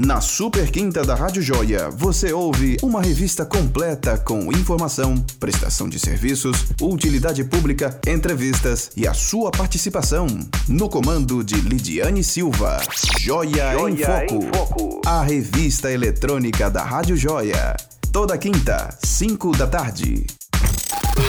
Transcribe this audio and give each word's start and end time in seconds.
Na 0.00 0.20
Super 0.20 0.70
Quinta 0.70 1.02
da 1.02 1.16
Rádio 1.16 1.42
Joia, 1.42 1.90
você 1.90 2.32
ouve 2.32 2.76
uma 2.84 3.02
revista 3.02 3.44
completa 3.44 4.16
com 4.16 4.52
informação, 4.52 5.16
prestação 5.40 5.88
de 5.88 5.98
serviços, 5.98 6.66
utilidade 6.80 7.42
pública, 7.42 8.00
entrevistas 8.06 8.92
e 8.96 9.08
a 9.08 9.12
sua 9.12 9.50
participação. 9.50 10.28
No 10.68 10.88
comando 10.88 11.42
de 11.42 11.56
Lidiane 11.56 12.22
Silva. 12.22 12.78
Joia, 13.18 13.72
Joia 13.72 13.92
em, 13.92 14.28
Foco, 14.28 14.34
em 14.34 14.56
Foco. 14.56 15.00
A 15.04 15.24
revista 15.24 15.90
eletrônica 15.90 16.70
da 16.70 16.84
Rádio 16.84 17.16
Joia. 17.16 17.76
Toda 18.12 18.38
quinta, 18.38 18.96
5 19.02 19.56
da 19.56 19.66
tarde. 19.66 20.24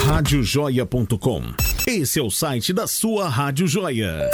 Radiojoia.com. 0.06 1.42
Esse 1.88 2.20
é 2.20 2.22
o 2.22 2.30
site 2.30 2.72
da 2.72 2.86
sua 2.86 3.28
Rádio 3.28 3.66
Joia. 3.66 4.30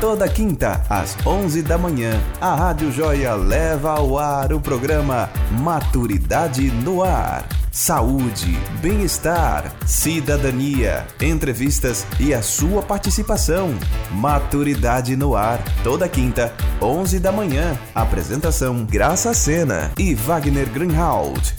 Toda 0.00 0.28
quinta, 0.28 0.84
às 0.90 1.16
11 1.26 1.62
da 1.62 1.78
manhã, 1.78 2.20
a 2.38 2.54
Rádio 2.54 2.92
Joia 2.92 3.34
leva 3.34 3.92
ao 3.92 4.18
ar 4.18 4.52
o 4.52 4.60
programa 4.60 5.30
Maturidade 5.50 6.70
no 6.70 7.02
Ar. 7.02 7.48
Saúde, 7.72 8.58
bem-estar, 8.82 9.72
cidadania, 9.86 11.06
entrevistas 11.18 12.06
e 12.20 12.34
a 12.34 12.42
sua 12.42 12.82
participação. 12.82 13.74
Maturidade 14.10 15.16
no 15.16 15.34
Ar, 15.34 15.62
toda 15.82 16.06
quinta, 16.08 16.52
11 16.80 17.18
da 17.18 17.32
manhã. 17.32 17.74
Apresentação 17.94 18.84
Graça 18.84 19.32
Sena 19.32 19.92
e 19.98 20.14
Wagner 20.14 20.68
Greenhalgh. 20.68 21.54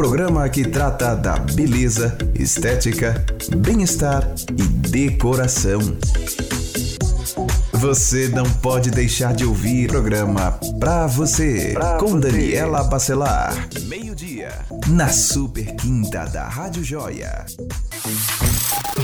Programa 0.00 0.48
que 0.48 0.66
trata 0.66 1.14
da 1.14 1.36
beleza, 1.36 2.16
estética, 2.34 3.22
bem-estar 3.54 4.26
e 4.48 4.62
decoração. 4.88 5.78
Você 7.74 8.28
não 8.28 8.50
pode 8.50 8.90
deixar 8.90 9.34
de 9.34 9.44
ouvir 9.44 9.90
o 9.90 9.92
programa 9.92 10.58
Pra 10.80 11.06
Você, 11.06 11.72
pra 11.74 11.98
com 11.98 12.18
você. 12.18 12.30
Daniela 12.30 12.82
Bacelar. 12.84 13.68
Meio-dia, 13.82 14.64
na 14.88 15.10
Super 15.10 15.76
Quinta 15.76 16.24
da 16.24 16.48
Rádio 16.48 16.82
Joia. 16.82 17.44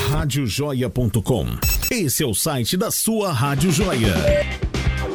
Radiojoia.com. 0.09 1.47
Esse 1.91 2.23
é 2.23 2.27
o 2.27 2.33
site 2.33 2.75
da 2.75 2.91
sua 2.91 3.35
Rádio 3.35 3.70
Joia. 3.70 4.15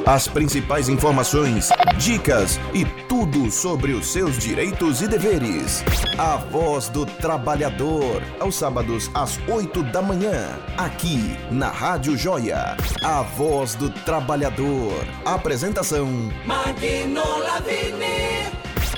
As 0.05 0.27
principais 0.27 0.89
informações, 0.89 1.70
dicas 1.98 2.59
e 2.73 2.86
tudo 3.08 3.20
sobre 3.49 3.93
os 3.93 4.07
seus 4.07 4.37
direitos 4.37 5.01
e 5.01 5.07
deveres. 5.07 5.83
A 6.17 6.37
Voz 6.37 6.89
do 6.89 7.05
Trabalhador, 7.05 8.21
aos 8.39 8.55
sábados 8.55 9.09
às 9.13 9.39
8 9.47 9.83
da 9.83 10.01
manhã, 10.01 10.59
aqui 10.77 11.37
na 11.49 11.69
Rádio 11.69 12.17
Joia. 12.17 12.75
A 13.03 13.21
Voz 13.21 13.75
do 13.75 13.89
Trabalhador. 13.89 14.93
Apresentação: 15.23 16.07
Magno 16.45 17.39
Lavini. 17.39 18.52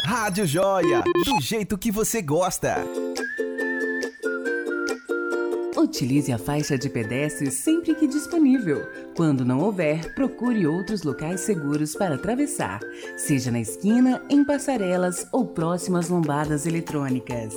Rádio 0.03 0.45
Joia, 0.45 1.03
do 1.25 1.41
jeito 1.41 1.77
que 1.77 1.91
você 1.91 2.21
gosta. 2.21 2.83
Utilize 5.83 6.31
a 6.31 6.37
faixa 6.37 6.77
de 6.77 6.89
pedestres 6.89 7.55
sempre 7.55 7.93
que 7.93 8.07
disponível. 8.07 8.87
Quando 9.17 9.43
não 9.43 9.59
houver, 9.59 10.15
procure 10.15 10.65
outros 10.65 11.03
locais 11.03 11.41
seguros 11.41 11.93
para 11.93 12.15
atravessar, 12.15 12.79
seja 13.17 13.51
na 13.51 13.59
esquina, 13.59 14.23
em 14.29 14.45
passarelas 14.45 15.27
ou 15.29 15.45
próximas 15.45 16.07
lombadas 16.07 16.65
eletrônicas. 16.65 17.53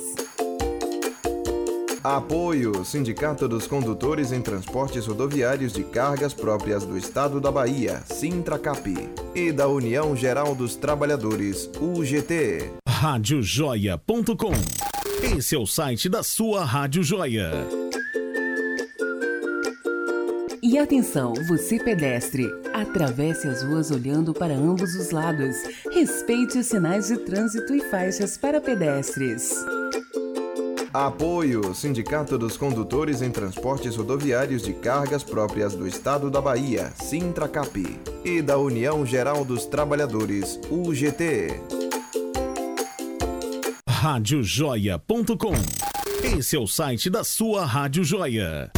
Apoio 2.03 2.83
Sindicato 2.83 3.47
dos 3.47 3.65
Condutores 3.65 4.33
em 4.33 4.41
Transportes 4.41 5.07
Rodoviários 5.07 5.71
de 5.71 5.85
Cargas 5.85 6.33
Próprias 6.33 6.85
do 6.85 6.97
Estado 6.97 7.39
da 7.39 7.49
Bahia, 7.49 8.03
Sintracap, 8.07 9.09
e 9.33 9.53
da 9.53 9.69
União 9.69 10.13
Geral 10.17 10.53
dos 10.53 10.75
Trabalhadores, 10.75 11.69
UGT. 11.79 12.73
Radiojoia.com. 12.87 14.51
Esse 15.37 15.55
é 15.55 15.57
o 15.57 15.65
site 15.65 16.09
da 16.09 16.21
sua 16.23 16.65
Rádio 16.65 17.03
Joia. 17.03 17.86
E 20.77 20.79
atenção, 20.79 21.33
você 21.47 21.79
pedestre, 21.79 22.45
atravesse 22.71 23.47
as 23.47 23.63
ruas 23.63 23.89
olhando 23.89 24.31
para 24.31 24.53
ambos 24.53 24.93
os 24.93 25.09
lados. 25.09 25.55
Respeite 25.91 26.59
os 26.59 26.67
sinais 26.67 27.07
de 27.07 27.17
trânsito 27.17 27.73
e 27.73 27.81
faixas 27.89 28.37
para 28.37 28.61
pedestres. 28.61 29.55
Apoio 30.93 31.73
Sindicato 31.73 32.37
dos 32.37 32.57
Condutores 32.57 33.23
em 33.23 33.31
Transportes 33.31 33.95
Rodoviários 33.95 34.61
de 34.61 34.71
Cargas 34.71 35.23
Próprias 35.23 35.73
do 35.73 35.87
Estado 35.87 36.29
da 36.29 36.39
Bahia, 36.39 36.91
Sintracap, 36.95 37.99
e 38.23 38.39
da 38.43 38.59
União 38.59 39.03
Geral 39.03 39.43
dos 39.43 39.65
Trabalhadores, 39.65 40.59
UGT. 40.69 41.59
Radiojoia.com. 43.89 45.53
Esse 46.37 46.55
é 46.55 46.59
o 46.59 46.67
site 46.67 47.09
da 47.09 47.23
sua 47.23 47.65
Rádio 47.65 48.03
Joia. 48.03 48.71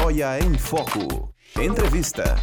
Joia 0.00 0.38
em 0.38 0.56
Foco. 0.56 1.34
Entrevista. 1.60 2.36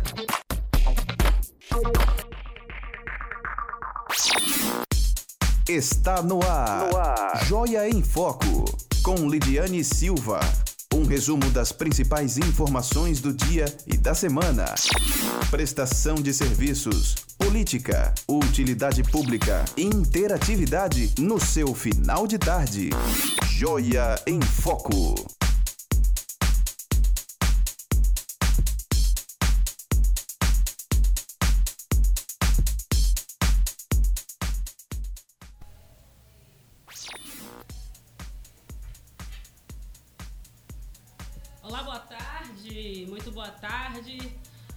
Está 5.66 6.22
no 6.22 6.44
ar. 6.44 6.90
no 6.90 6.98
ar. 6.98 7.46
Joia 7.46 7.88
em 7.88 8.04
Foco. 8.04 8.66
Com 9.02 9.30
Lidiane 9.30 9.86
Silva. 9.86 10.42
Um 10.94 11.06
resumo 11.06 11.50
das 11.50 11.72
principais 11.72 12.38
informações 12.38 13.22
do 13.22 13.32
dia 13.32 13.74
e 13.88 13.96
da 13.96 14.14
semana. 14.14 14.66
Prestação 15.50 16.16
de 16.16 16.34
serviços, 16.34 17.16
política, 17.38 18.14
utilidade 18.28 19.02
pública, 19.02 19.64
interatividade 19.78 21.14
no 21.18 21.40
seu 21.40 21.74
final 21.74 22.28
de 22.28 22.38
tarde. 22.38 22.90
Joia 23.48 24.22
em 24.28 24.42
Foco. 24.42 25.35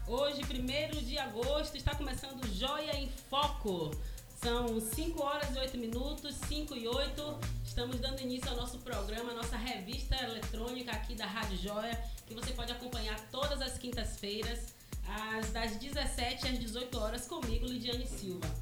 Hoje, 0.09 0.41
1 0.43 1.05
de 1.05 1.17
agosto, 1.17 1.77
está 1.77 1.95
começando 1.95 2.45
Joia 2.53 2.97
em 2.97 3.09
Foco. 3.31 3.93
São 4.35 4.81
5 4.81 5.23
horas 5.23 5.55
e 5.55 5.59
8 5.61 5.79
minutos, 5.79 6.35
5 6.49 6.75
e 6.75 6.89
8. 6.89 7.39
Estamos 7.65 8.01
dando 8.01 8.21
início 8.21 8.51
ao 8.51 8.57
nosso 8.57 8.79
programa, 8.79 9.33
nossa 9.33 9.57
revista 9.57 10.17
eletrônica 10.17 10.91
aqui 10.91 11.15
da 11.15 11.25
Rádio 11.25 11.57
Joia, 11.57 11.97
que 12.27 12.35
você 12.35 12.51
pode 12.51 12.73
acompanhar 12.73 13.17
todas 13.31 13.63
as 13.63 13.79
quintas-feiras, 13.79 14.75
das 15.53 15.77
17 15.77 16.49
às 16.49 16.59
18 16.59 16.99
horas, 16.99 17.29
comigo, 17.29 17.65
Lidiane 17.65 18.09
Silva. 18.09 18.53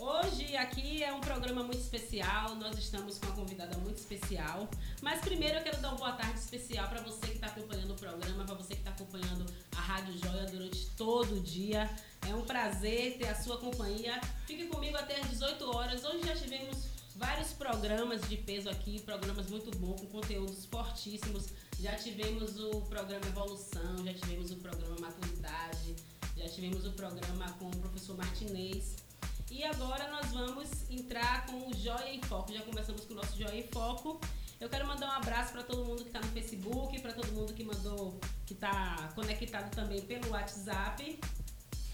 Hoje 0.00 0.56
aqui 0.56 1.02
é 1.02 1.12
um 1.12 1.20
programa 1.20 1.64
muito 1.64 1.80
especial, 1.80 2.54
nós 2.54 2.78
estamos 2.78 3.18
com 3.18 3.26
uma 3.26 3.34
convidada 3.34 3.76
muito 3.78 3.96
especial. 3.96 4.70
Mas 5.02 5.20
primeiro 5.20 5.56
eu 5.58 5.62
quero 5.64 5.80
dar 5.80 5.88
uma 5.88 5.96
boa 5.98 6.12
tarde 6.12 6.38
especial 6.38 6.88
para 6.88 7.00
você 7.00 7.26
que 7.26 7.32
está 7.32 7.48
acompanhando 7.48 7.90
o 7.90 7.96
programa, 7.96 8.44
para 8.44 8.54
você 8.54 8.74
que 8.74 8.80
está 8.80 8.92
acompanhando 8.92 9.44
a 9.76 9.80
Rádio 9.80 10.16
Joia 10.16 10.46
durante 10.46 10.86
todo 10.90 11.34
o 11.34 11.40
dia. 11.40 11.90
É 12.28 12.32
um 12.32 12.42
prazer 12.42 13.18
ter 13.18 13.26
a 13.26 13.34
sua 13.34 13.58
companhia. 13.58 14.20
Fique 14.46 14.66
comigo 14.66 14.96
até 14.96 15.20
às 15.20 15.30
18 15.30 15.76
horas. 15.76 16.04
Hoje 16.04 16.24
já 16.24 16.36
tivemos 16.36 16.86
vários 17.16 17.52
programas 17.54 18.20
de 18.28 18.36
peso 18.36 18.70
aqui, 18.70 19.00
programas 19.00 19.50
muito 19.50 19.76
bons, 19.78 20.00
com 20.00 20.06
conteúdos 20.06 20.64
fortíssimos. 20.66 21.48
Já 21.80 21.96
tivemos 21.96 22.56
o 22.60 22.82
programa 22.82 23.26
Evolução, 23.26 24.04
já 24.04 24.14
tivemos 24.14 24.52
o 24.52 24.56
programa 24.58 24.96
Maturidade, 25.00 25.96
já 26.36 26.48
tivemos 26.48 26.86
o 26.86 26.92
programa 26.92 27.50
com 27.58 27.66
o 27.66 27.76
professor 27.78 28.16
Martinez. 28.16 29.07
E 29.50 29.64
agora 29.64 30.08
nós 30.08 30.30
vamos 30.30 30.68
entrar 30.90 31.46
com 31.46 31.68
o 31.68 31.74
Joia 31.74 32.14
em 32.14 32.20
Foco. 32.22 32.52
Já 32.52 32.60
começamos 32.62 33.04
com 33.06 33.14
o 33.14 33.16
nosso 33.16 33.36
Joia 33.36 33.58
em 33.58 33.66
Foco. 33.68 34.20
Eu 34.60 34.68
quero 34.68 34.86
mandar 34.86 35.08
um 35.08 35.12
abraço 35.12 35.52
para 35.52 35.62
todo 35.62 35.84
mundo 35.84 36.02
que 36.02 36.08
está 36.08 36.20
no 36.20 36.28
Facebook, 36.28 37.00
para 37.00 37.12
todo 37.12 37.32
mundo 37.32 37.54
que 37.54 37.64
mandou, 37.64 38.20
que 38.44 38.52
está 38.52 39.10
conectado 39.14 39.74
também 39.74 40.02
pelo 40.02 40.30
WhatsApp. 40.30 41.18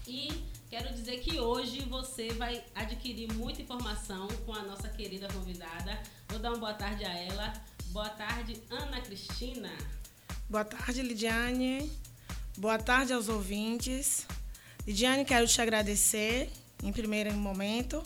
E 0.05 0.43
quero 0.69 0.93
dizer 0.93 1.21
que 1.21 1.39
hoje 1.39 1.81
você 1.81 2.29
vai 2.33 2.63
adquirir 2.75 3.31
muita 3.33 3.61
informação 3.61 4.27
com 4.45 4.53
a 4.53 4.63
nossa 4.63 4.89
querida 4.89 5.27
convidada. 5.31 6.01
Vou 6.27 6.39
dar 6.39 6.49
uma 6.49 6.59
boa 6.59 6.73
tarde 6.73 7.05
a 7.05 7.13
ela. 7.17 7.53
Boa 7.87 8.09
tarde, 8.09 8.61
Ana 8.69 8.99
Cristina. 8.99 9.71
Boa 10.49 10.65
tarde, 10.65 11.01
Lidiane. 11.01 11.89
Boa 12.57 12.77
tarde 12.77 13.13
aos 13.13 13.29
ouvintes. 13.29 14.27
Lidiane, 14.85 15.23
quero 15.23 15.47
te 15.47 15.61
agradecer 15.61 16.51
em 16.85 16.93
primeiro 16.93 17.33
momento, 17.33 18.01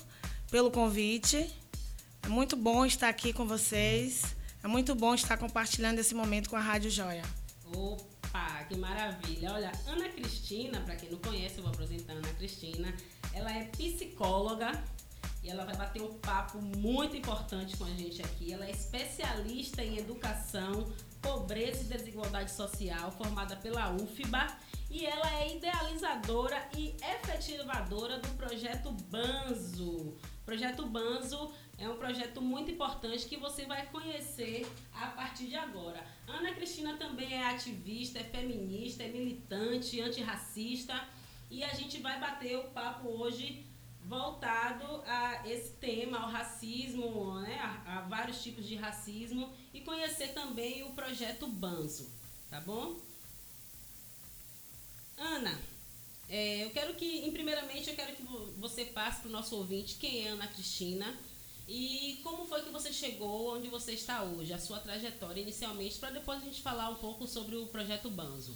pelo 0.49 0.71
convite. 0.71 1.53
É 2.23 2.27
muito 2.29 2.55
bom 2.55 2.85
estar 2.85 3.09
aqui 3.09 3.33
com 3.33 3.45
vocês. 3.45 4.35
É 4.63 4.67
muito 4.67 4.95
bom 4.95 5.13
estar 5.13 5.37
compartilhando 5.37 5.99
esse 5.99 6.15
momento 6.15 6.49
com 6.49 6.55
a 6.55 6.61
Rádio 6.61 6.89
Joia. 6.89 7.23
Opa, 7.75 8.63
que 8.69 8.77
maravilha. 8.77 9.53
Olha, 9.53 9.71
Ana 9.85 10.07
Cristina, 10.09 10.79
para 10.81 10.95
quem 10.95 11.11
não 11.11 11.19
conhece, 11.19 11.57
eu 11.57 11.63
vou 11.63 11.73
apresentar 11.73 12.13
a 12.13 12.15
Ana 12.15 12.33
Cristina. 12.33 12.93
Ela 13.33 13.51
é 13.51 13.65
psicóloga 13.65 14.71
e 15.43 15.49
ela 15.49 15.65
vai 15.65 15.75
bater 15.75 16.01
um 16.01 16.13
papo 16.15 16.61
muito 16.61 17.15
importante 17.17 17.75
com 17.75 17.83
a 17.83 17.89
gente 17.89 18.21
aqui. 18.21 18.53
Ela 18.53 18.65
é 18.65 18.71
especialista 18.71 19.83
em 19.83 19.97
educação, 19.97 20.91
pobreza 21.21 21.81
e 21.81 21.97
desigualdade 21.97 22.51
social, 22.51 23.11
formada 23.11 23.55
pela 23.57 23.91
UFBA. 23.91 24.47
E 24.89 25.05
ela 25.05 25.39
é 25.39 25.55
idealizadora 25.55 26.67
e 26.75 26.95
efetivadora 27.01 28.17
do 28.17 28.29
projeto 28.29 28.91
Banzo. 28.91 30.17
O 30.41 30.45
projeto 30.45 30.85
Banzo 30.87 31.53
é 31.77 31.87
um 31.87 31.95
projeto 31.95 32.41
muito 32.41 32.71
importante 32.71 33.27
que 33.27 33.37
você 33.37 33.65
vai 33.65 33.85
conhecer 33.87 34.67
a 34.91 35.07
partir 35.07 35.45
de 35.45 35.55
agora. 35.55 36.03
Ana 36.27 36.53
Cristina 36.53 36.97
também 36.97 37.33
é 37.33 37.49
ativista, 37.49 38.19
é 38.19 38.23
feminista, 38.23 39.03
é 39.03 39.07
militante, 39.09 40.01
antirracista 40.01 41.07
e 41.51 41.63
a 41.63 41.73
gente 41.73 42.01
vai 42.01 42.19
bater 42.19 42.57
o 42.57 42.63
papo 42.71 43.07
hoje 43.09 43.65
voltado 44.03 45.03
a 45.05 45.47
esse 45.47 45.73
tema, 45.73 46.17
ao 46.17 46.29
racismo, 46.29 47.39
né, 47.41 47.59
a, 47.59 47.99
a 47.99 48.01
vários 48.01 48.41
tipos 48.41 48.65
de 48.65 48.75
racismo 48.75 49.53
e 49.71 49.81
conhecer 49.81 50.29
também 50.29 50.83
o 50.83 50.93
projeto 50.93 51.47
Banzo, 51.47 52.11
tá 52.49 52.59
bom? 52.59 52.99
Ana, 55.19 55.59
é, 56.29 56.63
eu 56.63 56.69
quero 56.69 56.93
que, 56.95 57.05
em 57.05 57.31
primeiramente, 57.31 57.89
eu 57.89 57.95
quero 57.95 58.15
que 58.15 58.23
você 58.57 58.85
passe 58.85 59.21
para 59.21 59.29
o 59.29 59.31
nosso 59.31 59.55
ouvinte 59.55 59.95
quem 59.99 60.25
é 60.25 60.29
Ana 60.29 60.47
Cristina 60.47 61.17
e 61.67 62.19
como 62.23 62.47
foi 62.47 62.63
que 62.63 62.69
você 62.69 62.91
chegou 62.91 63.55
onde 63.55 63.67
você 63.67 63.91
está 63.91 64.23
hoje, 64.23 64.53
a 64.53 64.57
sua 64.57 64.79
trajetória 64.79 65.41
inicialmente, 65.41 65.99
para 65.99 66.11
depois 66.11 66.41
a 66.41 66.45
gente 66.45 66.61
falar 66.61 66.89
um 66.89 66.95
pouco 66.95 67.27
sobre 67.27 67.55
o 67.55 67.67
projeto 67.67 68.09
Banzo. 68.09 68.55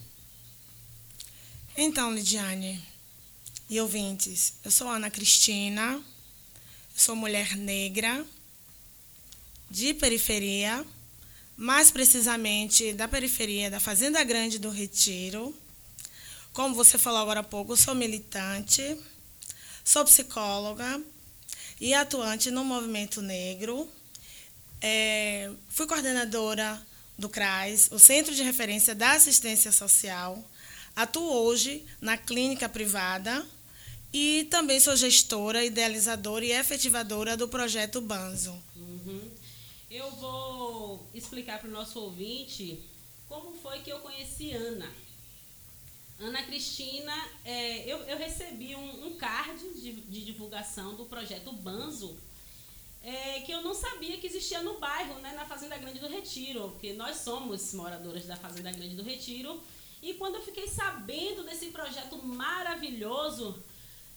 Então, 1.76 2.14
Lidiane 2.14 2.82
e 3.68 3.80
ouvintes, 3.80 4.54
eu 4.64 4.70
sou 4.70 4.88
Ana 4.88 5.10
Cristina, 5.10 6.02
sou 6.96 7.14
mulher 7.14 7.56
negra, 7.56 8.24
de 9.70 9.92
periferia, 9.92 10.84
mais 11.56 11.90
precisamente 11.90 12.92
da 12.92 13.06
periferia 13.06 13.70
da 13.70 13.80
Fazenda 13.80 14.22
Grande 14.24 14.58
do 14.58 14.70
Retiro. 14.70 15.54
Como 16.54 16.72
você 16.72 16.96
falou 16.96 17.20
agora 17.20 17.40
há 17.40 17.42
pouco, 17.42 17.76
sou 17.76 17.96
militante, 17.96 18.96
sou 19.84 20.04
psicóloga, 20.04 21.02
e 21.80 21.92
atuante 21.92 22.48
no 22.52 22.64
movimento 22.64 23.20
negro. 23.20 23.90
É, 24.80 25.50
fui 25.68 25.84
coordenadora 25.84 26.80
do 27.18 27.28
CRAS, 27.28 27.88
o 27.90 27.98
Centro 27.98 28.32
de 28.32 28.44
Referência 28.44 28.94
da 28.94 29.12
Assistência 29.14 29.72
Social. 29.72 30.48
Atuo 30.94 31.24
hoje 31.24 31.84
na 32.00 32.16
clínica 32.16 32.68
privada 32.68 33.44
e 34.12 34.46
também 34.48 34.78
sou 34.78 34.94
gestora, 34.94 35.64
idealizadora 35.64 36.44
e 36.44 36.52
efetivadora 36.52 37.36
do 37.36 37.48
projeto 37.48 38.00
Banzo. 38.00 38.54
Uhum. 38.76 39.28
Eu 39.90 40.08
vou 40.12 41.10
explicar 41.12 41.58
para 41.58 41.68
o 41.68 41.72
nosso 41.72 41.98
ouvinte 41.98 42.80
como 43.28 43.58
foi 43.60 43.80
que 43.80 43.90
eu 43.90 43.98
conheci 43.98 44.52
Ana. 44.52 44.88
Ana 46.24 46.42
Cristina, 46.42 47.14
é, 47.44 47.84
eu, 47.90 47.98
eu, 48.04 48.16
recebi 48.16 48.74
um, 48.74 49.06
um 49.06 49.16
card 49.16 49.58
de, 49.74 49.92
de, 49.92 50.24
divulgação 50.24 50.94
do 50.94 51.04
projeto 51.04 51.52
Banzo, 51.52 52.18
é, 53.02 53.40
que 53.40 53.52
eu 53.52 53.62
não 53.62 53.74
sabia 53.74 54.16
que 54.16 54.26
existia 54.26 54.62
no 54.62 54.78
bairro, 54.78 55.20
né, 55.20 55.32
na 55.34 55.44
Fazenda 55.44 55.76
Grande 55.76 55.98
do 55.98 56.08
Retiro, 56.08 56.70
porque 56.70 56.94
nós 56.94 57.18
somos 57.18 57.74
moradoras 57.74 58.24
da 58.24 58.36
Fazenda 58.36 58.72
Grande 58.72 58.96
do 58.96 59.02
Retiro. 59.02 59.62
E 60.02 60.14
quando 60.14 60.36
eu 60.36 60.42
fiquei 60.42 60.66
sabendo 60.66 61.44
desse 61.44 61.66
projeto 61.66 62.16
maravilhoso, 62.18 63.62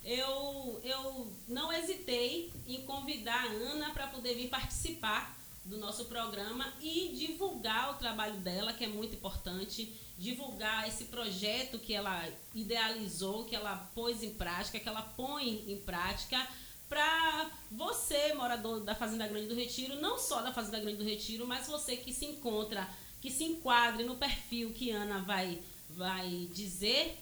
eu, 0.04 0.80
eu 0.84 1.32
não 1.48 1.72
hesitei 1.72 2.52
em 2.66 2.84
convidar 2.84 3.44
a 3.44 3.52
Ana 3.52 3.92
para 3.92 4.08
poder 4.08 4.36
vir 4.36 4.50
participar 4.50 5.37
do 5.68 5.78
nosso 5.78 6.06
programa 6.06 6.74
e 6.82 7.14
divulgar 7.14 7.92
o 7.92 7.98
trabalho 7.98 8.38
dela, 8.38 8.74
que 8.74 8.86
é 8.86 8.88
muito 8.88 9.16
importante 9.16 9.94
divulgar 10.18 10.88
esse 10.88 11.06
projeto 11.06 11.78
que 11.78 11.94
ela 11.94 12.28
idealizou, 12.56 13.46
que 13.46 13.56
ela 13.56 13.76
pôs 13.94 14.24
em 14.24 14.34
prática, 14.34 14.80
que 14.80 14.90
ela 14.90 15.02
põe 15.02 15.72
em 15.72 15.78
prática 15.78 16.48
para 16.90 17.52
você, 17.70 18.34
morador 18.34 18.80
da 18.80 18.96
Fazenda 18.96 19.28
Grande 19.28 19.48
do 19.48 19.56
Retiro, 19.56 20.00
não 20.00 20.18
só 20.18 20.42
da 20.42 20.54
Fazenda 20.54 20.80
Grande 20.80 20.98
do 20.98 21.04
Retiro, 21.04 21.46
mas 21.46 21.68
você 21.68 21.98
que 21.98 22.14
se 22.14 22.26
encontra, 22.26 22.90
que 23.22 23.30
se 23.30 23.44
enquadre 23.44 24.06
no 24.06 24.16
perfil 24.16 24.72
que 24.72 24.90
Ana 24.90 25.20
vai, 25.20 25.62
vai 25.90 26.48
dizer, 26.54 27.20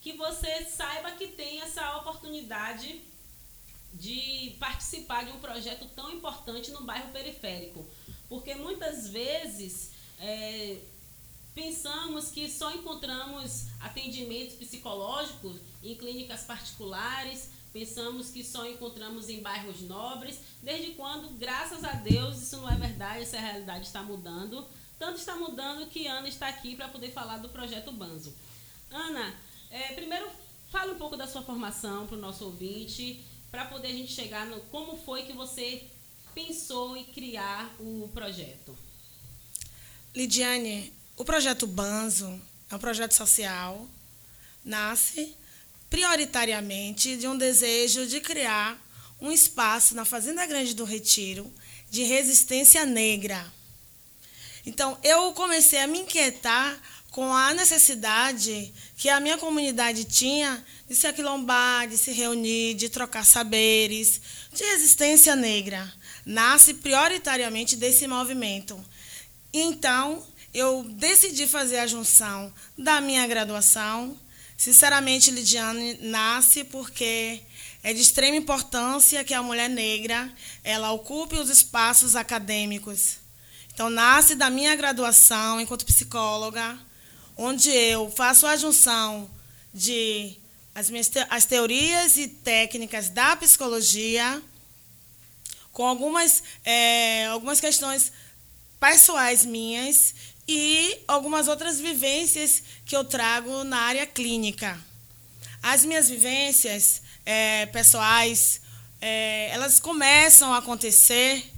que 0.00 0.12
você 0.12 0.64
saiba 0.64 1.10
que 1.12 1.26
tem 1.26 1.60
essa 1.60 1.96
oportunidade 1.98 3.02
de 3.94 4.56
participar 4.58 5.24
de 5.24 5.32
um 5.32 5.40
projeto 5.40 5.86
tão 5.94 6.12
importante 6.12 6.70
no 6.70 6.82
bairro 6.82 7.10
periférico. 7.10 7.86
Porque 8.28 8.54
muitas 8.54 9.08
vezes 9.08 9.90
é, 10.18 10.78
Pensamos 11.54 12.30
que 12.30 12.48
só 12.48 12.72
encontramos 12.72 13.66
atendimentos 13.80 14.54
psicológicos 14.54 15.56
em 15.82 15.96
clínicas 15.96 16.42
particulares, 16.42 17.50
pensamos 17.72 18.30
que 18.30 18.44
só 18.44 18.66
encontramos 18.66 19.28
em 19.28 19.42
bairros 19.42 19.80
nobres, 19.80 20.38
desde 20.62 20.92
quando, 20.92 21.28
graças 21.38 21.82
a 21.82 21.92
Deus, 21.92 22.40
isso 22.40 22.56
não 22.58 22.70
é 22.70 22.76
verdade, 22.76 23.22
essa 23.22 23.38
realidade 23.38 23.86
está 23.86 24.02
mudando. 24.02 24.64
Tanto 24.98 25.18
está 25.18 25.34
mudando 25.34 25.88
que 25.88 26.06
Ana 26.06 26.28
está 26.28 26.46
aqui 26.46 26.76
para 26.76 26.88
poder 26.88 27.10
falar 27.10 27.38
do 27.38 27.48
projeto 27.48 27.90
Banzo. 27.90 28.34
Ana, 28.90 29.34
é, 29.70 29.92
primeiro 29.94 30.28
fale 30.70 30.92
um 30.92 30.98
pouco 30.98 31.16
da 31.16 31.26
sua 31.26 31.42
formação 31.42 32.06
para 32.06 32.16
o 32.16 32.20
nosso 32.20 32.44
ouvinte, 32.44 33.24
para 33.50 33.64
poder 33.64 33.88
a 33.88 33.92
gente 33.92 34.12
chegar 34.12 34.46
no 34.46 34.60
como 34.62 34.96
foi 35.04 35.22
que 35.22 35.32
você 35.32 35.84
pensou 36.34 36.96
em 36.96 37.04
criar 37.04 37.74
o 37.80 38.08
projeto. 38.12 38.76
Lidiane, 40.14 40.92
o 41.16 41.24
projeto 41.24 41.66
Banzo 41.66 42.40
é 42.70 42.74
um 42.74 42.78
projeto 42.78 43.12
social, 43.14 43.88
nasce 44.64 45.36
prioritariamente 45.88 47.16
de 47.16 47.26
um 47.26 47.36
desejo 47.36 48.06
de 48.06 48.20
criar 48.20 48.80
um 49.20 49.30
espaço 49.30 49.94
na 49.94 50.04
Fazenda 50.04 50.46
Grande 50.46 50.74
do 50.74 50.84
Retiro 50.84 51.52
de 51.90 52.04
resistência 52.04 52.86
negra. 52.86 53.52
Então, 54.64 54.98
eu 55.02 55.32
comecei 55.32 55.80
a 55.80 55.86
me 55.86 56.00
inquietar 56.00 56.80
com 57.10 57.34
a 57.34 57.52
necessidade 57.52 58.72
que 58.96 59.08
a 59.08 59.18
minha 59.18 59.36
comunidade 59.36 60.04
tinha 60.04 60.64
de 60.88 60.94
se 60.94 61.06
aquilombar, 61.06 61.88
de 61.88 61.98
se 61.98 62.12
reunir, 62.12 62.74
de 62.74 62.88
trocar 62.88 63.24
saberes, 63.24 64.20
de 64.52 64.62
resistência 64.62 65.34
negra. 65.34 65.92
Nasce 66.24 66.74
prioritariamente 66.74 67.76
desse 67.76 68.06
movimento. 68.06 68.82
Então, 69.52 70.24
eu 70.54 70.84
decidi 70.84 71.46
fazer 71.46 71.78
a 71.78 71.86
junção 71.86 72.52
da 72.78 73.00
minha 73.00 73.26
graduação. 73.26 74.16
Sinceramente, 74.56 75.30
Lidiane 75.30 75.98
nasce 76.02 76.64
porque 76.64 77.40
é 77.82 77.92
de 77.92 78.02
extrema 78.02 78.36
importância 78.36 79.24
que 79.24 79.34
a 79.34 79.42
mulher 79.42 79.68
negra 79.68 80.32
ela 80.62 80.92
ocupe 80.92 81.36
os 81.36 81.50
espaços 81.50 82.14
acadêmicos. 82.14 83.16
Então, 83.72 83.88
nasce 83.88 84.34
da 84.34 84.50
minha 84.50 84.76
graduação 84.76 85.60
enquanto 85.60 85.86
psicóloga, 85.86 86.78
onde 87.42 87.70
eu 87.70 88.10
faço 88.10 88.46
a 88.46 88.54
junção 88.54 89.28
de 89.72 90.36
as, 90.74 90.90
minhas 90.90 91.08
te 91.08 91.18
as 91.30 91.46
teorias 91.46 92.18
e 92.18 92.28
técnicas 92.28 93.08
da 93.08 93.34
psicologia 93.34 94.42
com 95.72 95.86
algumas, 95.86 96.42
é, 96.62 97.24
algumas 97.28 97.58
questões 97.58 98.12
pessoais 98.78 99.46
minhas 99.46 100.14
e 100.46 100.98
algumas 101.08 101.48
outras 101.48 101.80
vivências 101.80 102.62
que 102.84 102.94
eu 102.94 103.04
trago 103.04 103.64
na 103.64 103.78
área 103.78 104.06
clínica. 104.06 104.78
As 105.62 105.82
minhas 105.82 106.10
vivências 106.10 107.00
é, 107.24 107.64
pessoais, 107.66 108.60
é, 109.00 109.48
elas 109.50 109.80
começam 109.80 110.52
a 110.52 110.58
acontecer 110.58 111.50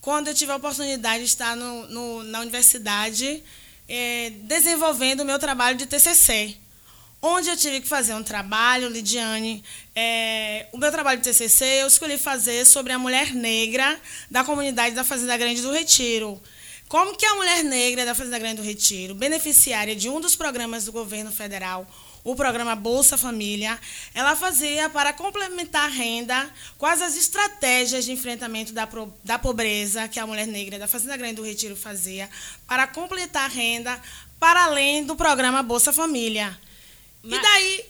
quando 0.00 0.28
eu 0.28 0.34
tive 0.34 0.52
a 0.52 0.56
oportunidade 0.56 1.24
de 1.24 1.28
estar 1.28 1.54
no, 1.54 1.86
no, 1.88 2.22
na 2.22 2.40
universidade 2.40 3.42
é, 3.88 4.30
desenvolvendo 4.42 5.20
o 5.20 5.24
meu 5.24 5.38
trabalho 5.38 5.78
de 5.78 5.86
TCC, 5.86 6.56
onde 7.22 7.48
eu 7.48 7.56
tive 7.56 7.80
que 7.80 7.88
fazer 7.88 8.14
um 8.14 8.22
trabalho, 8.22 8.88
Lidiane. 8.88 9.64
É, 9.94 10.66
o 10.72 10.78
meu 10.78 10.92
trabalho 10.92 11.20
de 11.20 11.24
TCC 11.24 11.64
eu 11.82 11.88
escolhi 11.88 12.18
fazer 12.18 12.64
sobre 12.64 12.92
a 12.92 12.98
mulher 12.98 13.34
negra 13.34 13.98
da 14.30 14.44
comunidade 14.44 14.94
da 14.94 15.04
Fazenda 15.04 15.36
Grande 15.36 15.62
do 15.62 15.72
Retiro. 15.72 16.40
Como 16.88 17.16
que 17.16 17.26
a 17.26 17.34
mulher 17.34 17.64
negra 17.64 18.06
da 18.06 18.14
Fazenda 18.14 18.38
Grande 18.38 18.56
do 18.56 18.62
Retiro, 18.62 19.14
beneficiária 19.14 19.94
de 19.94 20.08
um 20.08 20.20
dos 20.20 20.34
programas 20.34 20.84
do 20.84 20.92
governo 20.92 21.30
federal, 21.30 21.86
o 22.30 22.36
programa 22.36 22.74
Bolsa 22.76 23.16
Família, 23.16 23.78
ela 24.12 24.36
fazia 24.36 24.90
para 24.90 25.12
complementar 25.12 25.84
a 25.86 25.92
renda, 25.92 26.50
quais 26.76 27.00
as 27.00 27.16
estratégias 27.16 28.04
de 28.04 28.12
enfrentamento 28.12 28.72
da, 28.72 28.86
da 29.24 29.38
pobreza 29.38 30.06
que 30.08 30.20
a 30.20 30.26
mulher 30.26 30.46
negra 30.46 30.78
da 30.78 30.86
Fazenda 30.86 31.16
Grande 31.16 31.36
do 31.36 31.42
Retiro 31.42 31.74
fazia, 31.74 32.28
para 32.66 32.86
completar 32.86 33.44
a 33.44 33.48
renda 33.48 34.00
para 34.38 34.64
além 34.64 35.04
do 35.04 35.16
programa 35.16 35.62
Bolsa 35.62 35.92
Família. 35.92 36.58
Mas- 37.22 37.38
e 37.38 37.42
daí. 37.42 37.84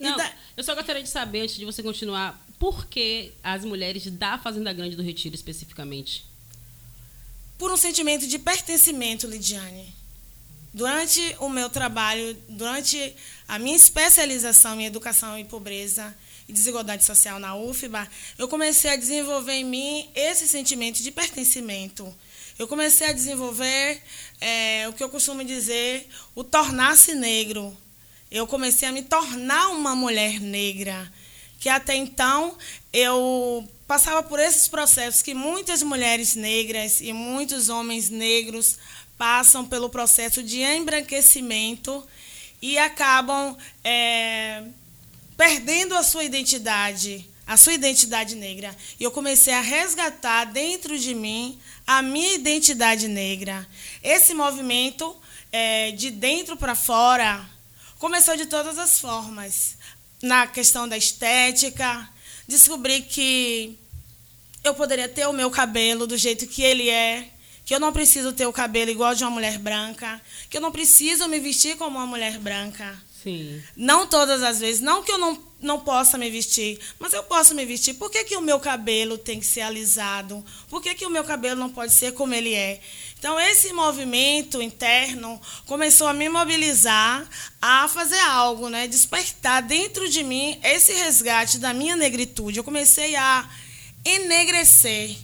e 0.00 0.04
Não, 0.04 0.16
da- 0.16 0.32
eu 0.56 0.62
só 0.62 0.74
gostaria 0.74 1.02
de 1.02 1.08
saber, 1.08 1.40
antes 1.42 1.56
de 1.56 1.64
você 1.64 1.82
continuar, 1.82 2.40
por 2.58 2.86
que 2.86 3.32
as 3.42 3.64
mulheres 3.64 4.06
da 4.10 4.38
Fazenda 4.38 4.72
Grande 4.72 4.94
do 4.96 5.02
Retiro, 5.02 5.34
especificamente? 5.34 6.24
por 7.56 7.70
um 7.70 7.76
sentimento 7.76 8.26
de 8.26 8.36
pertencimento, 8.38 9.26
Lidiane. 9.28 9.94
Durante 10.74 11.36
o 11.38 11.48
meu 11.48 11.70
trabalho, 11.70 12.36
durante 12.48 13.14
a 13.46 13.60
minha 13.60 13.76
especialização 13.76 14.80
em 14.80 14.86
educação 14.86 15.38
e 15.38 15.44
pobreza 15.44 16.12
e 16.48 16.52
desigualdade 16.52 17.04
social 17.04 17.38
na 17.38 17.54
UFBA, 17.54 18.08
eu 18.36 18.48
comecei 18.48 18.90
a 18.90 18.96
desenvolver 18.96 19.52
em 19.52 19.64
mim 19.64 20.10
esse 20.16 20.48
sentimento 20.48 21.00
de 21.00 21.12
pertencimento. 21.12 22.12
Eu 22.58 22.66
comecei 22.66 23.06
a 23.06 23.12
desenvolver 23.12 24.02
eh, 24.40 24.88
o 24.88 24.92
que 24.92 25.04
eu 25.04 25.08
costumo 25.08 25.44
dizer, 25.44 26.08
o 26.34 26.42
tornar-se 26.42 27.14
negro. 27.14 27.76
Eu 28.28 28.44
comecei 28.44 28.88
a 28.88 28.92
me 28.92 29.02
tornar 29.02 29.68
uma 29.68 29.94
mulher 29.94 30.40
negra 30.40 31.08
que 31.64 31.68
até 31.70 31.94
então 31.94 32.58
eu 32.92 33.66
passava 33.86 34.22
por 34.22 34.38
esses 34.38 34.68
processos 34.68 35.22
que 35.22 35.32
muitas 35.32 35.82
mulheres 35.82 36.34
negras 36.34 37.00
e 37.00 37.10
muitos 37.12 37.70
homens 37.70 38.10
negros 38.10 38.76
passam 39.16 39.64
pelo 39.64 39.88
processo 39.88 40.42
de 40.42 40.60
embranquecimento 40.60 42.06
e 42.60 42.78
acabam 42.78 43.56
é, 43.82 44.64
perdendo 45.36 45.94
a 45.94 46.02
sua 46.02 46.24
identidade, 46.24 47.28
a 47.46 47.56
sua 47.56 47.74
identidade 47.74 48.34
negra. 48.34 48.74
E 48.98 49.04
eu 49.04 49.10
comecei 49.10 49.52
a 49.52 49.60
resgatar 49.60 50.44
dentro 50.44 50.98
de 50.98 51.14
mim 51.14 51.58
a 51.86 52.02
minha 52.02 52.34
identidade 52.34 53.08
negra. 53.08 53.68
Esse 54.02 54.34
movimento 54.34 55.14
é, 55.52 55.90
de 55.92 56.10
dentro 56.10 56.56
para 56.56 56.74
fora 56.74 57.44
começou 57.98 58.36
de 58.36 58.46
todas 58.46 58.78
as 58.78 58.98
formas. 58.98 59.76
Na 60.22 60.46
questão 60.46 60.88
da 60.88 60.96
estética, 60.96 62.08
descobri 62.48 63.02
que 63.02 63.78
eu 64.62 64.74
poderia 64.74 65.08
ter 65.08 65.26
o 65.26 65.32
meu 65.32 65.50
cabelo 65.50 66.06
do 66.06 66.16
jeito 66.16 66.46
que 66.46 66.62
ele 66.62 66.88
é, 66.88 67.28
que 67.64 67.74
eu 67.74 67.80
não 67.80 67.92
preciso 67.92 68.32
ter 68.32 68.46
o 68.46 68.52
cabelo 68.52 68.90
igual 68.90 69.14
de 69.14 69.24
uma 69.24 69.30
mulher 69.30 69.58
branca, 69.58 70.20
que 70.50 70.56
eu 70.56 70.60
não 70.60 70.70
preciso 70.70 71.28
me 71.28 71.38
vestir 71.40 71.76
como 71.76 71.96
uma 71.96 72.06
mulher 72.06 72.38
branca. 72.38 72.96
Sim. 73.24 73.62
Não 73.74 74.06
todas 74.06 74.42
as 74.42 74.60
vezes, 74.60 74.82
não 74.82 75.02
que 75.02 75.10
eu 75.10 75.16
não, 75.16 75.42
não 75.58 75.80
possa 75.80 76.18
me 76.18 76.28
vestir, 76.28 76.78
mas 76.98 77.14
eu 77.14 77.22
posso 77.22 77.54
me 77.54 77.64
vestir. 77.64 77.94
Por 77.94 78.10
que, 78.10 78.22
que 78.22 78.36
o 78.36 78.42
meu 78.42 78.60
cabelo 78.60 79.16
tem 79.16 79.40
que 79.40 79.46
ser 79.46 79.62
alisado? 79.62 80.44
Por 80.68 80.82
que, 80.82 80.94
que 80.94 81.06
o 81.06 81.10
meu 81.10 81.24
cabelo 81.24 81.58
não 81.58 81.70
pode 81.70 81.94
ser 81.94 82.12
como 82.12 82.34
ele 82.34 82.52
é? 82.52 82.80
Então, 83.18 83.40
esse 83.40 83.72
movimento 83.72 84.60
interno 84.60 85.40
começou 85.64 86.06
a 86.06 86.12
me 86.12 86.28
mobilizar 86.28 87.26
a 87.62 87.88
fazer 87.88 88.20
algo, 88.20 88.68
né? 88.68 88.86
despertar 88.86 89.62
dentro 89.62 90.06
de 90.10 90.22
mim 90.22 90.60
esse 90.62 90.92
resgate 90.92 91.56
da 91.58 91.72
minha 91.72 91.96
negritude. 91.96 92.58
Eu 92.58 92.64
comecei 92.64 93.16
a 93.16 93.48
enegrecer. 94.04 95.16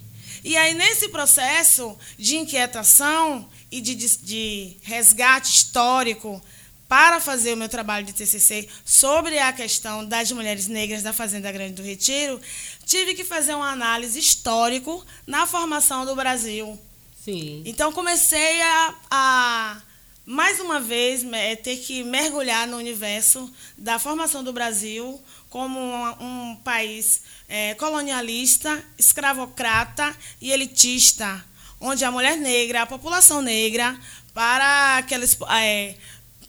E 0.42 0.56
aí, 0.56 0.74
nesse 0.74 1.08
processo 1.08 1.96
de 2.18 2.36
inquietação 2.36 3.48
e 3.70 3.80
de, 3.80 3.94
de, 3.94 4.16
de 4.18 4.76
resgate 4.82 5.50
histórico, 5.50 6.42
para 6.90 7.20
fazer 7.20 7.52
o 7.52 7.56
meu 7.56 7.68
trabalho 7.68 8.04
de 8.04 8.12
TCC 8.12 8.68
sobre 8.84 9.38
a 9.38 9.52
questão 9.52 10.04
das 10.04 10.32
mulheres 10.32 10.66
negras 10.66 11.04
da 11.04 11.12
Fazenda 11.12 11.52
Grande 11.52 11.74
do 11.74 11.82
Retiro, 11.82 12.40
tive 12.84 13.14
que 13.14 13.22
fazer 13.22 13.54
uma 13.54 13.70
análise 13.70 14.18
histórico 14.18 15.06
na 15.24 15.46
formação 15.46 16.04
do 16.04 16.16
Brasil. 16.16 16.76
Sim. 17.24 17.62
Então 17.64 17.92
comecei 17.92 18.60
a, 18.60 18.94
a 19.08 19.82
mais 20.26 20.58
uma 20.58 20.80
vez 20.80 21.24
é, 21.32 21.54
ter 21.54 21.76
que 21.76 22.02
mergulhar 22.02 22.66
no 22.66 22.78
universo 22.78 23.52
da 23.78 24.00
formação 24.00 24.42
do 24.42 24.52
Brasil 24.52 25.22
como 25.48 25.78
um, 25.78 26.50
um 26.50 26.56
país 26.56 27.22
é, 27.50 27.74
colonialista, 27.74 28.82
escravocrata 28.96 30.16
e 30.40 30.52
elitista, 30.52 31.44
onde 31.80 32.04
a 32.04 32.10
mulher 32.10 32.36
negra, 32.36 32.82
a 32.82 32.86
população 32.86 33.42
negra, 33.42 33.98
para 34.32 34.98
aqueles 34.98 35.36
é, 35.50 35.96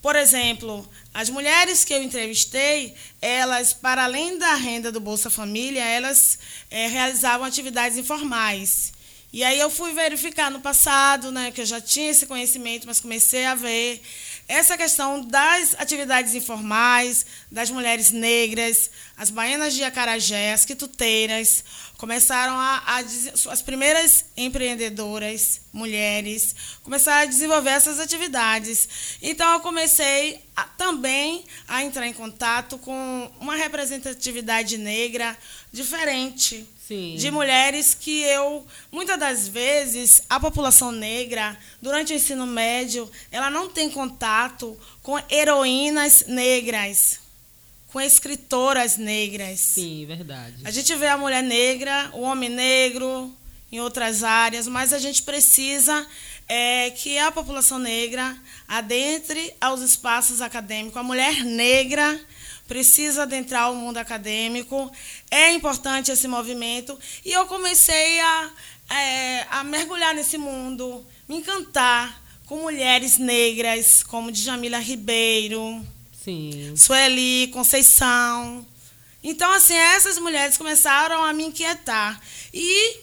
por 0.01 0.15
exemplo, 0.15 0.87
as 1.13 1.29
mulheres 1.29 1.83
que 1.83 1.93
eu 1.93 2.01
entrevistei, 2.01 2.95
elas, 3.21 3.73
para 3.73 4.03
além 4.03 4.37
da 4.37 4.55
renda 4.55 4.91
do 4.91 4.99
Bolsa 4.99 5.29
Família, 5.29 5.83
elas 5.83 6.39
é, 6.69 6.87
realizavam 6.87 7.45
atividades 7.45 7.97
informais. 7.97 8.93
E 9.33 9.43
aí 9.43 9.59
eu 9.59 9.69
fui 9.69 9.93
verificar 9.93 10.51
no 10.51 10.59
passado, 10.59 11.31
né, 11.31 11.51
que 11.51 11.61
eu 11.61 11.65
já 11.65 11.79
tinha 11.79 12.11
esse 12.11 12.25
conhecimento, 12.25 12.85
mas 12.85 12.99
comecei 12.99 13.45
a 13.45 13.55
ver 13.55 14.01
essa 14.47 14.77
questão 14.77 15.21
das 15.21 15.75
atividades 15.79 16.35
informais, 16.35 17.25
das 17.51 17.69
mulheres 17.69 18.11
negras, 18.11 18.89
as 19.17 19.29
baianas 19.29 19.73
de 19.73 19.83
acarajé, 19.83 20.53
as 20.53 20.65
quituteiras, 20.65 21.63
começaram 21.97 22.53
a, 22.53 22.83
a 22.85 22.97
as 23.51 23.61
primeiras 23.61 24.25
empreendedoras, 24.35 25.61
mulheres, 25.71 26.55
começaram 26.83 27.21
a 27.21 27.25
desenvolver 27.25 27.69
essas 27.69 27.99
atividades. 27.99 29.17
Então 29.21 29.53
eu 29.53 29.59
comecei 29.59 30.43
a, 30.55 30.63
também 30.63 31.45
a 31.67 31.83
entrar 31.83 32.07
em 32.07 32.13
contato 32.13 32.77
com 32.77 33.31
uma 33.39 33.55
representatividade 33.55 34.77
negra 34.77 35.37
diferente. 35.71 36.67
Sim. 36.87 37.15
De 37.15 37.31
mulheres 37.31 37.93
que 37.93 38.21
eu, 38.23 38.65
muitas 38.91 39.19
das 39.19 39.47
vezes, 39.47 40.23
a 40.29 40.39
população 40.39 40.91
negra, 40.91 41.57
durante 41.81 42.11
o 42.11 42.15
ensino 42.15 42.45
médio, 42.45 43.09
ela 43.31 43.49
não 43.49 43.69
tem 43.69 43.89
contato 43.89 44.77
com 45.01 45.17
heroínas 45.29 46.25
negras, 46.27 47.19
com 47.87 48.01
escritoras 48.01 48.97
negras. 48.97 49.59
Sim, 49.59 50.05
verdade. 50.05 50.55
A 50.63 50.71
gente 50.71 50.93
vê 50.95 51.07
a 51.07 51.17
mulher 51.17 51.43
negra, 51.43 52.09
o 52.13 52.21
homem 52.21 52.49
negro, 52.49 53.31
em 53.71 53.79
outras 53.79 54.23
áreas, 54.23 54.67
mas 54.67 54.91
a 54.91 54.99
gente 54.99 55.23
precisa 55.23 56.05
é, 56.47 56.91
que 56.91 57.17
a 57.17 57.31
população 57.31 57.79
negra 57.79 58.37
adentre 58.67 59.53
aos 59.61 59.81
espaços 59.81 60.41
acadêmicos. 60.41 60.97
A 60.97 61.03
mulher 61.03 61.45
negra 61.45 62.19
precisa 62.71 63.23
adentrar 63.23 63.69
o 63.69 63.75
mundo 63.75 63.97
acadêmico. 63.97 64.89
É 65.29 65.51
importante 65.51 66.09
esse 66.09 66.25
movimento. 66.25 66.97
E 67.25 67.33
eu 67.33 67.45
comecei 67.45 68.21
a, 68.21 68.49
é, 68.89 69.45
a 69.49 69.61
mergulhar 69.61 70.15
nesse 70.15 70.37
mundo, 70.37 71.05
me 71.27 71.35
encantar 71.35 72.23
com 72.45 72.61
mulheres 72.61 73.17
negras, 73.17 74.03
como 74.03 74.31
Djamila 74.31 74.79
Ribeiro, 74.79 75.85
Sim. 76.23 76.73
Sueli 76.77 77.49
Conceição. 77.49 78.65
Então, 79.21 79.51
assim, 79.51 79.75
essas 79.75 80.17
mulheres 80.17 80.57
começaram 80.57 81.21
a 81.25 81.33
me 81.33 81.43
inquietar. 81.43 82.21
E, 82.53 82.99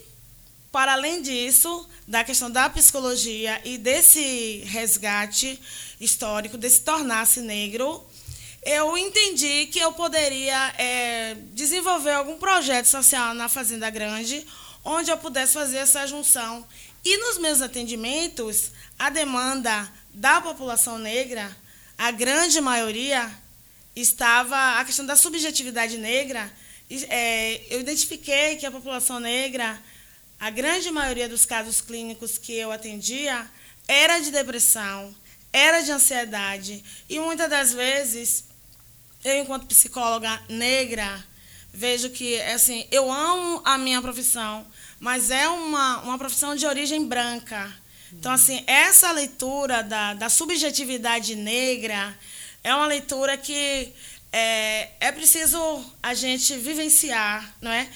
para 0.72 0.94
além 0.94 1.20
disso, 1.20 1.87
da 2.06 2.25
questão 2.25 2.50
da 2.50 2.70
psicologia 2.70 3.60
e 3.66 3.76
desse 3.76 4.62
resgate 4.64 5.60
histórico, 6.00 6.56
desse 6.56 6.80
tornar-se 6.80 7.42
negro, 7.42 8.02
eu 8.62 8.96
entendi 8.98 9.66
que 9.66 9.78
eu 9.78 9.92
poderia 9.92 10.74
é, 10.78 11.36
desenvolver 11.52 12.12
algum 12.12 12.38
projeto 12.38 12.86
social 12.86 13.34
na 13.34 13.48
Fazenda 13.48 13.88
Grande, 13.90 14.46
onde 14.84 15.10
eu 15.10 15.18
pudesse 15.18 15.54
fazer 15.54 15.78
essa 15.78 16.06
junção. 16.06 16.66
E 17.04 17.16
nos 17.18 17.38
meus 17.38 17.62
atendimentos, 17.62 18.72
a 18.98 19.10
demanda 19.10 19.90
da 20.12 20.40
população 20.40 20.98
negra, 20.98 21.56
a 21.96 22.10
grande 22.10 22.60
maioria, 22.60 23.30
estava 23.94 24.78
a 24.78 24.84
questão 24.84 25.06
da 25.06 25.16
subjetividade 25.16 25.96
negra. 25.96 26.52
É, 27.08 27.62
eu 27.70 27.80
identifiquei 27.80 28.56
que 28.56 28.66
a 28.66 28.70
população 28.70 29.20
negra, 29.20 29.80
a 30.38 30.50
grande 30.50 30.90
maioria 30.90 31.28
dos 31.28 31.44
casos 31.44 31.80
clínicos 31.80 32.38
que 32.38 32.54
eu 32.54 32.72
atendia, 32.72 33.48
era 33.86 34.18
de 34.18 34.30
depressão, 34.30 35.14
era 35.52 35.80
de 35.80 35.90
ansiedade. 35.90 36.84
E 37.08 37.18
muitas 37.18 37.48
das 37.48 37.72
vezes, 37.72 38.44
eu, 39.28 39.42
enquanto 39.42 39.66
psicóloga 39.66 40.40
negra, 40.49 41.25
vejo 41.73 42.11
que, 42.11 42.40
assim, 42.42 42.87
eu 42.90 43.11
amo 43.11 43.62
a 43.64 43.78
minha 43.78 44.00
profissão, 44.02 44.66
mas 44.99 45.30
é 45.30 45.49
uma, 45.49 45.99
uma 46.02 46.18
profissão 46.18 46.56
de 46.56 46.66
origem 46.66 47.06
branca. 47.06 47.73
Então, 48.12 48.32
assim, 48.32 48.64
essa 48.66 49.12
leitura 49.12 49.82
da, 49.82 50.14
da 50.14 50.28
subjetividade 50.28 51.37
negra 51.37 52.16
é 52.64 52.75
uma 52.75 52.87
leitura 52.87 53.37
que 53.37 53.92
é, 54.32 54.90
é 55.00 55.12
preciso 55.12 55.58
a 56.02 56.14
gente 56.14 56.56
vivenciar, 56.56 57.54
não 57.61 57.70
é? 57.70 57.88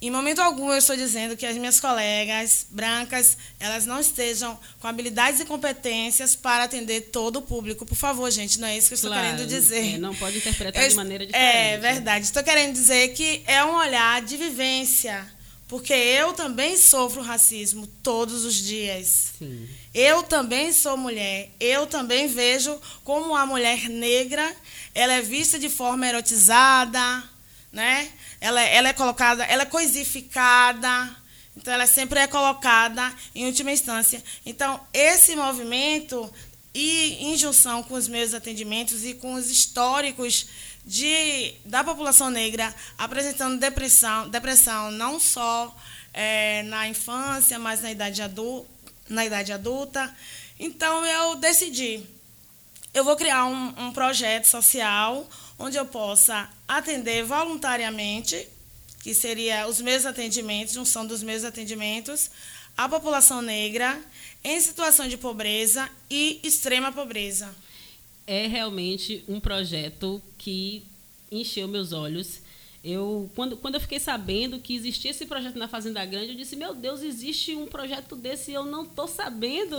Em 0.00 0.10
momento 0.10 0.40
algum 0.40 0.70
eu 0.70 0.78
estou 0.78 0.96
dizendo 0.96 1.36
que 1.36 1.44
as 1.44 1.56
minhas 1.56 1.80
colegas 1.80 2.66
brancas, 2.70 3.36
elas 3.58 3.84
não 3.84 3.98
estejam 3.98 4.56
com 4.78 4.86
habilidades 4.86 5.40
e 5.40 5.44
competências 5.44 6.36
para 6.36 6.64
atender 6.64 7.10
todo 7.10 7.36
o 7.40 7.42
público. 7.42 7.84
Por 7.84 7.96
favor, 7.96 8.30
gente, 8.30 8.60
não 8.60 8.68
é 8.68 8.78
isso 8.78 8.86
que 8.88 8.94
eu 8.94 8.96
estou 8.96 9.10
Claro, 9.10 9.24
querendo 9.26 9.48
dizer. 9.48 9.94
é, 9.94 9.98
não 9.98 10.14
pode 10.14 10.38
interpretar 10.38 10.84
Eu 10.84 10.88
de 10.88 10.94
maneira 10.94 11.26
diferente. 11.26 11.56
É 11.56 11.78
verdade. 11.78 12.26
Estou 12.26 12.44
querendo 12.44 12.72
dizer 12.74 13.08
que 13.08 13.42
é 13.44 13.64
um 13.64 13.74
olhar 13.74 14.22
de 14.22 14.36
vivência. 14.36 15.36
Porque 15.66 15.92
eu 15.92 16.32
também 16.32 16.78
sofro 16.78 17.20
racismo 17.20 17.86
todos 18.02 18.44
os 18.46 18.54
dias. 18.54 19.32
Sim. 19.38 19.68
Eu 19.92 20.22
também 20.22 20.72
sou 20.72 20.96
mulher. 20.96 21.50
Eu 21.60 21.86
também 21.86 22.26
vejo 22.26 22.80
como 23.04 23.36
a 23.36 23.44
mulher 23.44 23.86
negra 23.90 24.50
ela 24.94 25.12
é 25.14 25.20
vista 25.20 25.58
de 25.58 25.68
forma 25.68 26.08
erotizada, 26.08 27.22
né? 27.72 28.10
Ela, 28.40 28.60
ela 28.62 28.88
é 28.88 28.92
colocada, 28.92 29.44
ela 29.44 29.62
é 29.62 29.66
coisificada. 29.66 31.16
Então, 31.56 31.74
ela 31.74 31.86
sempre 31.86 32.20
é 32.20 32.26
colocada 32.26 33.12
em 33.34 33.46
última 33.46 33.72
instância. 33.72 34.22
Então, 34.46 34.80
esse 34.92 35.34
movimento, 35.34 36.32
e 36.72 37.16
em 37.24 37.36
junção 37.36 37.82
com 37.82 37.94
os 37.94 38.06
meus 38.06 38.32
atendimentos 38.34 39.04
e 39.04 39.14
com 39.14 39.34
os 39.34 39.50
históricos 39.50 40.46
de, 40.84 41.54
da 41.64 41.82
população 41.82 42.30
negra 42.30 42.72
apresentando 42.96 43.58
depressão, 43.58 44.28
depressão 44.28 44.90
não 44.92 45.18
só 45.18 45.76
é, 46.14 46.62
na 46.64 46.88
infância, 46.88 47.58
mas 47.58 47.82
na 47.82 47.90
idade, 47.90 48.22
adulta, 48.22 48.68
na 49.08 49.24
idade 49.24 49.52
adulta. 49.52 50.16
Então, 50.58 51.04
eu 51.04 51.34
decidi, 51.36 52.04
eu 52.94 53.04
vou 53.04 53.16
criar 53.16 53.46
um, 53.46 53.74
um 53.86 53.92
projeto 53.92 54.46
social 54.46 55.28
onde 55.58 55.76
eu 55.76 55.86
possa 55.86 56.48
atender 56.66 57.24
voluntariamente 57.24 58.48
que 59.02 59.14
seria 59.14 59.66
os 59.66 59.80
meus 59.80 60.04
atendimentos, 60.04 60.74
junção 60.74 61.06
dos 61.06 61.22
meus 61.22 61.44
atendimentos, 61.44 62.30
a 62.76 62.88
população 62.88 63.40
negra 63.40 64.00
em 64.44 64.60
situação 64.60 65.08
de 65.08 65.16
pobreza 65.16 65.88
e 66.10 66.40
extrema 66.42 66.92
pobreza. 66.92 67.54
É 68.26 68.46
realmente 68.46 69.24
um 69.26 69.40
projeto 69.40 70.20
que 70.36 70.84
encheu 71.30 71.66
meus 71.66 71.92
olhos. 71.92 72.40
Eu, 72.90 73.30
quando, 73.34 73.56
quando 73.56 73.74
eu 73.74 73.80
fiquei 73.80 74.00
sabendo 74.00 74.58
que 74.58 74.74
existia 74.74 75.10
esse 75.10 75.26
projeto 75.26 75.58
na 75.58 75.68
Fazenda 75.68 76.02
Grande, 76.06 76.30
eu 76.30 76.36
disse: 76.36 76.56
Meu 76.56 76.74
Deus, 76.74 77.02
existe 77.02 77.54
um 77.54 77.66
projeto 77.66 78.16
desse 78.16 78.50
e 78.50 78.54
eu 78.54 78.64
não 78.64 78.84
estou 78.84 79.06
sabendo. 79.06 79.76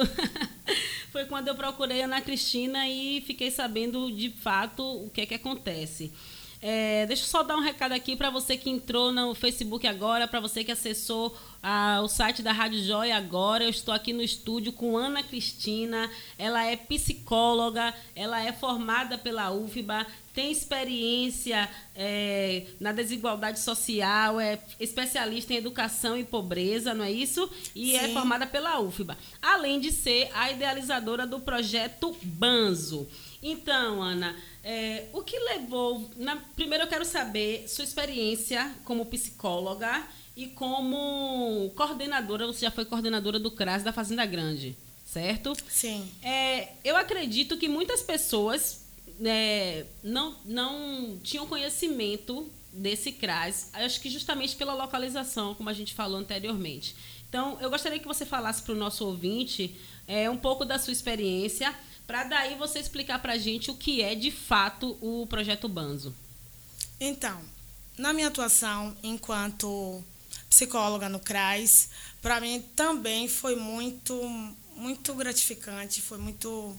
Foi 1.12 1.26
quando 1.26 1.48
eu 1.48 1.56
procurei 1.56 2.04
a 2.04 2.06
Ana 2.06 2.22
Cristina 2.22 2.88
e 2.88 3.22
fiquei 3.22 3.50
sabendo 3.50 4.12
de 4.12 4.30
fato 4.30 4.84
o 4.84 5.10
que 5.10 5.22
é 5.22 5.26
que 5.26 5.34
acontece. 5.34 6.12
É, 6.62 7.06
deixa 7.06 7.24
eu 7.24 7.28
só 7.28 7.42
dar 7.42 7.56
um 7.56 7.62
recado 7.62 7.94
aqui 7.94 8.18
para 8.18 8.30
você 8.30 8.58
que 8.58 8.70
entrou 8.70 9.14
no 9.14 9.34
Facebook 9.34 9.88
agora, 9.88 10.28
para 10.28 10.42
você 10.42 10.62
que 10.62 10.72
acessou 10.72 11.36
ah, 11.64 12.02
o 12.04 12.08
site 12.10 12.42
da 12.42 12.52
Rádio 12.52 12.84
Joia 12.84 13.16
agora. 13.16 13.64
Eu 13.64 13.70
estou 13.70 13.94
aqui 13.94 14.12
no 14.12 14.22
estúdio 14.22 14.74
com 14.74 14.98
Ana 14.98 15.24
Cristina. 15.24 16.12
Ela 16.38 16.66
é 16.66 16.76
psicóloga, 16.76 17.94
ela 18.14 18.44
é 18.44 18.52
formada 18.52 19.18
pela 19.18 19.52
UFBA, 19.52 20.06
tem 20.40 20.54
experiência 20.54 21.70
é, 21.94 22.66
na 22.80 22.94
desigualdade 22.94 23.60
social, 23.60 24.40
é 24.40 24.58
especialista 24.80 25.54
em 25.54 25.58
educação 25.58 26.16
e 26.16 26.24
pobreza, 26.24 26.94
não 26.94 27.04
é 27.04 27.12
isso? 27.12 27.52
E 27.76 27.94
é 27.94 28.06
Sim. 28.06 28.06
é 28.06 28.14
formada 28.14 28.48
pela 28.48 28.80
UFBA. 28.80 29.18
Além 29.42 29.82
de 29.82 29.92
ser 29.92 30.30
a 30.34 30.50
idealizadora 30.50 31.28
do 31.28 31.42
projeto 31.42 32.16
Banzo. 32.24 33.06
Então, 33.44 34.02
Ana, 34.02 34.34
é, 34.64 35.08
o 35.12 35.22
que 35.22 35.38
levou. 35.38 36.10
Na, 36.16 36.38
primeiro, 36.56 36.86
eu 36.86 36.88
quero 36.88 37.04
saber 37.04 37.68
sua 37.68 37.84
experiência 37.84 38.74
como 38.86 39.08
psicóloga 39.08 40.08
e 40.38 40.48
como 40.48 41.70
coordenadora. 41.76 42.48
Você 42.48 42.62
já 42.62 42.72
foi 42.72 42.86
coordenadora 42.86 43.38
do 43.38 43.52
CRAS 43.52 43.84
da 43.84 43.92
Fazenda 43.92 44.26
Grande, 44.26 44.78
certo? 45.06 45.54
Sim. 45.68 46.10
É, 46.24 46.70
eu 46.82 46.96
acredito 46.96 47.58
que 47.58 47.68
muitas 47.68 48.02
pessoas 48.02 48.88
é, 49.24 49.86
não, 50.04 50.36
não 50.46 51.20
tinham 51.24 51.48
conhecimento 51.48 52.50
desse 52.72 53.12
CRAS, 53.12 53.70
acho 53.74 54.00
que 54.00 54.10
justamente 54.10 54.56
pela 54.56 54.74
localização, 54.74 55.56
como 55.56 55.70
a 55.70 55.74
gente 55.74 55.94
falou 55.94 56.20
anteriormente. 56.20 56.96
Então, 57.28 57.58
eu 57.62 57.70
gostaria 57.70 58.00
que 58.00 58.08
você 58.08 58.26
falasse 58.26 58.62
para 58.62 58.74
o 58.74 58.78
nosso 58.78 59.06
ouvinte 59.06 59.76
é, 60.08 60.30
um 60.30 60.38
pouco 60.38 60.66
da 60.66 60.80
sua 60.80 60.94
experiência 60.94 61.76
para 62.08 62.24
daí 62.24 62.56
você 62.56 62.80
explicar 62.80 63.20
para 63.20 63.34
a 63.34 63.38
gente 63.38 63.70
o 63.70 63.76
que 63.76 64.02
é 64.02 64.16
de 64.16 64.32
fato 64.32 64.98
o 65.00 65.28
projeto 65.28 65.70
Banzo. 65.70 66.12
Então, 67.00 67.40
na 67.96 68.12
minha 68.14 68.30
atuação 68.30 68.98
enquanto 69.04 70.04
psicóloga 70.50 71.08
no 71.08 71.20
CRAS, 71.20 71.90
para 72.20 72.42
mim 72.42 72.66
também 72.76 73.28
foi 73.28 73.56
muito, 73.56 74.16
muito 74.76 75.14
gratificante, 75.14 76.02
foi 76.02 76.18
muito, 76.18 76.76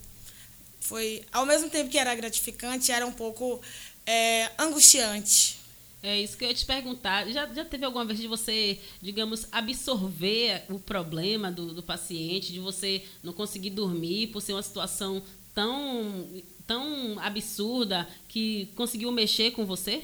foi 0.80 1.22
ao 1.30 1.46
mesmo 1.46 1.70
tempo 1.70 1.90
que 1.90 1.98
era 1.98 2.14
gratificante, 2.14 2.90
era 2.90 3.06
um 3.06 3.12
pouco 3.12 3.60
é, 4.06 4.50
angustiante, 4.58 5.60
é 6.02 6.18
isso 6.18 6.36
que 6.36 6.44
eu 6.44 6.48
ia 6.48 6.54
te 6.54 6.64
perguntar. 6.64 7.28
Já, 7.28 7.46
já 7.52 7.64
teve 7.64 7.84
alguma 7.84 8.04
vez 8.04 8.18
de 8.18 8.26
você, 8.26 8.78
digamos, 9.02 9.46
absorver 9.52 10.64
o 10.70 10.78
problema 10.78 11.52
do, 11.52 11.74
do 11.74 11.82
paciente, 11.82 12.52
de 12.52 12.58
você 12.58 13.04
não 13.22 13.32
conseguir 13.34 13.70
dormir 13.70 14.28
por 14.28 14.40
ser 14.40 14.54
uma 14.54 14.62
situação 14.62 15.22
tão, 15.54 16.26
tão 16.66 17.18
absurda 17.20 18.08
que 18.28 18.70
conseguiu 18.74 19.12
mexer 19.12 19.50
com 19.50 19.66
você? 19.66 20.02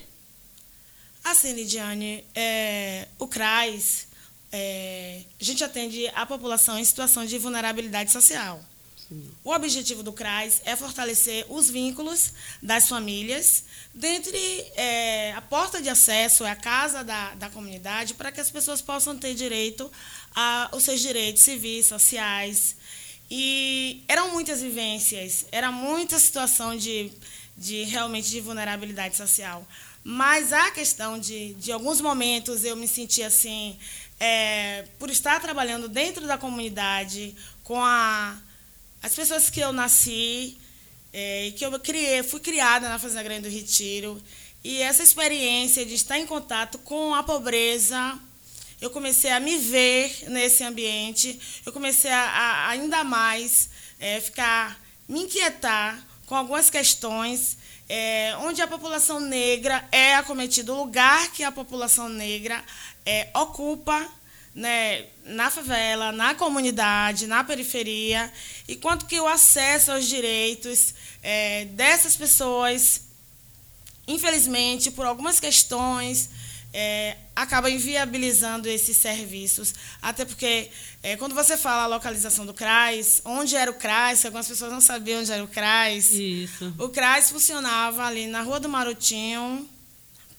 Assim, 1.25 1.55
Lidiane, 1.55 2.23
é, 2.35 3.09
o 3.19 3.27
CRAS, 3.27 4.09
é, 4.53 5.23
a 5.41 5.45
gente 5.45 5.65
atende 5.65 6.07
a 6.09 6.27
população 6.27 6.79
em 6.79 6.85
situação 6.85 7.25
de 7.25 7.39
vulnerabilidade 7.39 8.13
social. 8.13 8.63
O 9.45 9.53
objetivo 9.53 10.03
do 10.03 10.13
CRAS 10.13 10.61
é 10.65 10.75
fortalecer 10.75 11.47
os 11.49 11.71
vínculos 11.71 12.33
das 12.61 12.89
famílias, 12.89 13.63
dentre 13.95 14.37
é, 14.75 15.33
a 15.33 15.41
porta 15.41 15.81
de 15.81 15.89
acesso 15.89 16.45
é 16.45 16.51
a 16.51 16.57
casa 16.57 17.05
da, 17.05 17.35
da 17.37 17.49
comunidade, 17.49 18.15
para 18.15 18.33
que 18.33 18.41
as 18.41 18.51
pessoas 18.51 18.83
possam 18.83 19.17
ter 19.17 19.35
direito 19.35 19.91
aos 20.35 20.83
seus 20.83 21.01
direitos 21.01 21.43
civis, 21.43 21.87
sociais. 21.87 22.75
E 23.31 24.03
eram 24.09 24.33
muitas 24.33 24.61
vivências, 24.61 25.47
era 25.53 25.71
muita 25.71 26.19
situação 26.19 26.77
de, 26.77 27.13
de 27.57 27.85
realmente 27.85 28.29
de 28.29 28.41
vulnerabilidade 28.41 29.17
social. 29.17 29.67
Mas 30.03 30.53
a 30.53 30.71
questão 30.71 31.19
de, 31.19 31.55
de 31.55 31.71
alguns 31.71 32.01
momentos 32.01 32.65
eu 32.65 32.77
me 32.77 32.87
senti 32.87 33.23
assim, 33.23 33.79
é, 34.19 34.85
por 34.99 35.11
estar 35.11 35.41
trabalhando 35.41 35.89
dentro 35.89 36.27
da 36.27 36.39
comunidade, 36.39 37.35
com 37.65 37.81
a 37.85 38.37
as 39.03 39.15
pessoas 39.15 39.51
que 39.51 39.61
eu 39.61 39.73
nasci, 39.73 40.57
é, 41.13 41.53
que 41.57 41.65
eu 41.65 41.79
criei, 41.81 42.23
fui 42.23 42.41
criada 42.41 42.89
na 42.89 42.99
Fazenda 42.99 43.23
Grande 43.23 43.49
do 43.49 43.55
Retiro, 43.55 44.21
e 44.65 44.83
essa 44.83 45.03
experiência 45.03 45.87
de 45.87 45.95
estar 45.95 46.19
em 46.19 46.27
contato 46.27 46.79
com 46.79 47.15
a 47.15 47.23
pobreza, 47.23 48.19
eu 48.81 48.91
comecei 48.91 49.31
a 49.31 49.41
me 49.41 49.57
ver 49.59 50.29
nesse 50.29 50.65
ambiente, 50.65 51.39
eu 51.65 51.73
comecei 51.73 52.11
a, 52.11 52.21
a 52.21 52.69
ainda 52.71 53.05
mais 53.05 53.71
é, 53.99 54.21
ficar, 54.21 54.79
me 55.09 55.23
inquietar 55.23 56.05
com 56.27 56.35
algumas 56.35 56.69
questões 56.69 57.57
é, 57.89 58.37
onde 58.41 58.61
a 58.61 58.67
população 58.67 59.21
negra 59.21 59.87
é 59.93 60.17
acometida, 60.17 60.73
o 60.73 60.77
lugar 60.77 61.31
que 61.33 61.45
a 61.45 61.53
população 61.53 62.09
negra 62.09 62.63
é, 63.05 63.29
ocupa 63.35 64.11
né, 64.57 65.05
na 65.27 65.51
favela, 65.51 66.11
na 66.13 66.35
comunidade, 66.35 67.27
na 67.27 67.45
periferia, 67.45 68.33
e 68.67 68.75
quanto 68.75 69.05
que 69.05 69.21
o 69.21 69.29
acesso 69.29 69.93
aos 69.93 70.07
direitos 70.07 70.95
é, 71.23 71.67
dessas 71.67 72.17
pessoas, 72.17 73.03
infelizmente, 74.09 74.91
por 74.91 75.05
algumas 75.05 75.39
questões, 75.39 76.31
é, 76.73 77.19
acaba 77.35 77.71
inviabilizando 77.71 78.67
esses 78.67 78.97
serviços. 78.97 79.75
Até 80.01 80.25
porque, 80.25 80.71
é, 81.03 81.17
quando 81.17 81.35
você 81.35 81.59
fala 81.59 81.83
a 81.83 81.87
localização 81.87 82.47
do 82.47 82.55
CRAS, 82.55 83.21
onde 83.27 83.55
era 83.57 83.71
o 83.71 83.75
CRAS, 83.75 84.25
algumas 84.25 84.49
pessoas 84.49 84.73
não 84.73 84.81
sabiam 84.81 85.21
onde 85.21 85.33
era 85.33 85.45
o 85.45 85.49
CRAS. 85.49 86.13
Isso. 86.13 86.75
O 86.79 86.89
CRAS 86.89 87.31
funcionava 87.31 88.07
ali 88.07 88.27
na 88.27 88.41
Rua 88.41 88.59
do 88.59 88.71
Marotinho, 88.71 89.69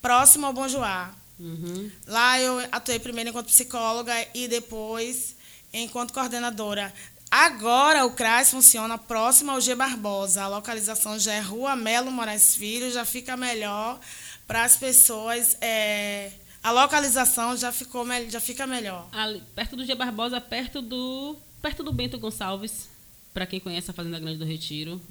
próximo 0.02 0.48
ao 0.48 0.54
Bom 0.54 0.68
Joá. 0.68 1.14
Uhum. 1.40 1.92
Lá 2.06 2.40
eu 2.40 2.60
atuei 2.72 3.00
primeiro 3.00 3.30
enquanto 3.30 3.48
psicóloga 3.48 4.14
e 4.34 4.48
depois 4.48 5.36
enquanto 5.74 6.14
coordenadora. 6.14 6.94
Agora 7.30 8.06
o 8.06 8.12
CRAS 8.12 8.52
funciona 8.52 8.98
próximo 8.98 9.52
ao 9.52 9.60
G 9.60 9.76
Barbosa. 9.76 10.44
A 10.44 10.48
localização 10.48 11.20
já 11.20 11.34
é 11.34 11.40
Rua 11.40 11.76
Melo 11.76 12.10
Moraes 12.10 12.56
Filho, 12.56 12.90
já 12.90 13.04
fica 13.06 13.36
melhor 13.36 14.00
para 14.48 14.64
as 14.64 14.78
pessoas. 14.78 15.58
É, 15.60 16.32
a 16.64 16.72
localização 16.72 17.56
já, 17.58 17.72
ficou, 17.72 18.06
já 18.30 18.40
fica 18.40 18.66
melhor. 18.66 19.08
Ali, 19.12 19.44
perto 19.54 19.76
do 19.76 19.86
G 19.86 19.94
Barbosa, 19.94 20.40
perto 20.40 20.82
do, 20.82 21.36
perto 21.62 21.84
do 21.84 21.92
Bento 21.92 22.18
Gonçalves, 22.18 22.90
para 23.34 23.46
quem 23.46 23.60
conhece 23.60 23.92
a 23.92 23.94
Fazenda 23.94 24.20
Grande 24.20 24.38
do 24.38 24.46
Retiro. 24.46 25.02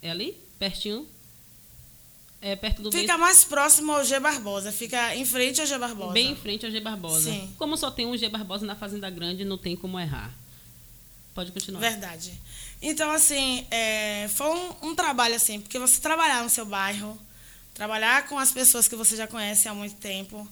É 0.00 0.10
ali? 0.10 0.36
Pertinho? 0.58 1.06
É 2.46 2.54
perto 2.54 2.82
do 2.82 2.92
Fica 2.92 3.16
mais 3.16 3.42
próximo 3.42 3.90
ao 3.90 4.04
G 4.04 4.20
Barbosa, 4.20 4.70
fica 4.70 5.16
em 5.16 5.24
frente 5.24 5.62
ao 5.62 5.66
G 5.66 5.78
Barbosa. 5.78 6.12
Bem 6.12 6.32
em 6.32 6.36
frente 6.36 6.66
ao 6.66 6.70
G 6.70 6.78
Barbosa. 6.78 7.30
Sim. 7.30 7.50
Como 7.56 7.74
só 7.74 7.90
tem 7.90 8.04
um 8.04 8.14
G 8.18 8.28
Barbosa 8.28 8.66
na 8.66 8.76
Fazenda 8.76 9.08
Grande, 9.08 9.46
não 9.46 9.56
tem 9.56 9.74
como 9.74 9.98
errar. 9.98 10.30
Pode 11.34 11.52
continuar. 11.52 11.80
Verdade. 11.80 12.38
Então, 12.82 13.10
assim, 13.10 13.66
é, 13.70 14.28
foi 14.28 14.46
um, 14.46 14.90
um, 14.90 14.94
trabalho, 14.94 15.34
assim, 15.34 15.58
porque 15.58 15.78
você 15.78 15.98
trabalhar 16.02 16.42
no 16.42 16.50
seu 16.50 16.66
bairro, 16.66 17.18
trabalhar 17.72 18.28
com 18.28 18.38
as 18.38 18.52
pessoas 18.52 18.86
que 18.86 18.94
você 18.94 19.16
já 19.16 19.26
conhece 19.26 19.66
há 19.66 19.72
muito 19.72 19.94
tempo, 19.94 20.46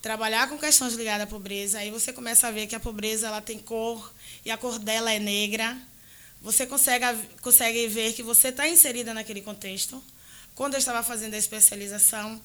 trabalhar 0.00 0.48
com 0.48 0.56
questões 0.56 0.94
ligadas 0.94 1.24
à 1.24 1.26
pobreza, 1.26 1.80
aí 1.80 1.90
você 1.90 2.12
começa 2.12 2.46
a 2.46 2.52
ver 2.52 2.68
que 2.68 2.76
a 2.76 2.80
pobreza 2.80 3.26
ela 3.26 3.40
tem 3.40 3.58
cor 3.58 4.14
e 4.44 4.52
a 4.52 4.56
cor 4.56 4.78
dela 4.78 5.12
é 5.12 5.18
negra. 5.18 5.76
Você 6.40 6.64
consegue, 6.64 7.04
consegue 7.42 7.88
ver 7.88 8.12
que 8.12 8.22
você 8.22 8.50
está 8.50 8.68
inserida 8.68 9.12
naquele 9.12 9.42
contexto. 9.42 10.00
Quando 10.54 10.74
eu 10.74 10.78
estava 10.78 11.02
fazendo 11.02 11.34
a 11.34 11.38
especialização, 11.38 12.40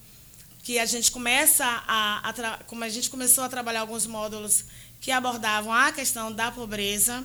que 0.63 0.79
a 0.79 0.85
gente 0.85 1.11
começa 1.11 1.65
a, 1.65 2.29
a 2.29 2.57
como 2.65 2.83
a 2.83 2.89
gente 2.89 3.09
começou 3.09 3.43
a 3.43 3.49
trabalhar 3.49 3.81
alguns 3.81 4.05
módulos 4.05 4.65
que 4.99 5.11
abordavam 5.11 5.73
a 5.73 5.91
questão 5.91 6.31
da 6.31 6.51
pobreza 6.51 7.23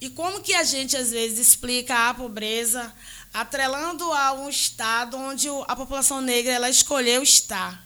e 0.00 0.10
como 0.10 0.42
que 0.42 0.54
a 0.54 0.64
gente 0.64 0.96
às 0.96 1.10
vezes 1.10 1.38
explica 1.38 2.08
a 2.08 2.14
pobreza 2.14 2.92
atrelando 3.32 4.04
a 4.12 4.32
um 4.34 4.48
estado 4.48 5.16
onde 5.16 5.48
a 5.66 5.74
população 5.74 6.20
negra 6.20 6.52
ela 6.52 6.70
escolheu 6.70 7.22
estar, 7.22 7.84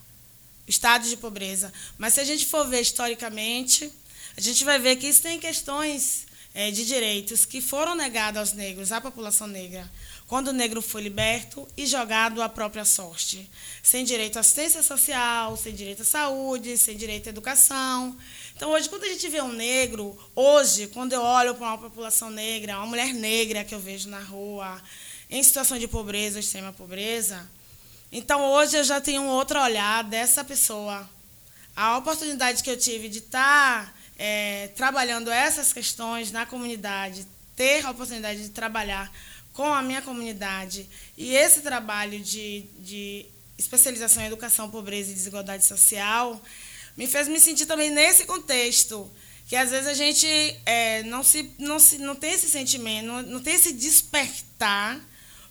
estado 0.67 1.07
de 1.07 1.17
pobreza. 1.17 1.73
Mas 1.97 2.13
se 2.13 2.19
a 2.19 2.23
gente 2.23 2.45
for 2.45 2.67
ver 2.67 2.81
historicamente, 2.81 3.91
a 4.37 4.41
gente 4.41 4.63
vai 4.63 4.77
ver 4.77 4.97
que 4.97 5.07
isso 5.07 5.21
tem 5.21 5.39
questões 5.39 6.27
é, 6.53 6.69
de 6.71 6.85
direitos 6.85 7.45
que 7.45 7.61
foram 7.61 7.95
negados 7.95 8.39
aos 8.39 8.53
negros, 8.53 8.91
à 8.91 9.01
população 9.01 9.47
negra, 9.47 9.89
quando 10.29 10.49
o 10.49 10.53
negro 10.53 10.79
foi 10.79 11.01
liberto 11.01 11.67
e 11.75 11.87
jogado 11.87 12.39
à 12.39 12.47
própria 12.47 12.85
sorte, 12.85 13.49
sem 13.81 14.05
direito 14.05 14.37
à 14.37 14.41
assistência 14.41 14.83
social, 14.83 15.57
sem 15.57 15.73
direito 15.73 16.03
à 16.03 16.05
saúde, 16.05 16.77
sem 16.77 16.95
direito 16.95 17.25
à 17.25 17.29
educação. 17.31 18.15
Então, 18.55 18.69
hoje, 18.69 18.87
quando 18.87 19.05
a 19.05 19.07
gente 19.07 19.27
vê 19.27 19.41
um 19.41 19.51
negro, 19.51 20.15
hoje, 20.35 20.85
quando 20.85 21.13
eu 21.13 21.21
olho 21.23 21.55
para 21.55 21.69
uma 21.69 21.77
população 21.79 22.29
negra, 22.29 22.77
uma 22.77 22.85
mulher 22.85 23.11
negra 23.11 23.63
que 23.63 23.73
eu 23.73 23.79
vejo 23.79 24.07
na 24.07 24.19
rua, 24.19 24.79
em 25.31 25.41
situação 25.41 25.79
de 25.79 25.87
pobreza, 25.87 26.39
extrema 26.39 26.71
pobreza, 26.71 27.49
então 28.11 28.51
hoje 28.51 28.77
eu 28.77 28.83
já 28.83 29.01
tenho 29.01 29.23
um 29.23 29.29
outro 29.29 29.59
olhar 29.59 30.03
dessa 30.03 30.43
pessoa. 30.43 31.09
A 31.75 31.97
oportunidade 31.97 32.61
que 32.61 32.69
eu 32.69 32.77
tive 32.77 33.09
de 33.09 33.17
estar 33.17 33.87
tá, 33.87 33.93
é, 34.15 34.67
trabalhando 34.75 35.31
essas 35.31 35.73
questões 35.73 36.31
na 36.31 36.45
comunidade, 36.45 37.25
ter 37.55 37.83
a 37.83 37.89
oportunidade 37.89 38.43
de 38.43 38.49
trabalhar 38.49 39.11
com 39.53 39.73
a 39.73 39.81
minha 39.81 40.01
comunidade 40.01 40.87
e 41.17 41.35
esse 41.35 41.61
trabalho 41.61 42.19
de, 42.19 42.65
de 42.79 43.25
especialização 43.57 44.23
em 44.23 44.27
educação, 44.27 44.69
pobreza 44.69 45.11
e 45.11 45.13
desigualdade 45.13 45.65
social 45.65 46.41
me 46.95 47.07
fez 47.07 47.27
me 47.27 47.39
sentir 47.39 47.65
também 47.65 47.89
nesse 47.89 48.25
contexto 48.25 49.09
que 49.47 49.55
às 49.55 49.71
vezes 49.71 49.87
a 49.87 49.93
gente 49.93 50.27
é, 50.65 51.03
não 51.03 51.23
se 51.23 51.51
não 51.57 51.79
se 51.79 51.97
não 51.97 52.15
tem 52.15 52.33
esse 52.33 52.49
sentimento 52.49 53.07
não, 53.07 53.21
não 53.23 53.39
tem 53.41 53.55
esse 53.55 53.73
despertar 53.73 54.99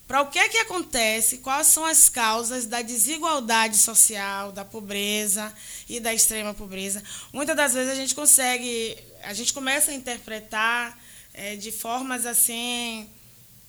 para 0.08 0.22
o 0.22 0.30
que 0.30 0.38
é 0.38 0.48
que 0.48 0.56
acontece, 0.56 1.38
quais 1.38 1.66
são 1.66 1.84
as 1.84 2.08
causas 2.08 2.64
da 2.64 2.80
desigualdade 2.80 3.76
social, 3.76 4.50
da 4.50 4.64
pobreza 4.64 5.52
e 5.86 6.00
da 6.00 6.14
extrema 6.14 6.54
pobreza. 6.54 7.02
Muitas 7.30 7.54
das 7.54 7.74
vezes 7.74 7.92
a 7.92 7.94
gente 7.94 8.14
consegue, 8.14 8.96
a 9.22 9.34
gente 9.34 9.52
começa 9.52 9.90
a 9.90 9.94
interpretar 9.94 10.98
é, 11.34 11.56
de 11.56 11.70
formas 11.70 12.24
assim, 12.24 13.06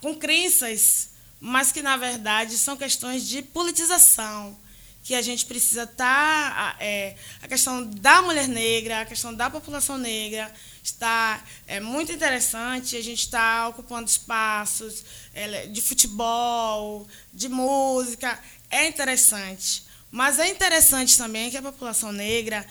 com 0.02 0.16
crenças, 0.16 1.10
mas 1.40 1.72
que 1.72 1.82
na 1.82 1.98
verdade 1.98 2.58
são 2.58 2.76
questões 2.76 3.28
de 3.28 3.42
politização 3.42 4.58
que 5.04 5.16
a 5.16 5.22
gente 5.22 5.46
precisa 5.46 5.84
estar 5.84 5.96
tá, 5.96 6.76
é, 6.80 7.16
a 7.42 7.48
questão 7.48 7.84
da 7.84 8.22
mulher 8.22 8.48
negra, 8.48 9.02
a 9.02 9.06
questão 9.06 9.34
da 9.34 9.50
população 9.50 9.98
negra 9.98 10.54
está 10.84 11.44
é 11.66 11.80
muito 11.80 12.12
interessante. 12.12 12.96
A 12.96 13.02
gente 13.02 13.24
está 13.24 13.68
ocupando 13.70 14.08
espaços 14.08 15.04
é, 15.34 15.68
de 15.68 15.82
futebol, 15.82 17.08
de 17.34 17.50
música, 17.50 18.40
é 18.70 18.88
interessante. 18.88 19.84
Mas 20.12 20.38
é 20.40 20.48
interessante 20.48 21.18
também 21.18 21.50
que 21.50 21.58
a 21.58 21.62
população 21.62 22.12
negra 22.12 22.66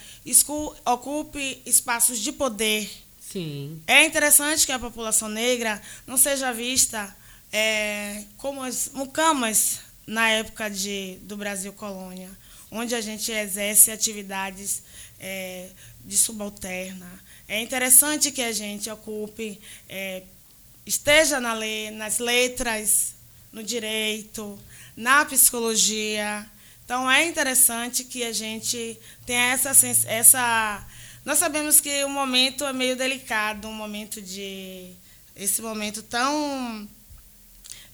ocupe 0.85 1.63
espaços 1.65 2.19
de 2.19 2.33
poder. 2.33 3.08
Sim. 3.31 3.83
É 3.87 4.05
interessante 4.05 4.65
que 4.65 4.73
a 4.73 4.79
população 4.79 5.29
negra 5.29 5.81
não 6.07 6.17
seja 6.17 6.53
vista 6.53 7.15
é, 7.53 8.25
como 8.39 8.63
as 8.63 8.91
mucamas 8.95 9.81
na 10.07 10.31
época 10.31 10.71
de, 10.71 11.19
do 11.23 11.37
Brasil 11.37 11.73
colônia, 11.75 12.31
onde 12.71 12.95
a 12.95 13.01
gente 13.01 13.31
exerce 13.31 13.91
atividades 13.91 14.83
é, 15.21 15.69
de 16.05 16.17
subalterna. 16.17 17.09
É 17.47 17.61
interessante 17.61 18.31
que 18.31 18.43
a 18.43 18.53
gente 18.53 18.89
ocupe, 18.91 19.61
é, 19.89 20.23
esteja 20.87 21.39
na 21.39 21.53
lei, 21.53 21.91
nas 21.91 22.19
letras, 22.19 23.15
no 23.53 23.63
direito, 23.63 24.59
na 24.97 25.25
psicologia. 25.27 26.47
Então 26.85 27.11
é 27.11 27.27
interessante 27.27 28.05
que 28.05 28.25
a 28.25 28.33
gente 28.33 28.99
tenha 29.27 29.53
essa 29.53 29.71
essa 30.07 30.87
nós 31.29 31.37
sabemos 31.37 31.79
que 31.79 32.05
o 32.05 32.09
momento 32.09 32.65
é 32.65 32.73
meio 32.73 32.97
delicado, 32.97 33.69
um 33.69 33.75
momento 33.75 34.23
de 34.23 34.95
esse 35.37 35.61
momento 35.61 36.03
tão 36.03 36.89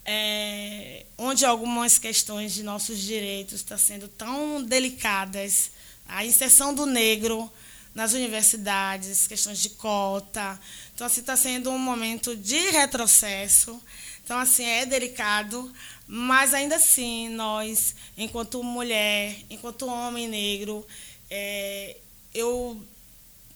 é, 0.05 1.05
onde 1.18 1.44
algumas 1.44 1.99
questões 1.99 2.55
de 2.55 2.62
nossos 2.62 2.97
direitos 2.97 3.55
estão 3.55 3.77
sendo 3.77 4.07
tão 4.07 4.62
delicadas, 4.62 5.73
a 6.07 6.25
inserção 6.25 6.73
do 6.73 6.87
negro 6.87 7.53
nas 7.92 8.12
universidades, 8.12 9.27
questões 9.27 9.59
de 9.59 9.70
cota. 9.70 10.57
Então, 10.94 11.05
assim, 11.05 11.20
está 11.20 11.37
sendo 11.37 11.70
um 11.70 11.79
momento 11.79 12.37
de 12.37 12.70
retrocesso. 12.70 13.83
Então, 14.23 14.38
assim, 14.38 14.64
é 14.64 14.87
delicado, 14.87 15.73
mas 16.07 16.55
ainda 16.55 16.77
assim, 16.77 17.31
nós, 17.31 17.97
enquanto 18.16 18.62
mulher, 18.62 19.37
enquanto 19.51 19.88
homem 19.88 20.29
negro, 20.29 20.87
é, 21.29 21.97
eu, 22.33 22.81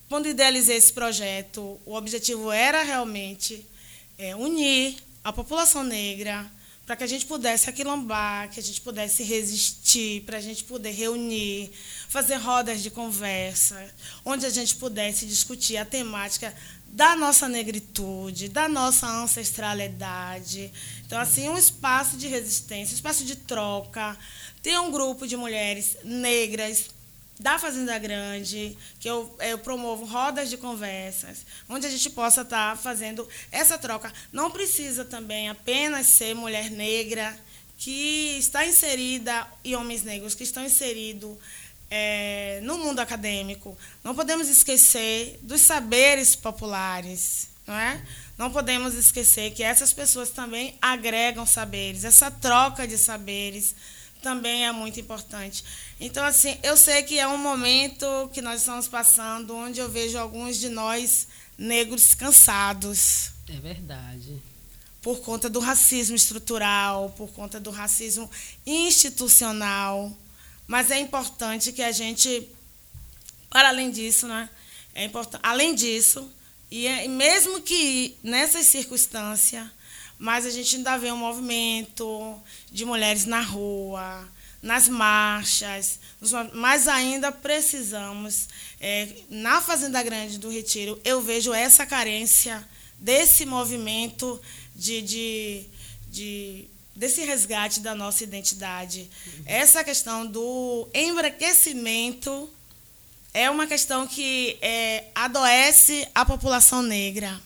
quando 0.08 0.28
idealizei 0.28 0.76
esse 0.76 0.92
projeto, 0.92 1.78
o 1.84 1.94
objetivo 1.94 2.50
era 2.50 2.82
realmente 2.82 3.66
é, 4.16 4.34
unir 4.34 4.96
a 5.22 5.32
população 5.32 5.84
negra, 5.84 6.50
para 6.86 6.96
que 6.96 7.04
a 7.04 7.06
gente 7.06 7.26
pudesse 7.26 7.68
aquilombar, 7.68 8.48
que 8.48 8.58
a 8.58 8.62
gente 8.62 8.80
pudesse 8.80 9.22
resistir, 9.22 10.22
para 10.22 10.38
a 10.38 10.40
gente 10.40 10.64
poder 10.64 10.92
reunir, 10.92 11.70
fazer 12.08 12.36
rodas 12.36 12.82
de 12.82 12.88
conversa, 12.88 13.94
onde 14.24 14.46
a 14.46 14.50
gente 14.50 14.74
pudesse 14.76 15.26
discutir 15.26 15.76
a 15.76 15.84
temática 15.84 16.54
da 16.86 17.14
nossa 17.14 17.46
negritude, 17.46 18.48
da 18.48 18.66
nossa 18.66 19.06
ancestralidade. 19.06 20.72
Então, 21.06 21.20
assim, 21.20 21.50
um 21.50 21.58
espaço 21.58 22.16
de 22.16 22.26
resistência, 22.26 22.94
um 22.94 22.96
espaço 22.96 23.22
de 23.22 23.36
troca. 23.36 24.16
Tem 24.62 24.78
um 24.78 24.90
grupo 24.90 25.26
de 25.26 25.36
mulheres 25.36 25.98
negras 26.02 26.86
da 27.38 27.59
Fazenda 27.59 27.98
Grande, 27.98 28.77
que 28.98 29.09
eu, 29.09 29.35
eu 29.40 29.59
promovo 29.59 30.05
rodas 30.05 30.51
de 30.51 30.57
conversas, 30.57 31.46
onde 31.68 31.87
a 31.87 31.90
gente 31.90 32.11
possa 32.11 32.42
estar 32.42 32.77
tá 32.77 32.77
fazendo 32.77 33.29
essa 33.51 33.79
troca. 33.79 34.12
Não 34.33 34.51
precisa 34.51 35.05
também 35.05 35.48
apenas 35.48 36.07
ser 36.07 36.35
mulher 36.35 36.70
negra 36.70 37.38
que 37.77 38.37
está 38.38 38.66
inserida 38.66 39.46
e 39.62 39.77
homens 39.77 40.03
negros 40.03 40.35
que 40.35 40.42
estão 40.42 40.64
inseridos 40.64 41.37
é, 41.90 42.61
no 42.64 42.77
mundo 42.77 42.98
acadêmico. 42.98 43.79
Não 44.03 44.14
podemos 44.14 44.48
esquecer 44.48 45.38
dos 45.42 45.61
saberes 45.61 46.35
populares, 46.35 47.48
não 47.66 47.79
é? 47.79 48.03
Não 48.37 48.51
podemos 48.51 48.94
esquecer 48.94 49.53
que 49.53 49.62
essas 49.62 49.92
pessoas 49.92 50.31
também 50.31 50.77
agregam 50.81 51.46
saberes, 51.46 52.05
essa 52.05 52.31
troca 52.31 52.87
de 52.87 52.98
saberes 52.98 53.74
também 54.22 54.66
é 54.66 54.72
muito 54.72 54.98
importante. 55.00 55.64
Então, 56.00 56.24
assim, 56.24 56.59
eu 56.62 56.76
sei 56.76 57.02
que 57.02 57.18
é 57.18 57.26
um 57.26 57.38
momento 57.38 58.31
que 58.33 58.40
nós 58.40 58.61
estamos 58.61 58.88
passando 58.88 59.54
onde 59.54 59.81
eu 59.81 59.88
vejo 59.88 60.18
alguns 60.18 60.59
de 60.59 60.68
nós 60.68 61.28
negros 61.57 62.14
cansados. 62.14 63.31
É 63.48 63.59
verdade. 63.61 64.40
Por 65.02 65.20
conta 65.20 65.48
do 65.48 65.61
racismo 65.61 66.14
estrutural, 66.16 67.14
por 67.16 67.31
conta 67.31 67.59
do 67.59 67.70
racismo 67.70 68.31
institucional. 68.66 70.16
Mas 70.66 70.90
é 70.90 70.98
importante 70.98 71.72
que 71.72 71.83
a 71.83 71.92
gente, 71.92 72.48
para 73.48 73.68
além 73.68 73.90
disso, 73.90 74.26
né? 74.26 74.48
É 74.94 75.04
importante, 75.04 75.40
além 75.42 75.74
disso, 75.74 76.31
e, 76.70 76.87
é, 76.87 77.04
e 77.04 77.09
mesmo 77.09 77.62
que 77.62 78.16
nessas 78.22 78.66
circunstâncias, 78.66 79.66
mas 80.18 80.44
a 80.44 80.50
gente 80.50 80.76
ainda 80.76 80.96
vê 80.96 81.12
um 81.12 81.16
movimento 81.16 82.40
de 82.70 82.85
mulheres 82.85 83.24
na 83.24 83.40
rua, 83.40 84.28
nas 84.61 84.88
marchas, 84.88 86.00
mas 86.52 86.88
ainda 86.88 87.31
precisamos. 87.31 88.48
É, 88.81 89.09
na 89.31 89.61
Fazenda 89.61 90.02
Grande 90.02 90.38
do 90.38 90.50
Retiro, 90.50 91.00
eu 91.04 91.20
vejo 91.22 91.52
essa 91.52 91.87
carência 91.87 92.66
desse 92.98 93.46
movimento 93.46 94.40
de, 94.74 95.02
de, 95.02 95.64
de 96.11 96.68
desse 96.96 97.24
resgate 97.24 97.78
da 97.78 97.94
nossa 97.94 98.24
identidade. 98.24 99.09
Essa 99.46 99.85
questão 99.85 100.26
do 100.26 100.88
embranquecimento 100.92 102.50
é 103.33 103.48
uma 103.48 103.68
questão 103.68 104.07
que 104.07 104.59
é, 104.61 105.04
adoece 105.14 106.09
a 106.12 106.24
população 106.24 106.83
negra. 106.83 107.40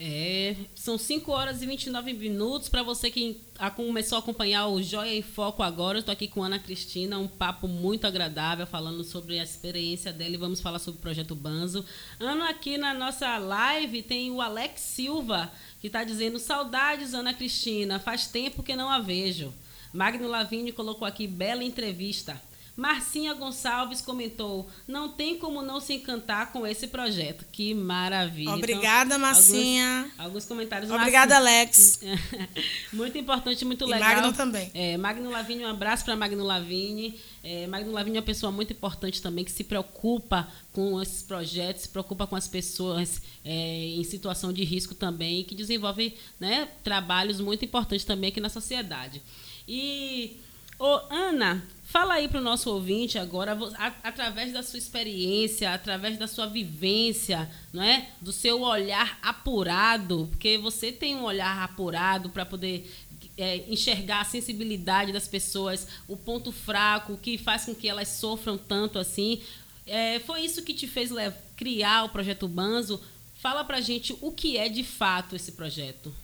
É, 0.00 0.54
são 0.76 0.96
5 0.96 1.32
horas 1.32 1.60
e 1.60 1.66
29 1.66 2.12
minutos. 2.12 2.68
Para 2.68 2.84
você 2.84 3.10
que 3.10 3.40
começou 3.74 4.16
a 4.16 4.18
acompanhar 4.20 4.68
o 4.68 4.80
Joia 4.80 5.12
em 5.12 5.22
Foco 5.22 5.60
agora, 5.60 5.98
eu 5.98 6.00
estou 6.00 6.12
aqui 6.12 6.28
com 6.28 6.42
Ana 6.42 6.58
Cristina, 6.58 7.18
um 7.18 7.26
papo 7.26 7.66
muito 7.66 8.06
agradável, 8.06 8.64
falando 8.64 9.02
sobre 9.02 9.40
a 9.40 9.42
experiência 9.42 10.12
dela 10.12 10.34
e 10.34 10.36
vamos 10.36 10.60
falar 10.60 10.78
sobre 10.78 10.98
o 10.98 11.02
projeto 11.02 11.34
Banzo. 11.34 11.84
Ana, 12.20 12.48
aqui 12.48 12.78
na 12.78 12.94
nossa 12.94 13.38
live 13.38 14.02
tem 14.02 14.30
o 14.30 14.40
Alex 14.40 14.80
Silva, 14.80 15.50
que 15.80 15.88
está 15.88 16.04
dizendo: 16.04 16.38
Saudades, 16.38 17.12
Ana 17.12 17.34
Cristina, 17.34 17.98
faz 17.98 18.28
tempo 18.28 18.62
que 18.62 18.76
não 18.76 18.88
a 18.88 19.00
vejo. 19.00 19.52
Magno 19.92 20.28
Lavigne 20.28 20.70
colocou 20.70 21.08
aqui: 21.08 21.26
bela 21.26 21.64
entrevista. 21.64 22.40
Marcinha 22.78 23.34
Gonçalves 23.34 24.00
comentou: 24.00 24.70
não 24.86 25.08
tem 25.08 25.36
como 25.36 25.60
não 25.62 25.80
se 25.80 25.94
encantar 25.94 26.52
com 26.52 26.64
esse 26.64 26.86
projeto. 26.86 27.44
Que 27.50 27.74
maravilha. 27.74 28.54
Obrigada, 28.54 29.16
então, 29.16 29.18
Marcinha. 29.18 30.02
Alguns, 30.02 30.20
alguns 30.20 30.44
comentários. 30.44 30.88
Obrigada, 30.88 31.34
Alex. 31.34 31.98
muito 32.94 33.18
importante, 33.18 33.64
muito 33.64 33.84
e 33.84 33.90
legal. 33.90 34.14
Magno 34.14 34.32
também. 34.32 34.70
É, 34.72 34.96
Magno 34.96 35.28
Lavigne, 35.28 35.64
um 35.64 35.68
abraço 35.68 36.04
para 36.04 36.14
Magno 36.14 36.44
Lavigne. 36.44 37.18
É, 37.42 37.66
Magno 37.66 37.90
Lavigne 37.90 38.18
é 38.18 38.20
uma 38.20 38.26
pessoa 38.26 38.52
muito 38.52 38.72
importante 38.72 39.20
também, 39.20 39.44
que 39.44 39.50
se 39.50 39.64
preocupa 39.64 40.46
com 40.72 41.02
esses 41.02 41.20
projetos, 41.20 41.82
se 41.82 41.88
preocupa 41.88 42.28
com 42.28 42.36
as 42.36 42.46
pessoas 42.46 43.20
é, 43.44 43.86
em 43.96 44.04
situação 44.04 44.52
de 44.52 44.62
risco 44.62 44.94
também, 44.94 45.42
que 45.42 45.56
desenvolve 45.56 46.14
né, 46.38 46.68
trabalhos 46.84 47.40
muito 47.40 47.64
importantes 47.64 48.04
também 48.04 48.28
aqui 48.28 48.40
na 48.40 48.48
sociedade. 48.48 49.20
E, 49.66 50.36
ô, 50.78 51.00
Ana, 51.10 51.66
Fala 51.90 52.14
aí 52.14 52.28
para 52.28 52.38
o 52.38 52.42
nosso 52.42 52.70
ouvinte 52.70 53.18
agora, 53.18 53.56
através 54.02 54.52
da 54.52 54.62
sua 54.62 54.78
experiência, 54.78 55.72
através 55.72 56.18
da 56.18 56.26
sua 56.26 56.44
vivência, 56.44 57.50
não 57.72 57.82
é? 57.82 58.10
do 58.20 58.30
seu 58.30 58.60
olhar 58.60 59.18
apurado, 59.22 60.28
porque 60.30 60.58
você 60.58 60.92
tem 60.92 61.16
um 61.16 61.22
olhar 61.24 61.64
apurado 61.64 62.28
para 62.28 62.44
poder 62.44 62.94
é, 63.38 63.64
enxergar 63.72 64.20
a 64.20 64.24
sensibilidade 64.24 65.12
das 65.12 65.26
pessoas, 65.26 65.88
o 66.06 66.14
ponto 66.14 66.52
fraco, 66.52 67.14
o 67.14 67.18
que 67.18 67.38
faz 67.38 67.64
com 67.64 67.74
que 67.74 67.88
elas 67.88 68.08
sofram 68.08 68.58
tanto 68.58 68.98
assim. 68.98 69.40
É, 69.86 70.18
foi 70.20 70.42
isso 70.42 70.62
que 70.62 70.74
te 70.74 70.86
fez 70.86 71.10
criar 71.56 72.04
o 72.04 72.10
projeto 72.10 72.46
Banzo? 72.46 73.02
Fala 73.40 73.64
para 73.64 73.80
gente 73.80 74.14
o 74.20 74.30
que 74.30 74.58
é 74.58 74.68
de 74.68 74.84
fato 74.84 75.34
esse 75.34 75.52
projeto. 75.52 76.14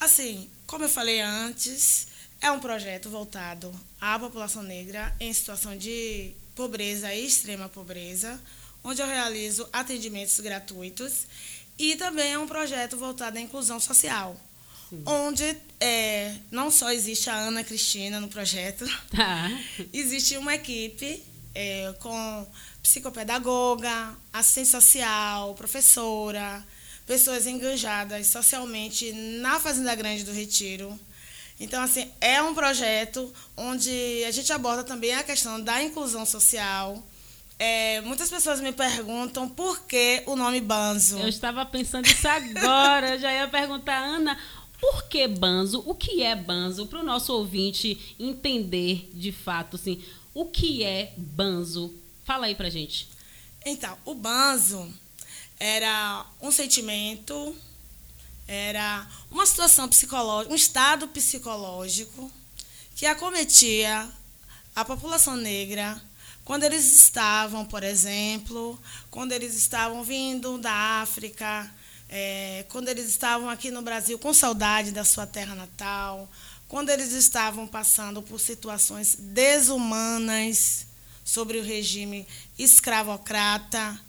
Assim, 0.00 0.48
como 0.66 0.84
eu 0.84 0.88
falei 0.88 1.20
antes, 1.20 2.15
é 2.40 2.50
um 2.50 2.60
projeto 2.60 3.08
voltado 3.08 3.72
à 4.00 4.18
população 4.18 4.62
negra 4.62 5.14
em 5.18 5.32
situação 5.32 5.76
de 5.76 6.32
pobreza 6.54 7.12
e 7.12 7.26
extrema 7.26 7.68
pobreza, 7.68 8.40
onde 8.82 9.02
eu 9.02 9.06
realizo 9.06 9.68
atendimentos 9.72 10.38
gratuitos 10.40 11.26
e 11.78 11.96
também 11.96 12.32
é 12.32 12.38
um 12.38 12.46
projeto 12.46 12.96
voltado 12.96 13.36
à 13.36 13.40
inclusão 13.40 13.78
social, 13.78 14.36
Sim. 14.88 15.02
onde 15.04 15.56
é, 15.78 16.34
não 16.50 16.70
só 16.70 16.90
existe 16.90 17.28
a 17.28 17.34
Ana 17.34 17.62
Cristina 17.62 18.20
no 18.20 18.28
projeto, 18.28 18.86
tá. 19.14 19.50
existe 19.92 20.36
uma 20.38 20.54
equipe 20.54 21.22
é, 21.54 21.94
com 21.98 22.46
psicopedagoga, 22.82 24.14
assistente 24.32 24.68
social, 24.68 25.54
professora, 25.54 26.64
pessoas 27.06 27.46
engajadas 27.46 28.28
socialmente 28.28 29.12
na 29.12 29.60
Fazenda 29.60 29.94
Grande 29.94 30.24
do 30.24 30.32
Retiro, 30.32 30.98
então, 31.58 31.82
assim, 31.82 32.10
é 32.20 32.42
um 32.42 32.54
projeto 32.54 33.32
onde 33.56 34.24
a 34.26 34.30
gente 34.30 34.52
aborda 34.52 34.84
também 34.84 35.14
a 35.14 35.22
questão 35.22 35.60
da 35.60 35.82
inclusão 35.82 36.26
social. 36.26 37.02
É, 37.58 38.02
muitas 38.02 38.28
pessoas 38.28 38.60
me 38.60 38.72
perguntam 38.72 39.48
por 39.48 39.82
que 39.84 40.22
o 40.26 40.36
nome 40.36 40.60
Banzo. 40.60 41.18
Eu 41.18 41.28
estava 41.28 41.64
pensando 41.64 42.06
isso 42.06 42.28
agora. 42.28 43.14
Eu 43.14 43.18
já 43.18 43.32
ia 43.32 43.48
perguntar, 43.48 43.96
Ana, 43.96 44.38
por 44.78 45.04
que 45.08 45.26
Banzo? 45.26 45.82
O 45.86 45.94
que 45.94 46.22
é 46.22 46.36
Banzo? 46.36 46.86
Para 46.86 47.00
o 47.00 47.04
nosso 47.04 47.32
ouvinte 47.32 48.14
entender 48.18 49.10
de 49.14 49.32
fato, 49.32 49.76
assim, 49.76 50.02
o 50.34 50.44
que 50.46 50.84
é 50.84 51.14
Banzo? 51.16 51.94
Fala 52.24 52.46
aí 52.46 52.54
pra 52.54 52.68
gente. 52.68 53.08
Então, 53.64 53.96
o 54.04 54.14
Banzo 54.14 54.92
era 55.58 56.26
um 56.42 56.52
sentimento 56.52 57.56
era 58.46 59.06
uma 59.30 59.44
situação 59.46 59.88
psicológica, 59.88 60.52
um 60.52 60.56
estado 60.56 61.08
psicológico 61.08 62.30
que 62.94 63.06
acometia 63.06 64.08
a 64.74 64.84
população 64.84 65.36
negra 65.36 66.00
quando 66.44 66.62
eles 66.62 66.92
estavam, 66.92 67.64
por 67.64 67.82
exemplo, 67.82 68.80
quando 69.10 69.32
eles 69.32 69.56
estavam 69.56 70.04
vindo 70.04 70.58
da 70.58 71.00
África, 71.02 71.68
é, 72.08 72.64
quando 72.68 72.88
eles 72.88 73.08
estavam 73.08 73.50
aqui 73.50 73.70
no 73.70 73.82
Brasil 73.82 74.16
com 74.16 74.32
saudade 74.32 74.92
da 74.92 75.04
sua 75.04 75.26
terra 75.26 75.56
natal, 75.56 76.30
quando 76.68 76.90
eles 76.90 77.12
estavam 77.12 77.66
passando 77.66 78.22
por 78.22 78.38
situações 78.38 79.16
desumanas 79.18 80.86
sobre 81.24 81.58
o 81.58 81.64
regime 81.64 82.26
escravocrata, 82.56 84.00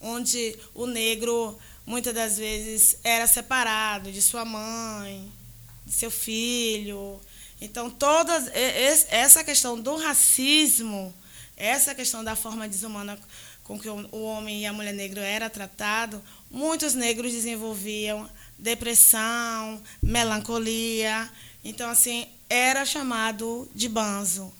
onde 0.00 0.58
o 0.74 0.86
negro 0.86 1.56
muitas 1.86 2.14
das 2.14 2.36
vezes 2.36 2.96
era 3.04 3.26
separado 3.26 4.10
de 4.10 4.22
sua 4.22 4.44
mãe, 4.44 5.30
de 5.84 5.92
seu 5.92 6.10
filho. 6.10 7.20
Então, 7.60 7.90
todas 7.90 8.48
essa 9.08 9.42
questão 9.44 9.80
do 9.80 9.96
racismo, 9.96 11.14
essa 11.56 11.94
questão 11.94 12.22
da 12.24 12.34
forma 12.36 12.68
desumana 12.68 13.18
com 13.62 13.78
que 13.78 13.88
o 13.88 14.22
homem 14.22 14.62
e 14.62 14.66
a 14.66 14.72
mulher 14.72 14.92
negra 14.92 15.22
era 15.22 15.48
tratado, 15.48 16.22
muitos 16.50 16.94
negros 16.94 17.32
desenvolviam 17.32 18.28
depressão, 18.58 19.82
melancolia. 20.02 21.30
Então, 21.64 21.88
assim, 21.88 22.26
era 22.50 22.84
chamado 22.84 23.70
de 23.74 23.88
banzo. 23.88 24.52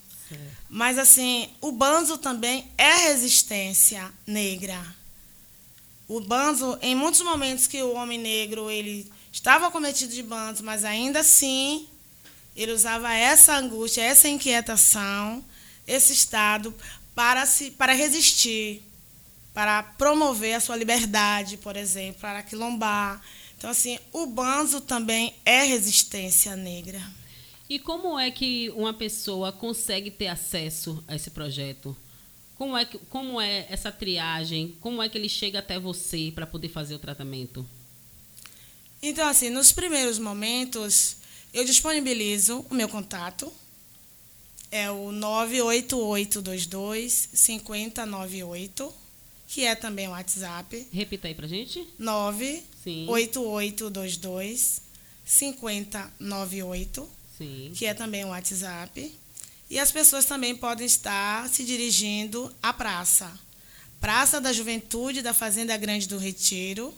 Mas, 0.71 0.99
assim, 0.99 1.51
o 1.61 1.71
banzo 1.71 2.17
também 2.17 2.71
é 2.79 3.09
resistência 3.09 4.11
negra. 4.27 4.83
O 6.07 6.21
banzo, 6.21 6.79
em 6.83 6.95
muitos 6.95 7.23
momentos 7.23 7.67
que 7.67 7.83
o 7.83 7.95
homem 7.95 8.19
negro 8.19 8.71
ele 8.71 9.11
estava 9.33 9.71
cometido 9.71 10.13
de 10.13 10.23
banzo, 10.23 10.63
mas 10.63 10.85
ainda 10.85 11.21
assim 11.21 11.89
ele 12.55 12.73
usava 12.73 13.13
essa 13.13 13.57
angústia, 13.57 14.03
essa 14.03 14.29
inquietação, 14.29 15.45
esse 15.87 16.13
estado 16.13 16.75
para 17.15 17.47
se 17.47 17.71
para 17.71 17.93
resistir, 17.95 18.83
para 19.53 19.83
promover 19.83 20.55
a 20.55 20.61
sua 20.61 20.77
liberdade, 20.77 21.57
por 21.57 21.77
exemplo, 21.77 22.21
para 22.21 22.43
quilombar. 22.43 23.23
Então 23.57 23.71
assim, 23.71 23.99
o 24.13 24.27
banzo 24.27 24.81
também 24.81 25.35
é 25.45 25.63
resistência 25.63 26.55
negra. 26.55 27.01
E 27.69 27.79
como 27.79 28.19
é 28.19 28.31
que 28.31 28.71
uma 28.77 28.93
pessoa 28.93 29.51
consegue 29.51 30.11
ter 30.11 30.29
acesso 30.29 31.03
a 31.09 31.17
esse 31.17 31.31
projeto? 31.31 31.97
Como 32.57 32.77
é, 32.77 32.85
que, 32.85 32.99
como 33.11 33.41
é 33.41 33.67
essa 33.69 33.91
triagem? 33.91 34.77
Como 34.81 35.03
é 35.03 35.09
que 35.09 35.19
ele 35.19 35.29
chega 35.29 35.59
até 35.59 35.77
você 35.79 36.31
para 36.35 36.47
poder 36.47 36.69
fazer 36.69 36.95
o 36.95 36.99
tratamento? 36.99 37.67
Então, 39.03 39.27
assim, 39.29 39.51
nos 39.51 39.73
primeiros 39.73 40.19
momentos, 40.19 41.17
eu 41.53 41.65
disponibilizo 41.65 42.65
o 42.71 42.75
meu 42.75 42.89
contato. 42.89 43.53
É 44.71 44.91
o 44.91 45.13
98822 45.13 47.29
5098, 47.33 48.95
que 49.47 49.65
é 49.65 49.75
também 49.75 50.09
o 50.09 50.13
WhatsApp. 50.13 50.89
Repita 50.91 51.29
aí 51.29 51.35
pra 51.35 51.47
gente. 51.47 51.87
98822 51.99 54.81
5098, 55.25 57.09
Sim. 57.39 57.73
que 57.75 57.87
é 57.87 57.95
também 57.95 58.25
o 58.25 58.29
WhatsApp. 58.29 59.15
E 59.75 59.81
as 59.81 59.91
pessoas 59.91 60.25
também 60.25 60.55
podem 60.55 60.87
estar 60.87 61.49
se 61.49 61.65
dirigindo 61.65 62.55
à 62.63 62.73
praça. 62.73 63.29
Praça 64.01 64.41
da 64.41 64.53
Juventude 64.53 65.21
da 65.21 65.35
Fazenda 65.35 65.77
Grande 65.77 66.07
do 66.07 66.17
Retiro, 66.17 66.95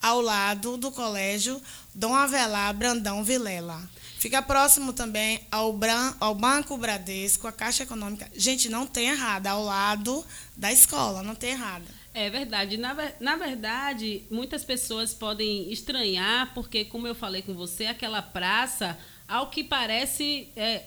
ao 0.00 0.22
lado 0.22 0.78
do 0.78 0.90
Colégio 0.90 1.60
Dom 1.94 2.14
Avelar 2.14 2.72
Brandão 2.72 3.22
Vilela. 3.22 3.78
Fica 4.18 4.40
próximo 4.40 4.94
também 4.94 5.46
ao, 5.50 5.70
Bran, 5.70 6.14
ao 6.18 6.34
Banco 6.34 6.78
Bradesco, 6.78 7.46
a 7.46 7.52
Caixa 7.52 7.82
Econômica. 7.82 8.26
Gente, 8.34 8.70
não 8.70 8.86
tem 8.86 9.08
errada, 9.10 9.50
ao 9.50 9.62
lado 9.62 10.24
da 10.56 10.72
escola, 10.72 11.22
não 11.22 11.34
tem 11.34 11.50
errada. 11.50 11.84
É 12.14 12.30
verdade. 12.30 12.78
Na, 12.78 12.96
na 13.20 13.36
verdade, 13.36 14.22
muitas 14.30 14.64
pessoas 14.64 15.12
podem 15.12 15.70
estranhar, 15.70 16.54
porque, 16.54 16.86
como 16.86 17.06
eu 17.06 17.14
falei 17.14 17.42
com 17.42 17.52
você, 17.52 17.84
aquela 17.84 18.22
praça, 18.22 18.98
ao 19.28 19.50
que 19.50 19.62
parece, 19.62 20.48
é, 20.56 20.84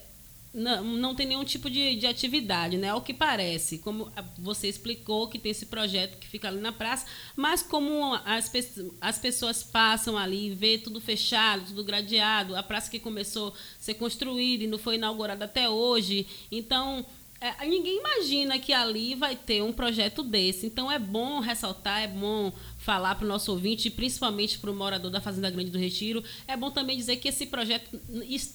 não, 0.53 0.83
não 0.83 1.15
tem 1.15 1.25
nenhum 1.25 1.45
tipo 1.45 1.69
de, 1.69 1.95
de 1.95 2.05
atividade, 2.05 2.77
né? 2.77 2.93
O 2.93 3.01
que 3.01 3.13
parece, 3.13 3.77
como 3.77 4.11
você 4.37 4.67
explicou 4.67 5.27
que 5.27 5.39
tem 5.39 5.51
esse 5.51 5.65
projeto 5.65 6.17
que 6.17 6.27
fica 6.27 6.47
ali 6.49 6.59
na 6.59 6.71
praça, 6.71 7.05
mas 7.35 7.61
como 7.61 8.13
as, 8.25 8.51
as 8.99 9.17
pessoas 9.17 9.63
passam 9.63 10.17
ali 10.17 10.47
e 10.47 10.53
vê 10.53 10.77
tudo 10.77 10.99
fechado, 10.99 11.67
tudo 11.67 11.83
gradeado, 11.83 12.55
a 12.55 12.63
praça 12.63 12.91
que 12.91 12.99
começou 12.99 13.49
a 13.49 13.53
ser 13.79 13.93
construída 13.93 14.63
e 14.63 14.67
não 14.67 14.77
foi 14.77 14.95
inaugurada 14.95 15.45
até 15.45 15.69
hoje, 15.69 16.27
então 16.51 17.05
é, 17.41 17.65
ninguém 17.65 17.97
imagina 17.97 18.59
que 18.59 18.71
ali 18.71 19.15
vai 19.15 19.35
ter 19.35 19.63
um 19.63 19.73
projeto 19.73 20.21
desse. 20.21 20.67
Então 20.67 20.91
é 20.91 20.99
bom 20.99 21.39
ressaltar, 21.39 22.03
é 22.03 22.07
bom 22.07 22.53
falar 22.77 23.15
para 23.15 23.25
o 23.25 23.27
nosso 23.27 23.51
ouvinte, 23.51 23.89
principalmente 23.89 24.59
para 24.59 24.69
o 24.69 24.75
morador 24.75 25.09
da 25.09 25.19
Fazenda 25.19 25.49
Grande 25.49 25.71
do 25.71 25.79
Retiro. 25.79 26.23
É 26.47 26.55
bom 26.55 26.69
também 26.69 26.95
dizer 26.95 27.15
que 27.15 27.27
esse 27.27 27.47
projeto 27.47 27.99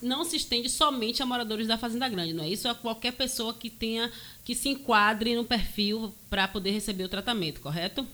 não 0.01 0.25
se 0.25 0.37
estende 0.37 0.71
somente 0.71 1.21
a 1.21 1.27
moradores 1.27 1.67
da 1.67 1.77
Fazenda 1.77 2.09
Grande, 2.09 2.33
não 2.33 2.45
é 2.45 2.49
isso? 2.49 2.69
A 2.69 2.77
qualquer 2.77 3.13
pessoa 3.15 3.53
que 3.53 3.69
tenha 3.69 4.13
que 4.45 4.55
se 4.55 4.69
enquadre 4.69 5.35
no 5.35 5.45
perfil 5.45 6.15
para 6.31 6.47
poder 6.47 6.71
receber 6.71 7.03
o 7.03 7.09
tratamento, 7.09 7.61
correto? 7.61 8.07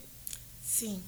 Sim. 0.62 1.02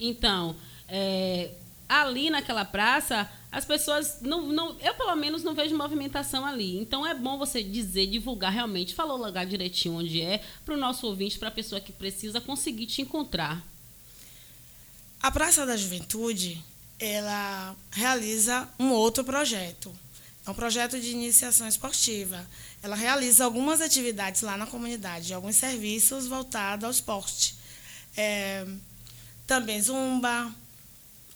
Então, 0.00 0.56
é, 0.88 1.52
ali 1.88 2.28
naquela 2.28 2.64
praça, 2.64 3.30
as 3.52 3.64
pessoas 3.64 4.18
não, 4.20 4.46
não, 4.46 4.78
eu 4.80 4.94
pelo 4.94 5.14
menos 5.16 5.42
não 5.42 5.54
vejo 5.54 5.76
movimentação 5.76 6.46
ali. 6.46 6.78
Então 6.78 7.04
é 7.04 7.14
bom 7.14 7.36
você 7.36 7.62
dizer, 7.62 8.06
divulgar 8.06 8.52
realmente, 8.52 8.94
falar 8.94 9.14
o 9.14 9.24
lugar 9.24 9.44
direitinho 9.44 9.96
onde 9.96 10.20
é, 10.20 10.40
para 10.64 10.74
o 10.74 10.78
nosso 10.78 11.06
ouvinte, 11.06 11.38
para 11.38 11.48
a 11.48 11.52
pessoa 11.52 11.80
que 11.80 11.92
precisa 11.92 12.40
conseguir 12.40 12.86
te 12.86 13.02
encontrar. 13.02 13.64
A 15.20 15.30
Praça 15.30 15.66
da 15.66 15.76
Juventude, 15.76 16.62
ela 16.98 17.74
realiza 17.90 18.68
um 18.78 18.90
outro 18.90 19.24
projeto. 19.24 19.92
É 20.46 20.50
um 20.50 20.54
projeto 20.54 20.98
de 20.98 21.10
iniciação 21.10 21.66
esportiva. 21.66 22.48
Ela 22.82 22.96
realiza 22.96 23.44
algumas 23.44 23.80
atividades 23.80 24.42
lá 24.42 24.56
na 24.56 24.66
comunidade, 24.66 25.34
alguns 25.34 25.56
serviços 25.56 26.26
voltados 26.26 26.84
ao 26.84 26.90
esporte. 26.90 27.54
É, 28.16 28.66
também 29.46 29.82
zumba, 29.82 30.54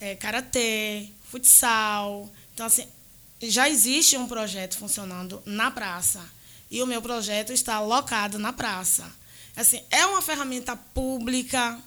é, 0.00 0.14
karatê, 0.14 1.08
futsal. 1.34 2.32
Então, 2.54 2.66
assim, 2.66 2.86
já 3.42 3.68
existe 3.68 4.16
um 4.16 4.26
projeto 4.28 4.78
funcionando 4.78 5.42
na 5.44 5.70
praça. 5.70 6.20
E 6.70 6.80
o 6.82 6.86
meu 6.86 7.02
projeto 7.02 7.52
está 7.52 7.74
alocado 7.76 8.38
na 8.38 8.52
praça. 8.52 9.04
Assim, 9.56 9.80
é 9.90 10.06
uma 10.06 10.22
ferramenta 10.22 10.76
pública, 10.76 11.78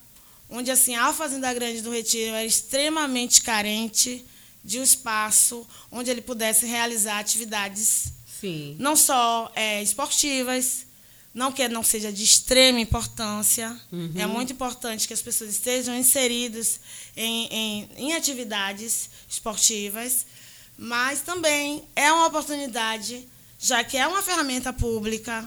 onde 0.50 0.70
assim, 0.70 0.96
a 0.96 1.14
Fazenda 1.14 1.54
Grande 1.54 1.82
do 1.82 1.92
Retiro 1.92 2.36
era 2.36 2.46
extremamente 2.46 3.42
carente 3.42 4.26
de 4.64 4.80
um 4.80 4.84
espaço 4.84 5.66
onde 5.90 6.10
ele 6.10 6.22
pudesse 6.22 6.66
realizar 6.66 7.20
atividades 7.20 8.12
Sim. 8.40 8.76
não 8.80 8.96
só 8.96 9.52
é, 9.56 9.82
esportivas, 9.82 10.86
não 11.34 11.52
que 11.52 11.68
não 11.68 11.84
seja 11.84 12.12
de 12.12 12.24
extrema 12.24 12.80
importância, 12.80 13.80
uhum. 13.92 14.12
é 14.16 14.26
muito 14.26 14.54
importante 14.54 15.08
que 15.08 15.14
as 15.14 15.22
pessoas 15.22 15.52
estejam 15.52 15.96
inseridas 15.96 16.80
em, 17.16 17.48
em, 17.48 17.90
em 17.98 18.14
atividades 18.14 19.10
esportivas, 19.30 20.26
mas 20.78 21.22
também 21.22 21.84
é 21.96 22.12
uma 22.12 22.28
oportunidade, 22.28 23.28
já 23.60 23.84
que 23.84 23.98
é 23.98 24.08
uma 24.08 24.24
ferramenta 24.24 24.74
pública, 24.74 25.46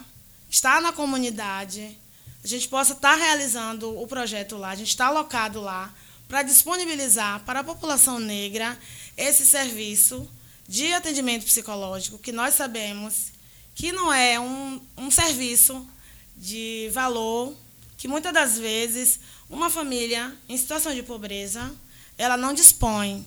está 0.49 0.81
na 0.81 0.93
comunidade, 0.93 1.97
a 2.43 2.47
gente 2.47 2.69
possa 2.69 2.93
estar 2.93 3.15
realizando 3.15 4.01
o 4.01 4.07
projeto 4.07 4.57
lá, 4.57 4.71
a 4.71 4.77
gente 4.77 4.89
está 4.89 5.07
alocado 5.07 5.61
lá 5.61 5.93
para 6.29 6.43
disponibilizar 6.43 7.41
para 7.45 7.61
a 7.61 7.65
população 7.65 8.19
negra 8.19 8.79
esse 9.17 9.45
serviço 9.45 10.29
de 10.69 10.93
atendimento 10.93 11.45
psicológico, 11.45 12.19
que 12.19 12.31
nós 12.31 12.55
sabemos 12.55 13.33
que 13.81 13.93
não 13.93 14.13
é 14.13 14.39
um, 14.39 14.79
um 14.95 15.11
serviço 15.11 15.89
de 16.37 16.91
valor 16.93 17.57
que 17.97 18.07
muitas 18.07 18.31
das 18.31 18.59
vezes 18.59 19.19
uma 19.49 19.71
família 19.71 20.37
em 20.47 20.57
situação 20.59 20.95
de 20.95 21.03
pobreza 21.03 21.75
ela 22.19 22.37
não 22.37 22.53
dispõe. 22.53 23.25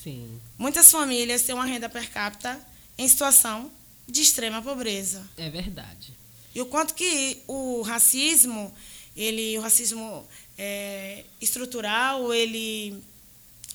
Sim. 0.00 0.40
Muitas 0.56 0.88
famílias 0.88 1.42
têm 1.42 1.56
uma 1.56 1.66
renda 1.66 1.88
per 1.88 2.08
capita 2.12 2.64
em 2.96 3.08
situação 3.08 3.72
de 4.06 4.22
extrema 4.22 4.62
pobreza. 4.62 5.28
É 5.36 5.50
verdade. 5.50 6.16
E 6.54 6.60
o 6.60 6.66
quanto 6.66 6.94
que 6.94 7.42
o 7.48 7.82
racismo, 7.82 8.72
ele, 9.16 9.58
o 9.58 9.62
racismo 9.62 10.24
é, 10.56 11.24
estrutural, 11.40 12.32
ele 12.32 13.02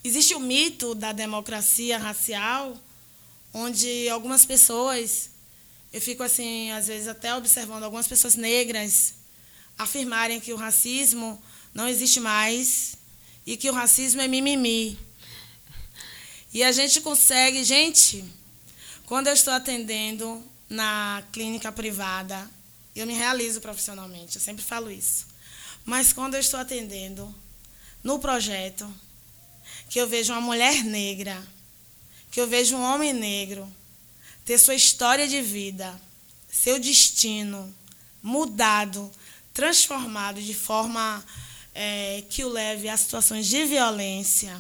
existe 0.05 0.33
o 0.33 0.39
mito 0.39 0.95
da 0.95 1.11
democracia 1.11 1.97
racial, 1.97 2.77
onde 3.53 4.07
algumas 4.07 4.45
pessoas 4.45 5.31
eu 5.91 6.01
fico 6.01 6.23
assim, 6.23 6.71
às 6.71 6.87
vezes 6.87 7.07
até 7.07 7.33
observando 7.35 7.83
algumas 7.83 8.07
pessoas 8.07 8.35
negras 8.35 9.13
afirmarem 9.77 10.39
que 10.39 10.53
o 10.53 10.57
racismo 10.57 11.41
não 11.73 11.87
existe 11.87 12.19
mais 12.19 12.97
e 13.45 13.55
que 13.55 13.69
o 13.69 13.73
racismo 13.73 14.21
é 14.21 14.27
mimimi. 14.27 14.97
E 16.53 16.63
a 16.63 16.71
gente 16.71 17.01
consegue, 17.01 17.63
gente, 17.63 18.25
quando 19.05 19.27
eu 19.27 19.33
estou 19.33 19.53
atendendo 19.53 20.43
na 20.69 21.23
clínica 21.31 21.71
privada, 21.71 22.49
eu 22.95 23.05
me 23.05 23.13
realizo 23.13 23.61
profissionalmente, 23.61 24.35
eu 24.35 24.41
sempre 24.41 24.63
falo 24.63 24.91
isso. 24.91 25.27
Mas 25.85 26.11
quando 26.11 26.33
eu 26.33 26.39
estou 26.39 26.59
atendendo 26.59 27.33
no 28.03 28.19
projeto, 28.19 28.91
que 29.89 29.99
eu 29.99 30.07
vejo 30.07 30.33
uma 30.33 30.41
mulher 30.41 30.83
negra, 30.83 31.41
que 32.31 32.41
eu 32.41 32.47
vejo 32.47 32.75
um 32.75 32.83
homem 32.83 33.13
negro, 33.13 33.71
ter 34.47 34.57
sua 34.57 34.75
história 34.75 35.27
de 35.27 35.41
vida, 35.41 35.99
seu 36.49 36.79
destino 36.79 37.75
mudado, 38.23 39.11
transformado 39.53 40.41
de 40.41 40.53
forma 40.53 41.21
é, 41.75 42.23
que 42.29 42.45
o 42.45 42.49
leve 42.49 42.87
a 42.87 42.95
situações 42.95 43.45
de 43.45 43.65
violência 43.65 44.57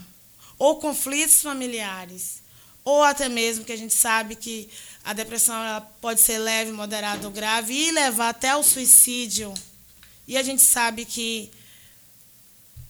ou 0.59 0.75
conflitos 0.75 1.41
familiares, 1.41 2.41
ou 2.83 3.01
até 3.01 3.29
mesmo 3.29 3.63
que 3.63 3.71
a 3.71 3.77
gente 3.77 3.93
sabe 3.93 4.35
que 4.35 4.69
a 5.05 5.13
depressão 5.13 5.55
pode 6.01 6.19
ser 6.19 6.37
leve, 6.37 6.73
moderada 6.73 7.25
ou 7.25 7.31
grave 7.31 7.73
e 7.73 7.89
levar 7.89 8.27
até 8.27 8.53
o 8.57 8.63
suicídio. 8.63 9.53
E 10.27 10.35
a 10.35 10.43
gente 10.43 10.61
sabe 10.61 11.05
que 11.05 11.49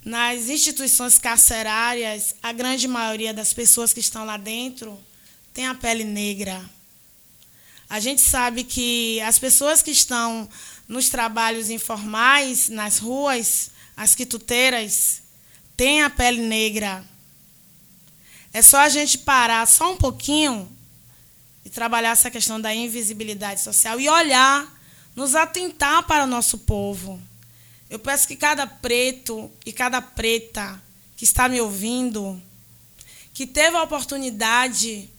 nas 0.03 0.49
instituições 0.49 1.19
carcerárias, 1.19 2.33
a 2.41 2.51
grande 2.51 2.88
maioria 2.88 3.36
das 3.36 3.53
pessoas 3.53 3.93
que 3.93 3.99
estão 3.99 4.25
lá 4.25 4.38
dentro 4.38 4.99
tem 5.53 5.67
a 5.67 5.75
pele 5.75 6.03
negra. 6.03 6.77
A 7.89 8.00
gente 8.00 8.21
sabe 8.21 8.63
que 8.63 9.19
as 9.21 9.39
pessoas 9.39 9.82
que 9.82 9.91
estão 9.91 10.47
nos 10.88 11.10
trabalhos 11.10 11.69
informais, 11.69 12.69
nas 12.69 12.97
ruas, 12.97 13.71
as 13.95 14.13
quituteiras, 14.15 15.21
têm 15.76 16.02
a 16.02 16.10
pele 16.10 16.41
negra. 16.41 17.04
É 18.54 18.62
só 18.62 18.80
a 18.80 18.89
gente 18.89 19.19
parar 19.19 19.67
só 19.67 19.93
um 19.93 19.97
pouquinho 19.97 20.69
e 21.63 21.69
trabalhar 21.69 22.12
essa 22.12 22.32
questão 22.32 22.60
da 22.60 22.73
invisibilidade 22.73 23.62
social 23.62 24.00
e 24.00 24.08
olhar, 24.08 24.73
nos 25.13 25.36
atentar 25.36 26.04
para 26.04 26.23
o 26.23 26.28
nosso 26.28 26.60
povo. 26.60 27.21
Eu 27.89 28.00
peço 28.00 28.28
que 28.28 28.38
cada 28.38 28.65
preto 28.65 29.52
e 29.65 29.73
cada 29.73 30.02
preta 30.02 30.82
que 31.17 31.26
está 31.26 31.50
me 31.50 31.60
ouvindo, 31.60 32.41
que 33.34 33.45
teve 33.45 33.76
a 33.76 33.84
oportunidade 33.84 35.10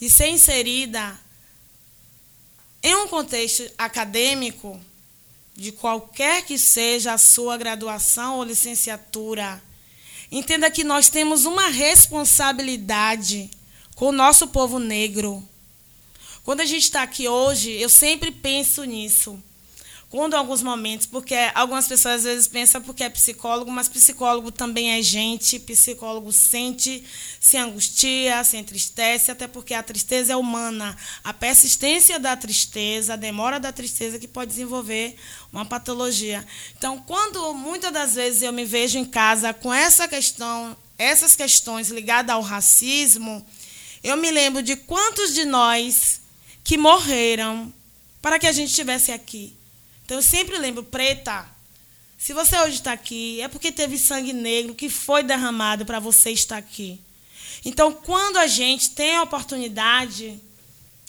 de 0.00 0.08
ser 0.08 0.28
inserida 0.28 1.19
em 2.82 2.94
um 2.94 3.08
contexto 3.08 3.70
acadêmico, 3.76 4.80
de 5.54 5.72
qualquer 5.72 6.44
que 6.44 6.58
seja 6.58 7.12
a 7.12 7.18
sua 7.18 7.56
graduação 7.56 8.38
ou 8.38 8.44
licenciatura, 8.44 9.62
entenda 10.32 10.70
que 10.70 10.84
nós 10.84 11.08
temos 11.08 11.44
uma 11.44 11.68
responsabilidade 11.68 13.50
com 13.94 14.06
o 14.06 14.12
nosso 14.12 14.48
povo 14.48 14.78
negro. 14.78 15.46
Quando 16.42 16.60
a 16.60 16.64
gente 16.64 16.84
está 16.84 17.02
aqui 17.02 17.28
hoje, 17.28 17.70
eu 17.72 17.88
sempre 17.88 18.30
penso 18.30 18.84
nisso 18.84 19.42
quando 20.10 20.34
alguns 20.34 20.60
momentos, 20.60 21.06
porque 21.06 21.36
algumas 21.54 21.86
pessoas 21.86 22.16
às 22.16 22.24
vezes 22.24 22.48
pensam 22.48 22.82
porque 22.82 23.04
é 23.04 23.08
psicólogo, 23.08 23.70
mas 23.70 23.88
psicólogo 23.88 24.50
também 24.50 24.90
é 24.90 25.00
gente, 25.00 25.56
psicólogo 25.60 26.32
sente, 26.32 27.04
se 27.38 27.56
angustia, 27.56 28.42
se 28.42 28.56
entristece, 28.56 29.30
até 29.30 29.46
porque 29.46 29.72
a 29.72 29.84
tristeza 29.84 30.32
é 30.32 30.36
humana. 30.36 30.96
A 31.22 31.32
persistência 31.32 32.18
da 32.18 32.36
tristeza, 32.36 33.12
a 33.12 33.16
demora 33.16 33.60
da 33.60 33.70
tristeza 33.70 34.18
que 34.18 34.26
pode 34.26 34.50
desenvolver 34.50 35.14
uma 35.52 35.64
patologia. 35.64 36.44
Então, 36.76 36.98
quando 37.06 37.54
muitas 37.54 37.92
das 37.92 38.16
vezes 38.16 38.42
eu 38.42 38.52
me 38.52 38.64
vejo 38.64 38.98
em 38.98 39.04
casa 39.04 39.54
com 39.54 39.72
essa 39.72 40.08
questão, 40.08 40.76
essas 40.98 41.36
questões 41.36 41.88
ligadas 41.88 42.34
ao 42.34 42.42
racismo, 42.42 43.46
eu 44.02 44.16
me 44.16 44.32
lembro 44.32 44.60
de 44.60 44.74
quantos 44.74 45.32
de 45.32 45.44
nós 45.44 46.20
que 46.64 46.76
morreram 46.76 47.72
para 48.20 48.40
que 48.40 48.48
a 48.48 48.52
gente 48.52 48.70
estivesse 48.70 49.12
aqui 49.12 49.59
então 50.10 50.18
eu 50.18 50.22
sempre 50.22 50.58
lembro, 50.58 50.82
preta, 50.82 51.46
se 52.18 52.32
você 52.32 52.58
hoje 52.58 52.74
está 52.74 52.90
aqui, 52.90 53.40
é 53.40 53.46
porque 53.46 53.70
teve 53.70 53.96
sangue 53.96 54.32
negro 54.32 54.74
que 54.74 54.90
foi 54.90 55.22
derramado 55.22 55.86
para 55.86 56.00
você 56.00 56.32
estar 56.32 56.56
aqui. 56.56 57.00
Então, 57.64 57.92
quando 57.92 58.36
a 58.38 58.48
gente 58.48 58.90
tem 58.90 59.14
a 59.14 59.22
oportunidade 59.22 60.36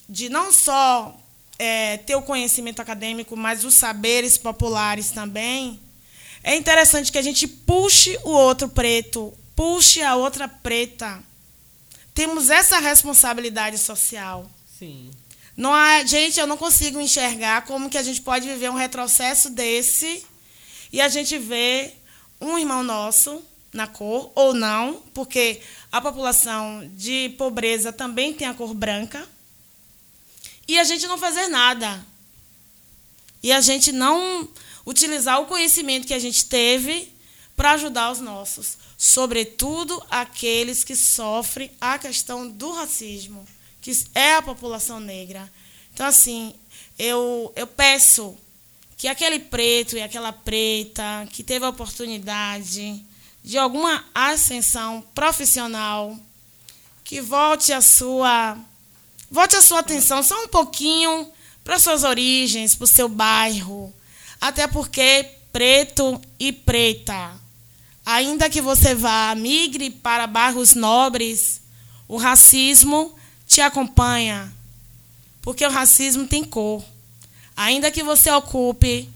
de 0.08 0.30
não 0.30 0.52
só 0.52 1.20
é, 1.58 1.98
ter 1.98 2.14
o 2.14 2.22
conhecimento 2.22 2.80
acadêmico, 2.80 3.36
mas 3.36 3.66
os 3.66 3.74
saberes 3.74 4.38
populares 4.38 5.10
também, 5.10 5.80
é 6.44 6.56
interessante 6.56 7.12
que 7.12 7.18
a 7.18 7.24
gente 7.24 7.48
puxe 7.48 8.20
o 8.24 8.30
outro 8.30 8.70
preto, 8.70 9.34
puxe 9.56 10.04
a 10.04 10.16
outra 10.16 10.48
preta. 10.48 11.24
Temos 12.14 12.52
essa 12.52 12.78
responsabilidade 12.78 13.80
social. 13.80 14.48
Sim. 14.78 15.10
Não 15.56 15.74
há, 15.74 16.04
gente, 16.06 16.40
eu 16.40 16.48
não 16.48 16.58
consigo 16.58 17.00
enxergar 17.00 17.66
como 17.66 17.90
que 17.90 17.98
a 17.98 18.04
gente 18.04 18.22
pode 18.22 18.48
viver 18.48 18.70
um 18.70 18.76
retrocesso 18.76 19.50
desse 19.50 20.26
e 20.92 21.00
a 21.02 21.10
gente 21.10 21.38
vê 21.38 21.94
um 22.40 22.58
irmão 22.58 22.84
nosso 22.84 23.44
na 23.74 23.88
cor 23.88 24.32
ou 24.36 24.54
não, 24.54 25.02
porque 25.14 25.62
a 25.92 26.02
população 26.02 26.90
de 26.96 27.30
pobreza 27.38 27.94
também 27.94 28.34
tem 28.34 28.48
a 28.48 28.54
cor 28.54 28.74
branca. 28.74 29.28
E 30.68 30.80
a 30.80 30.84
gente 30.84 31.08
não 31.08 31.18
fazer 31.18 31.48
nada. 31.48 32.06
E 33.44 33.52
a 33.52 33.62
gente 33.62 33.92
não 33.92 34.48
utilizar 34.86 35.42
o 35.42 35.46
conhecimento 35.46 36.08
que 36.08 36.14
a 36.14 36.20
gente 36.20 36.46
teve 36.46 37.12
para 37.56 37.72
ajudar 37.72 38.12
os 38.12 38.20
nossos, 38.20 38.78
sobretudo 38.98 40.04
aqueles 40.10 40.84
que 40.84 40.96
sofrem 40.96 41.72
a 41.80 42.00
questão 42.00 42.50
do 42.50 42.72
racismo, 42.72 43.46
que 43.82 43.92
é 44.14 44.36
a 44.36 44.42
população 44.42 45.00
negra. 45.00 45.52
Então, 45.94 46.06
assim, 46.06 46.54
eu, 46.98 47.52
eu 47.56 47.66
peço 47.66 48.38
que 48.98 49.08
aquele 49.08 49.40
preto 49.40 49.98
e 49.98 50.02
aquela 50.02 50.32
preta 50.32 51.28
que 51.32 51.44
teve 51.44 51.66
a 51.66 51.70
oportunidade 51.70 53.04
de 53.44 53.58
alguma 53.58 54.06
ascensão 54.14 55.04
profissional, 55.16 56.16
que 57.04 57.20
volte 57.20 57.74
a 57.74 57.82
sua 57.82 58.56
volte 59.30 59.56
a 59.56 59.62
sua 59.62 59.80
atenção 59.80 60.22
só 60.22 60.44
um 60.44 60.48
pouquinho 60.48 61.32
para 61.64 61.80
suas 61.80 62.04
origens, 62.04 62.76
para 62.76 62.86
o 62.86 62.88
seu 62.88 63.10
bairro, 63.10 63.92
até 64.40 64.68
porque 64.68 65.28
preto 65.52 66.22
e 66.40 66.52
preta, 66.52 67.34
ainda 68.06 68.50
que 68.50 68.62
você 68.62 68.94
vá 68.94 69.34
migre 69.36 69.90
para 69.90 70.28
bairros 70.28 70.76
nobres, 70.76 71.62
o 72.08 72.18
racismo 72.18 73.16
te 73.52 73.60
acompanha, 73.60 74.50
porque 75.42 75.66
o 75.66 75.70
racismo 75.70 76.26
tem 76.26 76.42
cor. 76.42 76.82
Ainda 77.54 77.92
que 77.92 78.02
você 78.02 78.32
ocupe, 78.32 79.10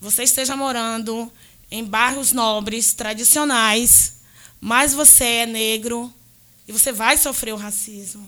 você 0.00 0.22
esteja 0.22 0.56
morando 0.56 1.30
em 1.70 1.84
bairros 1.84 2.32
nobres, 2.32 2.94
tradicionais, 2.94 4.20
mas 4.58 4.94
você 4.94 5.24
é 5.24 5.46
negro 5.46 6.10
e 6.66 6.72
você 6.72 6.92
vai 6.92 7.18
sofrer 7.18 7.52
o 7.52 7.58
racismo. 7.58 8.26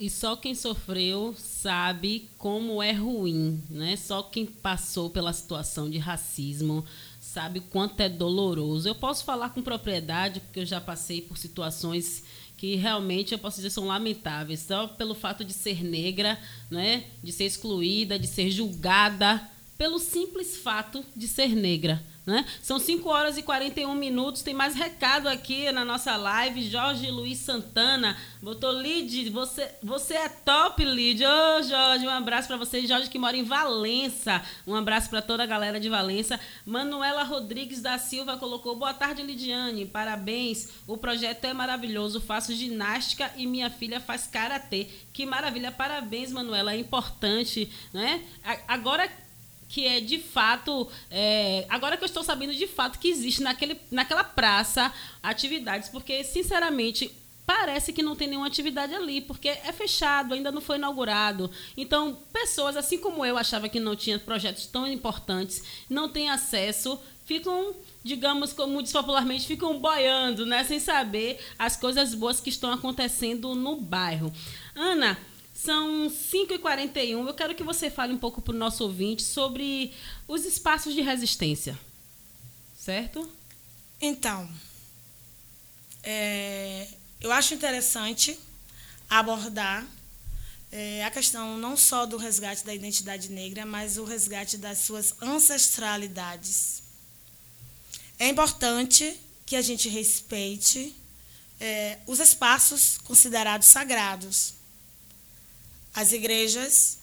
E 0.00 0.10
só 0.10 0.34
quem 0.34 0.52
sofreu 0.52 1.36
sabe 1.38 2.28
como 2.36 2.82
é 2.82 2.90
ruim, 2.90 3.62
né? 3.70 3.96
Só 3.96 4.20
quem 4.20 4.44
passou 4.44 5.10
pela 5.10 5.32
situação 5.32 5.88
de 5.88 5.98
racismo 5.98 6.84
sabe 7.20 7.60
quanto 7.60 8.00
é 8.00 8.08
doloroso. 8.08 8.88
Eu 8.88 8.96
posso 8.96 9.24
falar 9.24 9.50
com 9.50 9.62
propriedade 9.62 10.40
porque 10.40 10.58
eu 10.58 10.66
já 10.66 10.80
passei 10.80 11.22
por 11.22 11.38
situações 11.38 12.24
que 12.56 12.76
realmente 12.76 13.32
eu 13.32 13.38
posso 13.38 13.56
dizer 13.56 13.70
são 13.70 13.86
lamentáveis, 13.86 14.60
só 14.60 14.86
pelo 14.86 15.14
fato 15.14 15.44
de 15.44 15.52
ser 15.52 15.84
negra, 15.84 16.38
né? 16.70 17.04
De 17.22 17.32
ser 17.32 17.44
excluída, 17.44 18.18
de 18.18 18.26
ser 18.26 18.50
julgada 18.50 19.50
pelo 19.76 19.98
simples 19.98 20.56
fato 20.56 21.04
de 21.14 21.28
ser 21.28 21.48
negra. 21.48 22.02
Né? 22.26 22.44
São 22.60 22.80
5 22.80 23.08
horas 23.08 23.38
e 23.38 23.42
41 23.42 23.94
minutos. 23.94 24.42
Tem 24.42 24.52
mais 24.52 24.74
recado 24.74 25.28
aqui 25.28 25.70
na 25.70 25.84
nossa 25.84 26.16
live. 26.16 26.68
Jorge 26.68 27.08
Luiz 27.08 27.38
Santana 27.38 28.16
botou 28.42 28.72
Lid, 28.72 29.30
você, 29.30 29.72
você 29.80 30.14
é 30.14 30.28
top, 30.28 30.84
Lid. 30.84 31.24
Ô, 31.24 31.28
oh, 31.28 31.62
Jorge, 31.62 32.04
um 32.04 32.10
abraço 32.10 32.48
para 32.48 32.56
você. 32.56 32.84
Jorge 32.84 33.08
que 33.08 33.18
mora 33.18 33.36
em 33.36 33.44
Valença. 33.44 34.42
Um 34.66 34.74
abraço 34.74 35.08
para 35.08 35.22
toda 35.22 35.44
a 35.44 35.46
galera 35.46 35.78
de 35.78 35.88
Valença. 35.88 36.40
Manuela 36.64 37.22
Rodrigues 37.22 37.80
da 37.80 37.96
Silva 37.96 38.36
colocou: 38.36 38.74
Boa 38.74 38.92
tarde, 38.92 39.22
Lidiane. 39.22 39.86
Parabéns. 39.86 40.70
O 40.84 40.96
projeto 40.96 41.44
é 41.44 41.52
maravilhoso. 41.52 42.20
Faço 42.20 42.52
ginástica 42.52 43.30
e 43.36 43.46
minha 43.46 43.70
filha 43.70 44.00
faz 44.00 44.26
karatê. 44.26 44.88
Que 45.12 45.24
maravilha. 45.24 45.70
Parabéns, 45.70 46.32
Manuela. 46.32 46.72
É 46.72 46.78
importante, 46.78 47.70
né? 47.92 48.24
Agora 48.66 49.08
que 49.76 49.86
é 49.86 50.00
de 50.00 50.18
fato. 50.18 50.88
É, 51.10 51.66
agora 51.68 51.98
que 51.98 52.02
eu 52.02 52.06
estou 52.06 52.24
sabendo 52.24 52.54
de 52.54 52.66
fato 52.66 52.98
que 52.98 53.08
existe 53.08 53.42
naquele, 53.42 53.78
naquela 53.90 54.24
praça 54.24 54.90
atividades, 55.22 55.90
porque, 55.90 56.24
sinceramente, 56.24 57.14
parece 57.44 57.92
que 57.92 58.02
não 58.02 58.16
tem 58.16 58.26
nenhuma 58.26 58.46
atividade 58.46 58.94
ali, 58.94 59.20
porque 59.20 59.50
é 59.50 59.70
fechado, 59.74 60.32
ainda 60.32 60.50
não 60.50 60.62
foi 60.62 60.76
inaugurado. 60.76 61.50
Então, 61.76 62.16
pessoas, 62.32 62.74
assim 62.74 62.96
como 62.96 63.22
eu, 63.26 63.36
achava 63.36 63.68
que 63.68 63.78
não 63.78 63.94
tinha 63.94 64.18
projetos 64.18 64.64
tão 64.64 64.86
importantes, 64.86 65.62
não 65.90 66.08
têm 66.08 66.30
acesso, 66.30 66.98
ficam, 67.26 67.74
digamos, 68.02 68.54
como 68.54 68.82
diz 68.82 68.92
popularmente, 68.92 69.46
ficam 69.46 69.78
boiando, 69.78 70.46
né? 70.46 70.64
Sem 70.64 70.80
saber 70.80 71.38
as 71.58 71.76
coisas 71.76 72.14
boas 72.14 72.40
que 72.40 72.48
estão 72.48 72.72
acontecendo 72.72 73.54
no 73.54 73.76
bairro. 73.76 74.32
Ana. 74.74 75.18
São 75.56 76.10
5h41. 76.10 77.26
Eu 77.26 77.34
quero 77.34 77.54
que 77.54 77.62
você 77.62 77.88
fale 77.88 78.12
um 78.12 78.18
pouco 78.18 78.42
para 78.42 78.54
o 78.54 78.58
nosso 78.58 78.84
ouvinte 78.84 79.22
sobre 79.22 79.90
os 80.28 80.44
espaços 80.44 80.92
de 80.94 81.00
resistência. 81.00 81.78
Certo? 82.78 83.28
Então, 83.98 84.48
é, 86.02 86.86
eu 87.20 87.32
acho 87.32 87.54
interessante 87.54 88.38
abordar 89.08 89.86
é, 90.70 91.02
a 91.02 91.10
questão 91.10 91.56
não 91.56 91.74
só 91.74 92.04
do 92.04 92.18
resgate 92.18 92.64
da 92.64 92.74
identidade 92.74 93.30
negra, 93.30 93.64
mas 93.64 93.96
o 93.96 94.04
resgate 94.04 94.58
das 94.58 94.78
suas 94.80 95.14
ancestralidades. 95.22 96.82
É 98.18 98.28
importante 98.28 99.18
que 99.46 99.56
a 99.56 99.62
gente 99.62 99.88
respeite 99.88 100.94
é, 101.58 101.98
os 102.06 102.20
espaços 102.20 102.98
considerados 102.98 103.68
sagrados 103.68 104.55
as 105.96 106.12
igrejas, 106.12 106.98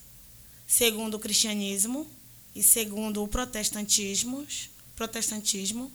segundo 0.68 1.16
o 1.16 1.20
cristianismo 1.20 2.08
e 2.54 2.62
segundo 2.62 3.24
o 3.24 3.28
protestantismo, 3.28 4.46
protestantismo 4.96 5.92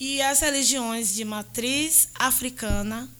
e 0.00 0.22
as 0.22 0.40
religiões 0.40 1.12
de 1.12 1.22
matriz 1.22 2.08
africana 2.14 3.10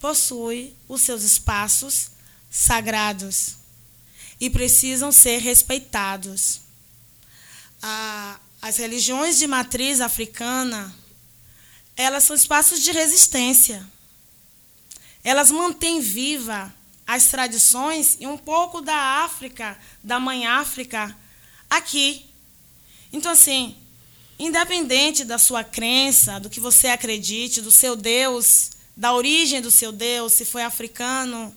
possuem 0.00 0.74
os 0.88 1.02
seus 1.02 1.22
espaços 1.22 2.10
sagrados 2.50 3.54
e 4.40 4.50
precisam 4.50 5.12
ser 5.12 5.38
respeitados. 5.38 6.62
as 8.60 8.76
religiões 8.76 9.38
de 9.38 9.46
matriz 9.46 10.00
africana, 10.00 10.94
elas 11.96 12.24
são 12.24 12.34
espaços 12.34 12.82
de 12.82 12.90
resistência. 12.90 13.88
Elas 15.22 15.50
mantêm 15.50 16.00
viva 16.00 16.74
as 17.10 17.26
tradições 17.26 18.16
e 18.20 18.26
um 18.28 18.38
pouco 18.38 18.80
da 18.80 19.24
África, 19.24 19.76
da 20.02 20.20
mãe 20.20 20.46
África, 20.46 21.16
aqui. 21.68 22.24
Então, 23.12 23.32
assim, 23.32 23.76
independente 24.38 25.24
da 25.24 25.36
sua 25.36 25.64
crença, 25.64 26.38
do 26.38 26.48
que 26.48 26.60
você 26.60 26.86
acredite, 26.86 27.60
do 27.60 27.70
seu 27.72 27.96
Deus, 27.96 28.70
da 28.96 29.12
origem 29.12 29.60
do 29.60 29.72
seu 29.72 29.90
Deus, 29.90 30.34
se 30.34 30.44
foi 30.44 30.62
africano 30.62 31.52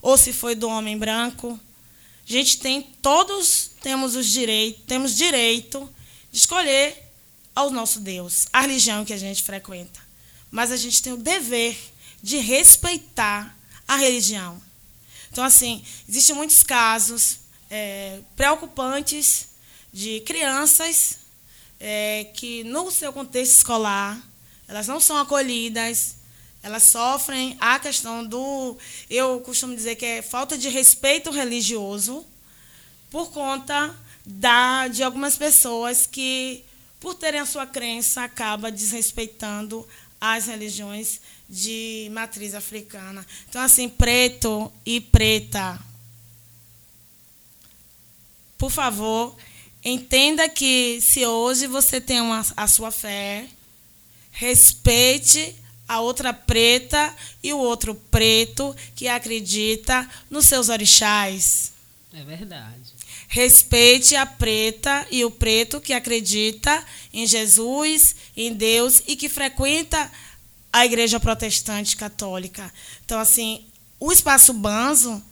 ou 0.00 0.16
se 0.16 0.32
foi 0.32 0.54
do 0.54 0.68
homem 0.68 0.96
branco, 0.96 1.58
a 2.24 2.32
gente 2.32 2.58
tem, 2.58 2.82
todos 3.02 3.72
temos 3.82 4.14
os 4.14 4.28
direitos, 4.28 4.84
temos 4.86 5.16
direito 5.16 5.92
de 6.30 6.38
escolher 6.38 6.96
ao 7.56 7.70
nosso 7.70 7.98
Deus, 7.98 8.46
a 8.52 8.60
religião 8.60 9.04
que 9.04 9.12
a 9.12 9.18
gente 9.18 9.42
frequenta. 9.42 9.98
Mas 10.48 10.70
a 10.70 10.76
gente 10.76 11.02
tem 11.02 11.12
o 11.12 11.16
dever 11.16 11.76
de 12.22 12.36
respeitar 12.36 13.58
a 13.88 13.96
religião. 13.96 14.62
Então, 15.32 15.44
assim, 15.44 15.82
existem 16.06 16.36
muitos 16.36 16.62
casos 16.62 17.38
é, 17.70 18.20
preocupantes 18.36 19.48
de 19.90 20.20
crianças 20.20 21.20
é, 21.80 22.26
que, 22.34 22.62
no 22.64 22.90
seu 22.90 23.14
contexto 23.14 23.56
escolar, 23.56 24.20
elas 24.68 24.86
não 24.86 25.00
são 25.00 25.16
acolhidas, 25.16 26.16
elas 26.62 26.82
sofrem 26.82 27.56
a 27.58 27.78
questão 27.78 28.22
do. 28.22 28.76
Eu 29.08 29.40
costumo 29.40 29.74
dizer 29.74 29.96
que 29.96 30.04
é 30.04 30.20
falta 30.22 30.58
de 30.58 30.68
respeito 30.68 31.30
religioso 31.30 32.26
por 33.10 33.30
conta 33.30 33.96
da, 34.26 34.86
de 34.88 35.02
algumas 35.02 35.38
pessoas 35.38 36.06
que, 36.06 36.62
por 37.00 37.14
terem 37.14 37.40
a 37.40 37.46
sua 37.46 37.66
crença, 37.66 38.22
acaba 38.22 38.70
desrespeitando 38.70 39.88
as 40.20 40.44
religiões 40.44 41.22
de 41.52 42.08
matriz 42.12 42.54
africana. 42.54 43.26
Então, 43.46 43.60
assim, 43.60 43.86
preto 43.86 44.72
e 44.86 45.02
preta, 45.02 45.78
por 48.56 48.70
favor, 48.70 49.36
entenda 49.84 50.48
que 50.48 50.98
se 51.02 51.26
hoje 51.26 51.66
você 51.66 52.00
tem 52.00 52.22
uma, 52.22 52.42
a 52.56 52.66
sua 52.66 52.90
fé, 52.90 53.46
respeite 54.30 55.54
a 55.86 56.00
outra 56.00 56.32
preta 56.32 57.14
e 57.42 57.52
o 57.52 57.58
outro 57.58 57.94
preto 57.94 58.74
que 58.96 59.06
acredita 59.06 60.08
nos 60.30 60.46
seus 60.46 60.70
orixás. 60.70 61.72
É 62.14 62.24
verdade. 62.24 62.94
Respeite 63.28 64.16
a 64.16 64.24
preta 64.24 65.06
e 65.10 65.22
o 65.22 65.30
preto 65.30 65.82
que 65.82 65.92
acredita 65.92 66.82
em 67.12 67.26
Jesus, 67.26 68.16
em 68.34 68.54
Deus 68.54 69.02
e 69.06 69.16
que 69.16 69.28
frequenta 69.28 70.10
a 70.72 70.84
igreja 70.86 71.20
protestante 71.20 71.96
católica. 71.96 72.72
Então, 73.04 73.18
assim, 73.18 73.66
o 74.00 74.10
espaço 74.10 74.52
Banzo 74.52 75.22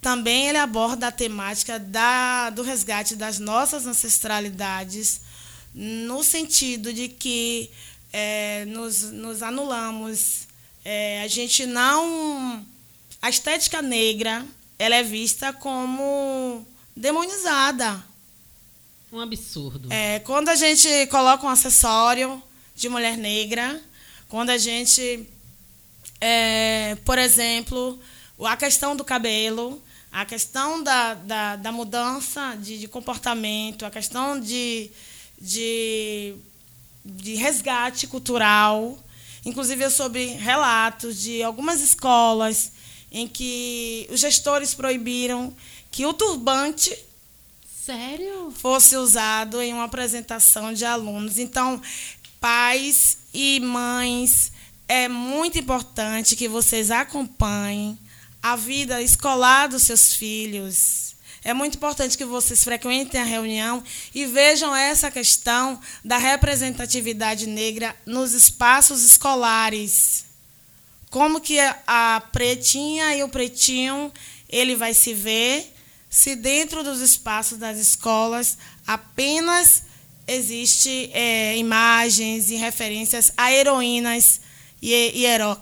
também 0.00 0.48
ele 0.48 0.58
aborda 0.58 1.08
a 1.08 1.12
temática 1.12 1.78
da, 1.78 2.50
do 2.50 2.62
resgate 2.62 3.16
das 3.16 3.38
nossas 3.38 3.86
ancestralidades, 3.86 5.20
no 5.74 6.22
sentido 6.22 6.92
de 6.92 7.08
que 7.08 7.70
é, 8.12 8.64
nos, 8.66 9.02
nos 9.10 9.42
anulamos, 9.42 10.46
é, 10.84 11.22
a 11.22 11.28
gente 11.28 11.64
não. 11.64 12.64
A 13.22 13.30
estética 13.30 13.80
negra 13.80 14.44
ela 14.78 14.96
é 14.96 15.02
vista 15.02 15.52
como 15.52 16.66
demonizada. 16.94 18.04
Um 19.10 19.20
absurdo. 19.20 19.92
É, 19.92 20.18
quando 20.20 20.48
a 20.48 20.54
gente 20.54 21.06
coloca 21.06 21.46
um 21.46 21.48
acessório 21.48 22.42
de 22.76 22.88
mulher 22.88 23.16
negra, 23.16 23.80
quando 24.34 24.50
a 24.50 24.58
gente, 24.58 25.28
é, 26.20 26.96
por 27.04 27.18
exemplo, 27.18 28.00
a 28.40 28.56
questão 28.56 28.96
do 28.96 29.04
cabelo, 29.04 29.80
a 30.10 30.24
questão 30.24 30.82
da, 30.82 31.14
da, 31.14 31.54
da 31.54 31.70
mudança 31.70 32.56
de, 32.56 32.80
de, 32.80 32.88
comportamento, 32.88 33.86
a 33.86 33.92
questão 33.92 34.40
de, 34.40 34.90
de, 35.40 36.34
de 37.04 37.36
resgate 37.36 38.08
cultural. 38.08 38.98
Inclusive, 39.46 39.84
eu 39.84 39.90
soube 39.92 40.24
relatos 40.24 41.20
de 41.20 41.40
algumas 41.40 41.80
escolas 41.80 42.72
em 43.12 43.28
que 43.28 44.08
os 44.10 44.18
gestores 44.18 44.74
proibiram 44.74 45.54
que 45.92 46.04
o 46.06 46.12
turbante 46.12 46.92
Sério? 47.86 48.50
fosse 48.50 48.96
usado 48.96 49.62
em 49.62 49.72
uma 49.72 49.84
apresentação 49.84 50.72
de 50.72 50.84
alunos. 50.84 51.38
Então, 51.38 51.80
pais 52.40 53.22
e 53.34 53.58
mães, 53.60 54.52
é 54.86 55.08
muito 55.08 55.58
importante 55.58 56.36
que 56.36 56.48
vocês 56.48 56.90
acompanhem 56.90 57.98
a 58.40 58.54
vida 58.54 59.02
escolar 59.02 59.68
dos 59.68 59.82
seus 59.82 60.14
filhos. 60.14 61.16
É 61.42 61.52
muito 61.52 61.76
importante 61.76 62.16
que 62.16 62.24
vocês 62.24 62.62
frequentem 62.62 63.20
a 63.20 63.24
reunião 63.24 63.82
e 64.14 64.24
vejam 64.24 64.74
essa 64.74 65.10
questão 65.10 65.78
da 66.02 66.16
representatividade 66.16 67.46
negra 67.46 67.94
nos 68.06 68.32
espaços 68.32 69.04
escolares. 69.04 70.24
Como 71.10 71.40
que 71.40 71.58
a 71.86 72.22
pretinha 72.32 73.14
e 73.14 73.22
o 73.22 73.28
pretinho 73.28 74.12
ele 74.48 74.74
vai 74.76 74.94
se 74.94 75.12
ver 75.12 75.74
se 76.08 76.36
dentro 76.36 76.84
dos 76.84 77.00
espaços 77.00 77.58
das 77.58 77.76
escolas 77.76 78.56
apenas 78.86 79.83
existe 80.26 81.10
é, 81.12 81.56
imagens 81.56 82.50
e 82.50 82.56
referências 82.56 83.32
a 83.36 83.52
heroínas 83.52 84.40
e, 84.80 84.92
e, 85.14 85.26
heró, 85.26 85.56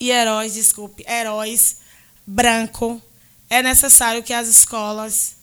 e 0.00 0.10
heróis, 0.10 0.54
desculpe, 0.54 1.04
heróis 1.08 1.78
branco, 2.26 3.00
é 3.48 3.62
necessário 3.62 4.22
que 4.22 4.32
as 4.32 4.48
escolas 4.48 5.36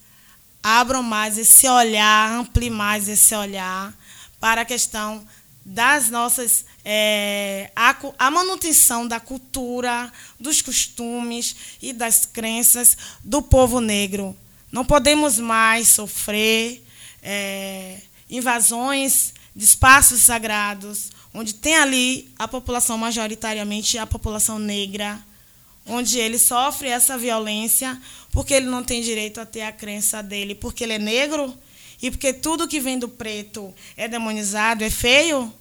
abram 0.63 1.01
mais 1.01 1.37
esse 1.37 1.67
olhar, 1.67 2.31
ampliem 2.31 2.69
mais 2.69 3.07
esse 3.07 3.33
olhar 3.35 3.93
para 4.39 4.61
a 4.61 4.65
questão 4.65 5.25
das 5.63 6.09
nossas 6.09 6.65
é, 6.83 7.71
a, 7.75 7.95
a, 8.17 8.31
manutenção 8.31 9.07
da 9.07 9.19
cultura, 9.19 10.11
dos 10.39 10.61
costumes 10.61 11.55
e 11.81 11.93
das 11.93 12.25
crenças 12.25 12.97
do 13.23 13.41
povo 13.41 13.79
negro. 13.79 14.35
Não 14.71 14.83
podemos 14.83 15.37
mais 15.37 15.89
sofrer 15.89 16.83
é, 17.21 18.01
invasões 18.31 19.33
de 19.53 19.65
espaços 19.65 20.21
sagrados, 20.21 21.11
onde 21.33 21.53
tem 21.53 21.75
ali 21.75 22.31
a 22.39 22.47
população 22.47 22.97
majoritariamente 22.97 23.97
a 23.97 24.07
população 24.07 24.57
negra, 24.57 25.21
onde 25.85 26.17
ele 26.17 26.39
sofre 26.39 26.87
essa 26.87 27.17
violência 27.17 28.01
porque 28.31 28.53
ele 28.53 28.67
não 28.67 28.83
tem 28.83 29.01
direito 29.01 29.41
a 29.41 29.45
ter 29.45 29.63
a 29.63 29.71
crença 29.71 30.23
dele, 30.23 30.55
porque 30.55 30.83
ele 30.83 30.93
é 30.93 30.99
negro 30.99 31.53
e 32.01 32.09
porque 32.09 32.33
tudo 32.33 32.67
que 32.67 32.79
vem 32.79 32.97
do 32.97 33.09
preto 33.09 33.73
é 33.97 34.07
demonizado, 34.07 34.83
é 34.83 34.89
feio. 34.89 35.53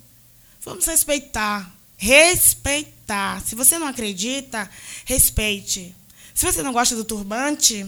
Vamos 0.63 0.87
respeitar. 0.87 1.71
Respeitar. 1.97 3.43
Se 3.43 3.55
você 3.55 3.79
não 3.79 3.89
acredita, 3.89 4.71
respeite. 5.05 5.95
Se 6.35 6.47
você 6.47 6.63
não 6.63 6.73
gosta 6.73 6.97
do 6.97 7.05
turbante, 7.05 7.87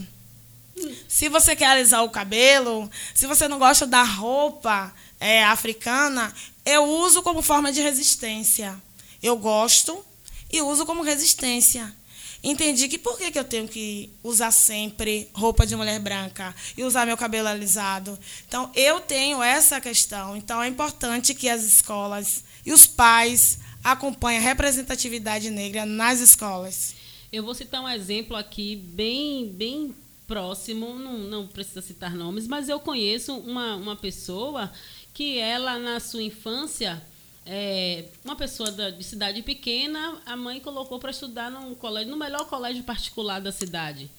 se 1.07 1.29
você 1.29 1.55
quer 1.55 1.67
alisar 1.67 2.03
o 2.03 2.09
cabelo, 2.09 2.89
se 3.13 3.27
você 3.27 3.47
não 3.47 3.59
gosta 3.59 3.85
da 3.85 4.03
roupa 4.03 4.93
é, 5.19 5.43
africana, 5.43 6.33
eu 6.65 6.83
uso 6.83 7.21
como 7.21 7.41
forma 7.41 7.71
de 7.71 7.81
resistência. 7.81 8.81
Eu 9.21 9.37
gosto 9.37 10.03
e 10.51 10.61
uso 10.61 10.85
como 10.85 11.03
resistência. 11.03 11.93
Entendi 12.43 12.89
que 12.89 12.97
por 12.97 13.17
que, 13.17 13.31
que 13.31 13.39
eu 13.39 13.45
tenho 13.45 13.69
que 13.69 14.09
usar 14.21 14.51
sempre 14.51 15.29
roupa 15.33 15.65
de 15.65 15.77
mulher 15.77 15.97
branca 15.99 16.53
e 16.75 16.83
usar 16.83 17.05
meu 17.05 17.15
cabelo 17.15 17.47
alisado? 17.47 18.19
Então, 18.45 18.69
eu 18.75 18.99
tenho 18.99 19.41
essa 19.41 19.79
questão. 19.79 20.35
Então, 20.35 20.61
é 20.61 20.67
importante 20.67 21.33
que 21.33 21.47
as 21.47 21.63
escolas 21.63 22.43
e 22.65 22.73
os 22.73 22.85
pais 22.85 23.59
acompanhem 23.81 24.39
a 24.39 24.43
representatividade 24.43 25.49
negra 25.49 25.85
nas 25.85 26.19
escolas. 26.19 26.93
Eu 27.31 27.43
vou 27.43 27.55
citar 27.55 27.81
um 27.81 27.87
exemplo 27.87 28.35
aqui 28.35 28.75
bem, 28.75 29.47
bem 29.47 29.95
próximo, 30.33 30.97
não, 30.97 31.15
não 31.19 31.47
precisa 31.47 31.79
citar 31.79 32.15
nomes, 32.15 32.47
mas 32.47 32.67
eu 32.67 32.79
conheço 32.79 33.37
uma, 33.37 33.75
uma 33.75 33.95
pessoa 33.95 34.71
que 35.13 35.37
ela, 35.37 35.77
na 35.77 35.99
sua 35.99 36.23
infância, 36.23 36.99
é, 37.45 38.05
uma 38.25 38.35
pessoa 38.35 38.71
da, 38.71 38.89
de 38.89 39.03
cidade 39.03 39.43
pequena, 39.43 40.19
a 40.25 40.35
mãe 40.35 40.59
colocou 40.59 40.97
para 40.97 41.11
estudar 41.11 41.51
num 41.51 41.75
colégio, 41.75 42.09
no 42.09 42.17
melhor 42.17 42.47
colégio 42.47 42.83
particular 42.83 43.39
da 43.39 43.51
cidade. 43.51 44.09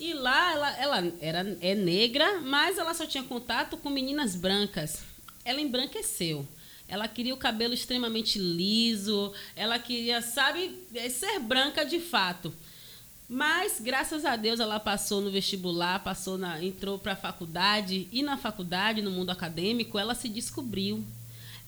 E 0.00 0.12
lá 0.12 0.50
ela, 0.50 0.70
ela 0.78 1.12
era, 1.20 1.56
é 1.60 1.76
negra, 1.76 2.40
mas 2.40 2.76
ela 2.76 2.92
só 2.92 3.06
tinha 3.06 3.22
contato 3.22 3.76
com 3.76 3.88
meninas 3.88 4.34
brancas. 4.34 5.04
Ela 5.44 5.60
embranqueceu. 5.60 6.44
Ela 6.88 7.06
queria 7.06 7.34
o 7.34 7.38
cabelo 7.38 7.72
extremamente 7.72 8.36
liso, 8.36 9.32
ela 9.54 9.78
queria, 9.78 10.20
sabe, 10.20 10.76
ser 11.08 11.38
branca 11.38 11.84
de 11.84 12.00
fato. 12.00 12.52
Mas, 13.32 13.80
graças 13.80 14.26
a 14.26 14.36
Deus, 14.36 14.60
ela 14.60 14.78
passou 14.78 15.22
no 15.22 15.30
vestibular, 15.30 16.04
passou 16.04 16.36
na, 16.36 16.62
entrou 16.62 16.98
para 16.98 17.14
a 17.14 17.16
faculdade, 17.16 18.06
e 18.12 18.22
na 18.22 18.36
faculdade, 18.36 19.00
no 19.00 19.10
mundo 19.10 19.30
acadêmico, 19.30 19.98
ela 19.98 20.14
se 20.14 20.28
descobriu. 20.28 21.02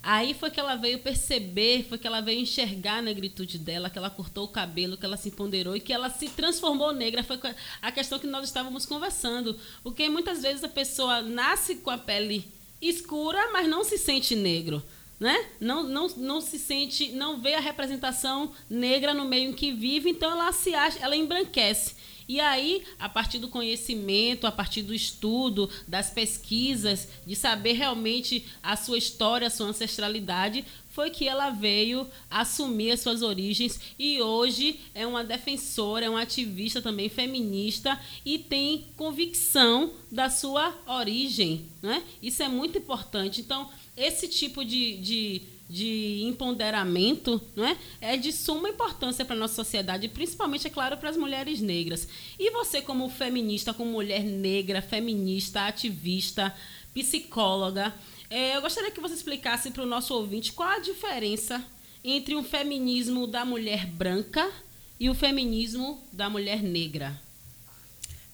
Aí 0.03 0.35
foi 0.35 0.51
que 0.51 0.61
ela 0.61 0.77
veio 0.77 0.99
perceber, 0.99 1.87
foi 1.89 1.97
que 1.97 2.07
ela 2.07 2.21
veio 2.21 2.39
enxergar 2.39 2.99
a 2.99 3.03
negritude 3.03 3.57
dela, 3.59 3.89
que 3.89 3.97
ela 3.97 4.11
cortou 4.11 4.45
o 4.45 4.49
cabelo, 4.49 4.99
que 4.99 5.07
ela 5.07 5.17
se 5.17 5.31
empoderou 5.31 5.75
e 5.75 5.81
que 5.81 5.91
ela 5.91 6.11
se 6.11 6.29
transformou 6.29 6.93
negra. 6.93 7.25
Foi 7.25 7.41
a 7.81 7.91
questão 7.91 8.19
que 8.19 8.27
nós 8.27 8.45
estávamos 8.45 8.85
conversando. 8.85 9.59
Porque 9.83 10.07
muitas 10.11 10.43
vezes 10.43 10.62
a 10.62 10.69
pessoa 10.69 11.23
nasce 11.23 11.77
com 11.77 11.89
a 11.89 11.97
pele 11.97 12.47
escura, 12.79 13.51
mas 13.55 13.67
não 13.67 13.85
se 13.85 13.97
sente 13.97 14.37
negro 14.37 14.83
né? 15.19 15.47
Não, 15.61 15.83
não, 15.83 16.09
não 16.17 16.41
se 16.41 16.59
sente, 16.59 17.12
não 17.12 17.41
vê 17.41 17.55
a 17.55 17.61
representação 17.61 18.53
negra 18.69 19.15
no 19.15 19.25
meio 19.25 19.51
em 19.51 19.53
que 19.53 19.73
vive, 19.73 20.11
então 20.11 20.31
ela 20.31 20.53
se 20.53 20.75
acha, 20.75 20.99
ela 20.99 21.17
embranquece. 21.17 21.95
E 22.27 22.41
aí, 22.41 22.83
a 22.99 23.09
partir 23.09 23.39
do 23.39 23.49
conhecimento, 23.49 24.47
a 24.47 24.53
partir 24.53 24.83
do 24.83 24.95
estudo, 24.95 25.69
das 25.87 26.11
pesquisas, 26.11 27.09
de 27.27 27.37
saber 27.37 27.73
realmente 27.73 28.47
a 28.62 28.77
sua 28.77 28.97
história, 28.97 29.47
a 29.47 29.51
sua 29.51 29.67
ancestralidade, 29.67 30.65
foi 30.95 31.11
que 31.11 31.27
ela 31.27 31.51
veio 31.51 32.09
assumir 32.31 32.93
as 32.93 33.01
suas 33.01 33.21
origens 33.21 33.81
e 33.99 34.23
hoje 34.23 34.79
é 34.95 35.05
uma 35.05 35.25
defensora, 35.25 36.07
é 36.07 36.09
uma 36.09 36.23
ativista 36.23 36.81
também 36.81 37.09
feminista 37.09 38.01
e 38.25 38.39
tem 38.39 38.87
convicção 38.97 39.93
da 40.11 40.31
sua 40.31 40.73
origem. 40.87 41.67
Né? 41.83 42.03
Isso 42.23 42.45
é 42.45 42.49
muito 42.49 42.79
importante. 42.79 43.41
Então, 43.41 43.69
esse 43.97 44.28
tipo 44.28 44.64
de, 44.64 44.97
de, 44.99 45.42
de 45.68 46.22
empoderamento 46.24 47.40
não 47.55 47.64
é? 47.64 47.76
é 48.01 48.16
de 48.16 48.32
suma 48.32 48.68
importância 48.68 49.24
para 49.24 49.34
a 49.34 49.38
nossa 49.38 49.55
sociedade, 49.55 50.09
principalmente, 50.09 50.66
é 50.66 50.70
claro, 50.70 50.97
para 50.97 51.11
as 51.11 51.16
mulheres 51.16 51.61
negras. 51.61 52.09
E 52.38 52.51
você, 52.51 52.82
como 52.82 53.09
feminista, 53.09 53.72
como 53.72 53.90
mulher 53.90 54.22
negra, 54.24 54.82
feminista, 54.82 55.66
ativista, 55.66 56.55
psicóloga, 56.92 57.95
é, 58.30 58.57
eu 58.57 58.62
gostaria 58.62 58.90
que 58.90 59.01
você 59.01 59.14
explicasse 59.14 59.70
para 59.70 59.82
o 59.82 59.86
nosso 59.86 60.14
ouvinte 60.14 60.53
qual 60.53 60.68
a 60.68 60.78
diferença 60.78 61.64
entre 62.03 62.34
o 62.34 62.42
feminismo 62.42 63.26
da 63.26 63.45
mulher 63.45 63.86
branca 63.86 64.51
e 64.99 65.09
o 65.09 65.14
feminismo 65.14 66.03
da 66.12 66.28
mulher 66.28 66.62
negra. 66.62 67.20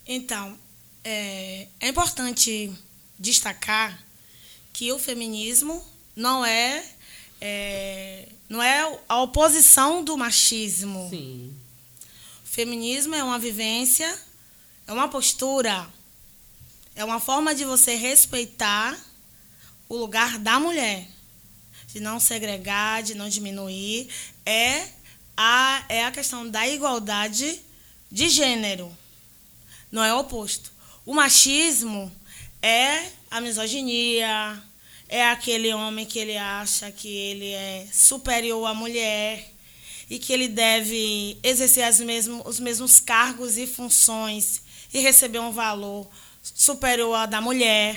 Então, 0.07 0.59
é, 1.05 1.69
é 1.81 1.89
importante 1.89 2.73
destacar 3.19 4.03
que 4.73 4.93
o 4.93 4.99
feminismo 4.99 5.85
não 6.15 6.45
é, 6.45 6.85
é 7.41 8.29
não 8.49 8.63
é 8.63 9.01
a 9.09 9.23
oposição 9.23 10.03
do 10.03 10.17
machismo. 10.17 11.09
Sim. 11.09 11.55
O 12.45 12.49
feminismo 12.49 13.15
é 13.15 13.23
uma 13.23 13.39
vivência, 13.39 14.19
é 14.87 14.93
uma 14.93 15.09
postura, 15.09 15.89
é 16.97 17.05
uma 17.05 17.21
forma 17.21 17.55
de 17.55 17.65
você 17.65 17.95
respeitar 17.95 18.99
o 19.89 19.97
lugar 19.97 20.39
da 20.39 20.59
mulher, 20.59 21.09
de 21.87 22.01
não 22.01 22.19
segregar, 22.19 23.03
de 23.03 23.15
não 23.15 23.29
diminuir, 23.29 24.09
é 24.45 24.89
a, 25.37 25.85
é 25.89 26.05
a 26.05 26.11
questão 26.11 26.49
da 26.49 26.67
igualdade 26.69 27.61
de 28.11 28.29
gênero. 28.29 28.97
não 29.91 30.03
é 30.03 30.13
o 30.13 30.19
oposto. 30.19 30.73
O 31.07 31.15
machismo 31.15 32.13
é 32.61 33.11
a 33.31 33.41
misoginia, 33.41 34.61
é 35.09 35.25
aquele 35.27 35.73
homem 35.73 36.05
que 36.05 36.19
ele 36.19 36.37
acha 36.37 36.91
que 36.91 37.09
ele 37.09 37.53
é 37.53 37.87
superior 37.93 38.67
à 38.67 38.75
mulher 38.75 39.49
e 40.09 40.19
que 40.19 40.33
ele 40.33 40.49
deve 40.49 41.39
exercer 41.43 41.85
as 41.85 42.01
os 42.45 42.59
mesmos 42.59 42.99
cargos 42.99 43.57
e 43.57 43.67
funções 43.67 44.63
e 44.93 45.01
receber 45.01 45.39
um 45.39 45.53
valor 45.53 46.09
superior 46.43 47.15
ao 47.15 47.27
da 47.27 47.41
mulher. 47.41 47.97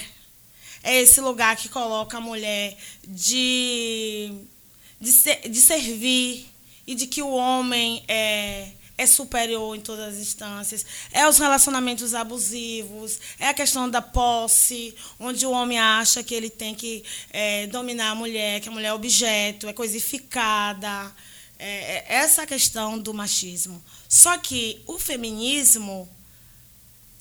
É 0.83 1.01
esse 1.01 1.19
lugar 1.19 1.55
que 1.55 1.69
coloca 1.69 2.17
a 2.17 2.21
mulher 2.21 2.77
de, 3.07 4.31
de, 4.99 5.49
de 5.49 5.61
servir 5.61 6.47
e 6.85 6.93
de 6.93 7.07
que 7.07 7.23
o 7.23 7.31
homem 7.31 8.03
é 8.07 8.69
é 8.97 9.05
superior 9.05 9.75
em 9.75 9.81
todas 9.81 10.13
as 10.13 10.19
instâncias, 10.19 10.85
é 11.11 11.27
os 11.27 11.37
relacionamentos 11.37 12.13
abusivos, 12.13 13.19
é 13.39 13.47
a 13.47 13.53
questão 13.53 13.89
da 13.89 14.01
posse, 14.01 14.95
onde 15.19 15.45
o 15.45 15.51
homem 15.51 15.79
acha 15.79 16.23
que 16.23 16.33
ele 16.35 16.49
tem 16.49 16.75
que 16.75 17.03
é, 17.31 17.67
dominar 17.67 18.11
a 18.11 18.15
mulher, 18.15 18.59
que 18.61 18.69
a 18.69 18.71
mulher 18.71 18.89
é 18.89 18.93
objeto, 18.93 19.67
é 19.67 19.73
coisificada. 19.73 21.13
É, 21.57 21.65
é 21.65 22.05
essa 22.07 22.45
questão 22.45 22.99
do 22.99 23.13
machismo. 23.13 23.83
Só 24.09 24.37
que 24.37 24.81
o 24.85 24.99
feminismo 24.99 26.07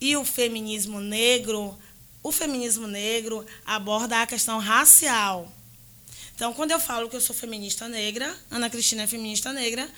e 0.00 0.16
o 0.16 0.24
feminismo 0.24 1.00
negro, 1.00 1.78
o 2.22 2.32
feminismo 2.32 2.86
negro 2.86 3.46
aborda 3.64 4.20
a 4.20 4.26
questão 4.26 4.58
racial. 4.58 5.50
Então, 6.34 6.52
quando 6.52 6.72
eu 6.72 6.80
falo 6.80 7.08
que 7.08 7.14
eu 7.14 7.20
sou 7.20 7.36
feminista 7.36 7.88
negra, 7.88 8.36
Ana 8.50 8.68
Cristina 8.68 9.04
é 9.04 9.06
feminista 9.06 9.52
negra, 9.52 9.88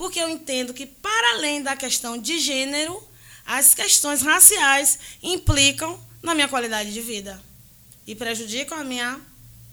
porque 0.00 0.18
eu 0.18 0.30
entendo 0.30 0.72
que, 0.72 0.86
para 0.86 1.34
além 1.34 1.62
da 1.62 1.76
questão 1.76 2.16
de 2.16 2.38
gênero, 2.38 3.06
as 3.44 3.74
questões 3.74 4.22
raciais 4.22 4.98
implicam 5.22 6.02
na 6.22 6.34
minha 6.34 6.48
qualidade 6.48 6.90
de 6.90 7.02
vida 7.02 7.38
e 8.06 8.14
prejudicam 8.14 8.78
a 8.78 8.82
minha, 8.82 9.20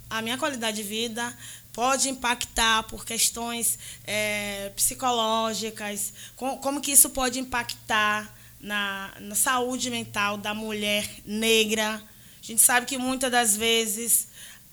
a 0.10 0.22
minha 0.22 0.38
qualidade 0.38 0.76
de 0.76 0.84
vida, 0.84 1.34
pode 1.72 2.10
impactar 2.10 2.84
por 2.90 3.06
questões 3.06 3.80
é, 4.04 4.70
psicológicas, 4.76 6.12
com, 6.36 6.58
como 6.58 6.82
que 6.82 6.92
isso 6.92 7.10
pode 7.12 7.40
impactar 7.40 8.30
na, 8.60 9.14
na 9.22 9.34
saúde 9.34 9.90
mental 9.90 10.36
da 10.36 10.54
mulher 10.54 11.10
negra. 11.26 12.04
A 12.44 12.46
gente 12.46 12.62
sabe 12.62 12.86
que 12.86 12.98
muitas 12.98 13.32
das 13.32 13.56
vezes 13.56 14.28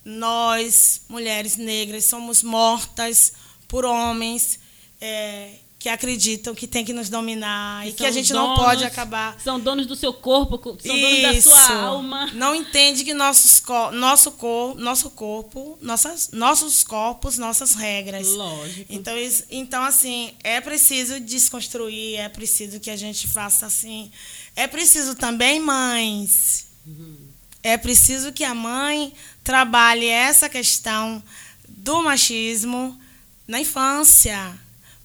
nós, 0.05 1.03
mulheres 1.09 1.57
negras, 1.57 2.07
somos 2.07 2.43
mortas 2.43 3.35
por 3.69 3.85
homens 3.85 4.64
é, 5.05 5.51
que 5.79 5.89
acreditam 5.91 6.55
que 6.55 6.67
tem 6.67 6.83
que 6.83 6.95
nos 6.95 7.11
dominar 7.11 7.87
e, 7.87 7.93
que 7.93 8.07
a 8.07 8.11
gente 8.11 8.33
donos, 8.33 8.49
não 8.49 8.57
pode 8.57 8.85
acabar. 8.85 9.39
São 9.39 9.61
donos 9.61 9.85
do 9.85 9.95
seu 9.95 10.15
corpo, 10.15 10.59
são 10.81 10.97
Isso. 10.97 11.23
donos 11.23 11.23
da 11.23 11.43
sua 11.43 11.79
alma. 11.83 12.27
Não 12.33 12.55
entende 12.55 13.05
que 13.05 13.13
nossos, 13.13 13.63
nosso, 13.93 14.33
cor, 14.33 14.75
nosso 14.77 15.11
corpo, 15.11 15.79
nossas, 15.83 16.31
nossos 16.33 16.83
corpos, 16.83 17.37
nossas 17.37 17.75
regras. 17.75 18.27
Lógico. 18.29 18.87
Então, 18.89 19.13
então, 19.51 19.85
assim, 19.85 20.33
é 20.43 20.59
preciso 20.59 21.21
desconstruir, 21.21 22.19
é 22.19 22.31
preciso 22.31 22.81
que 22.81 22.91
a 22.91 22.97
gente 22.97 23.29
faça 23.29 23.67
assim. 23.67 24.11
É 24.57 24.67
preciso 24.67 25.15
também, 25.15 25.61
mães. 25.61 26.67
Uhum. 26.87 27.29
É 27.63 27.77
preciso 27.77 28.33
que 28.33 28.43
a 28.43 28.55
mãe 28.55 29.13
trabalhe 29.43 30.07
essa 30.07 30.49
questão 30.49 31.23
do 31.69 32.03
machismo 32.03 32.99
na 33.47 33.61
infância 33.61 34.64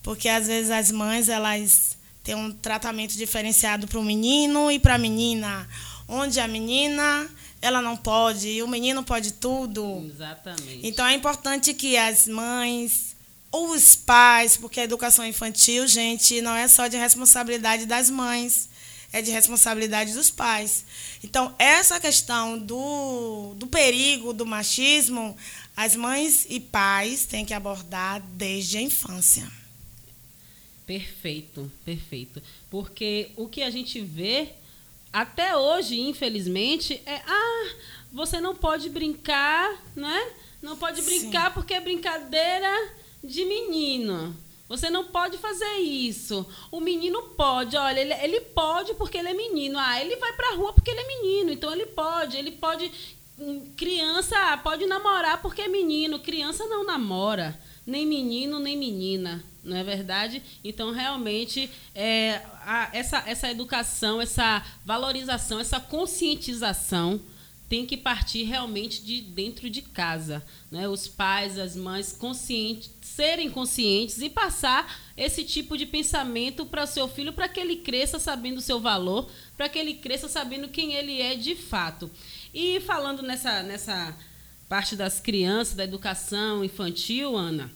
porque 0.09 0.27
às 0.27 0.47
vezes 0.47 0.71
as 0.71 0.89
mães 0.89 1.29
elas 1.29 1.95
têm 2.23 2.33
um 2.33 2.51
tratamento 2.51 3.15
diferenciado 3.15 3.87
para 3.87 3.99
o 3.99 4.03
menino 4.03 4.71
e 4.71 4.79
para 4.79 4.95
a 4.95 4.97
menina, 4.97 5.69
onde 6.07 6.39
a 6.39 6.47
menina 6.47 7.29
ela 7.61 7.79
não 7.79 7.95
pode 7.95 8.47
e 8.47 8.63
o 8.63 8.67
menino 8.67 9.03
pode 9.03 9.33
tudo. 9.33 10.03
Exatamente. 10.09 10.79
Então 10.81 11.05
é 11.05 11.13
importante 11.13 11.75
que 11.75 11.95
as 11.95 12.27
mães 12.27 13.15
ou 13.51 13.69
os 13.69 13.95
pais, 13.95 14.57
porque 14.57 14.79
a 14.79 14.83
educação 14.83 15.23
infantil, 15.23 15.87
gente, 15.87 16.41
não 16.41 16.55
é 16.55 16.67
só 16.67 16.87
de 16.87 16.97
responsabilidade 16.97 17.85
das 17.85 18.09
mães, 18.09 18.67
é 19.13 19.21
de 19.21 19.29
responsabilidade 19.29 20.13
dos 20.13 20.31
pais. 20.31 20.85
Então, 21.23 21.53
essa 21.59 21.99
questão 21.99 22.57
do, 22.57 23.53
do 23.57 23.67
perigo 23.67 24.33
do 24.33 24.43
machismo, 24.43 25.37
as 25.77 25.95
mães 25.95 26.47
e 26.49 26.59
pais 26.59 27.27
têm 27.27 27.45
que 27.45 27.53
abordar 27.53 28.23
desde 28.33 28.79
a 28.79 28.81
infância. 28.81 29.59
Perfeito, 30.89 31.71
perfeito. 31.85 32.41
Porque 32.67 33.29
o 33.37 33.47
que 33.47 33.61
a 33.61 33.69
gente 33.69 34.01
vê 34.01 34.53
até 35.13 35.55
hoje, 35.55 35.99
infelizmente, 36.01 36.99
é 37.05 37.21
ah, 37.27 37.75
você 38.11 38.41
não 38.41 38.55
pode 38.55 38.89
brincar, 38.89 39.71
né? 39.95 40.31
Não 40.59 40.75
pode 40.75 41.03
brincar 41.03 41.49
Sim. 41.49 41.53
porque 41.53 41.75
é 41.75 41.79
brincadeira 41.79 42.91
de 43.23 43.45
menino. 43.45 44.35
Você 44.67 44.89
não 44.89 45.05
pode 45.05 45.37
fazer 45.37 45.77
isso. 45.77 46.43
O 46.71 46.79
menino 46.79 47.21
pode, 47.37 47.77
olha, 47.77 47.99
ele, 47.99 48.13
ele 48.23 48.41
pode 48.41 48.95
porque 48.95 49.19
ele 49.19 49.29
é 49.29 49.33
menino. 49.35 49.77
Ah, 49.77 50.01
ele 50.01 50.15
vai 50.15 50.33
pra 50.33 50.55
rua 50.55 50.73
porque 50.73 50.89
ele 50.89 51.01
é 51.01 51.07
menino, 51.07 51.51
então 51.51 51.71
ele 51.71 51.85
pode. 51.85 52.35
Ele 52.35 52.53
pode. 52.53 52.91
Hum, 53.37 53.73
criança 53.77 54.57
pode 54.63 54.87
namorar 54.87 55.39
porque 55.39 55.61
é 55.61 55.67
menino. 55.67 56.17
Criança 56.17 56.65
não 56.65 56.83
namora. 56.83 57.61
Nem 57.85 58.07
menino, 58.07 58.57
nem 58.57 58.75
menina 58.75 59.45
não 59.63 59.75
é 59.75 59.83
verdade? 59.83 60.41
Então, 60.63 60.91
realmente, 60.91 61.69
é, 61.93 62.41
a, 62.65 62.89
essa, 62.93 63.23
essa 63.25 63.49
educação, 63.49 64.21
essa 64.21 64.65
valorização, 64.85 65.59
essa 65.59 65.79
conscientização 65.79 67.19
tem 67.69 67.85
que 67.85 67.95
partir 67.95 68.43
realmente 68.43 69.03
de 69.03 69.21
dentro 69.21 69.69
de 69.69 69.83
casa. 69.83 70.43
Né? 70.71 70.89
Os 70.89 71.07
pais, 71.07 71.59
as 71.59 71.75
mães 71.75 72.11
conscientes, 72.11 72.89
serem 72.99 73.51
conscientes 73.51 74.19
e 74.21 74.29
passar 74.29 74.99
esse 75.15 75.43
tipo 75.43 75.77
de 75.77 75.85
pensamento 75.85 76.65
para 76.65 76.87
seu 76.87 77.07
filho, 77.07 77.31
para 77.31 77.47
que 77.47 77.59
ele 77.59 77.75
cresça 77.75 78.17
sabendo 78.17 78.57
o 78.57 78.61
seu 78.61 78.79
valor, 78.79 79.29
para 79.55 79.69
que 79.69 79.77
ele 79.77 79.93
cresça 79.93 80.27
sabendo 80.27 80.67
quem 80.67 80.93
ele 80.93 81.21
é 81.21 81.35
de 81.35 81.55
fato. 81.55 82.09
E 82.51 82.79
falando 82.79 83.21
nessa, 83.21 83.61
nessa 83.61 84.17
parte 84.67 84.95
das 84.95 85.19
crianças, 85.19 85.75
da 85.75 85.83
educação 85.83 86.63
infantil, 86.65 87.37
Ana, 87.37 87.71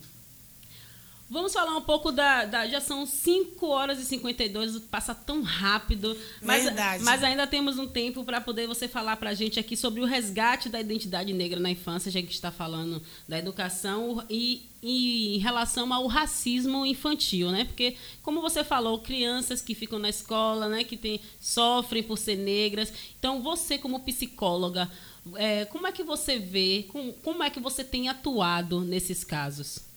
Vamos 1.30 1.54
falar 1.54 1.74
um 1.76 1.80
pouco 1.80 2.12
da, 2.12 2.44
da. 2.44 2.66
Já 2.66 2.80
são 2.80 3.06
5 3.06 3.66
horas 3.66 3.98
e 3.98 4.04
52, 4.04 4.78
passa 4.80 5.14
tão 5.14 5.42
rápido. 5.42 6.16
Mas, 6.42 6.64
Verdade. 6.64 7.02
mas 7.02 7.24
ainda 7.24 7.46
temos 7.46 7.78
um 7.78 7.86
tempo 7.86 8.22
para 8.24 8.40
poder 8.40 8.66
você 8.66 8.86
falar 8.86 9.16
para 9.16 9.30
a 9.30 9.34
gente 9.34 9.58
aqui 9.58 9.74
sobre 9.74 10.02
o 10.02 10.04
resgate 10.04 10.68
da 10.68 10.78
identidade 10.78 11.32
negra 11.32 11.58
na 11.58 11.70
infância, 11.70 12.10
já 12.10 12.20
que 12.20 12.30
está 12.30 12.50
falando 12.50 13.02
da 13.26 13.38
educação 13.38 14.22
e, 14.28 14.68
e 14.82 15.36
em 15.36 15.38
relação 15.38 15.92
ao 15.94 16.06
racismo 16.06 16.84
infantil, 16.84 17.50
né? 17.50 17.64
Porque, 17.64 17.96
como 18.22 18.42
você 18.42 18.62
falou, 18.62 18.98
crianças 18.98 19.62
que 19.62 19.74
ficam 19.74 19.98
na 19.98 20.10
escola, 20.10 20.68
né, 20.68 20.84
que 20.84 20.96
tem, 20.96 21.20
sofrem 21.40 22.02
por 22.02 22.18
ser 22.18 22.36
negras. 22.36 22.92
Então, 23.18 23.40
você, 23.40 23.78
como 23.78 24.00
psicóloga, 24.00 24.90
é, 25.36 25.64
como 25.64 25.86
é 25.86 25.92
que 25.92 26.02
você 26.02 26.38
vê, 26.38 26.84
como, 26.88 27.14
como 27.14 27.42
é 27.42 27.48
que 27.48 27.60
você 27.60 27.82
tem 27.82 28.10
atuado 28.10 28.82
nesses 28.82 29.24
casos? 29.24 29.93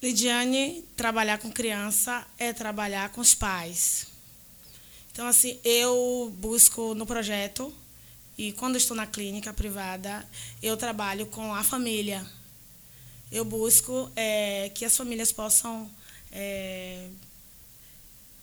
Lidiane, 0.00 0.84
trabalhar 0.96 1.38
com 1.38 1.50
criança 1.50 2.24
é 2.38 2.52
trabalhar 2.52 3.08
com 3.10 3.20
os 3.20 3.34
pais. 3.34 4.06
Então, 5.10 5.26
assim, 5.26 5.58
eu 5.64 6.32
busco 6.38 6.94
no 6.94 7.04
projeto 7.04 7.74
e 8.36 8.52
quando 8.52 8.76
estou 8.76 8.96
na 8.96 9.08
clínica 9.08 9.52
privada, 9.52 10.24
eu 10.62 10.76
trabalho 10.76 11.26
com 11.26 11.52
a 11.52 11.64
família. 11.64 12.24
Eu 13.32 13.44
busco 13.44 14.08
é, 14.14 14.70
que 14.72 14.84
as 14.84 14.96
famílias 14.96 15.32
possam 15.32 15.90
é, 16.30 17.08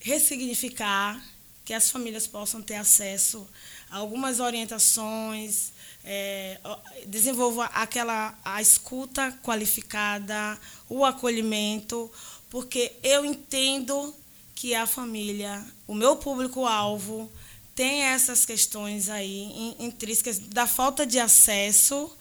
ressignificar, 0.02 1.26
que 1.64 1.74
as 1.74 1.90
famílias 1.90 2.28
possam 2.28 2.62
ter 2.62 2.76
acesso 2.76 3.48
a 3.90 3.96
algumas 3.96 4.42
orientações, 4.42 5.72
é, 6.06 6.60
desenvolva 7.08 7.66
aquela 7.74 8.38
a 8.46 8.62
escuta 8.62 9.32
qualificada, 9.44 10.58
o 10.88 11.04
acolhimento, 11.04 12.12
porque 12.50 12.94
eu 13.04 13.26
entendo 13.26 14.14
que 14.54 14.76
a 14.76 14.86
família, 14.86 15.66
o 15.88 15.96
meu 15.96 16.16
público-alvo, 16.16 17.30
tem 17.76 18.04
essas 18.04 18.46
questões 18.46 19.10
aí 19.10 19.76
intrínsecas 19.80 20.40
da 20.40 20.66
falta 20.66 21.06
de 21.06 21.20
acesso 21.20 22.16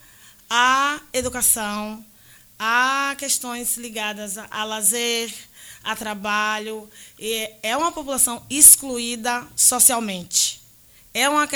à 0.51 1.01
educação, 1.13 2.05
a 2.59 3.15
questões 3.19 3.77
ligadas 3.77 4.37
a, 4.39 4.49
a 4.51 4.65
lazer, 4.65 5.33
a 5.85 5.95
trabalho. 5.95 6.89
E 7.19 7.51
é 7.63 7.77
uma 7.77 7.93
população 7.93 8.45
excluída 8.51 9.47
socialmente. 9.55 10.61
É 11.13 11.29
uma, 11.29 11.49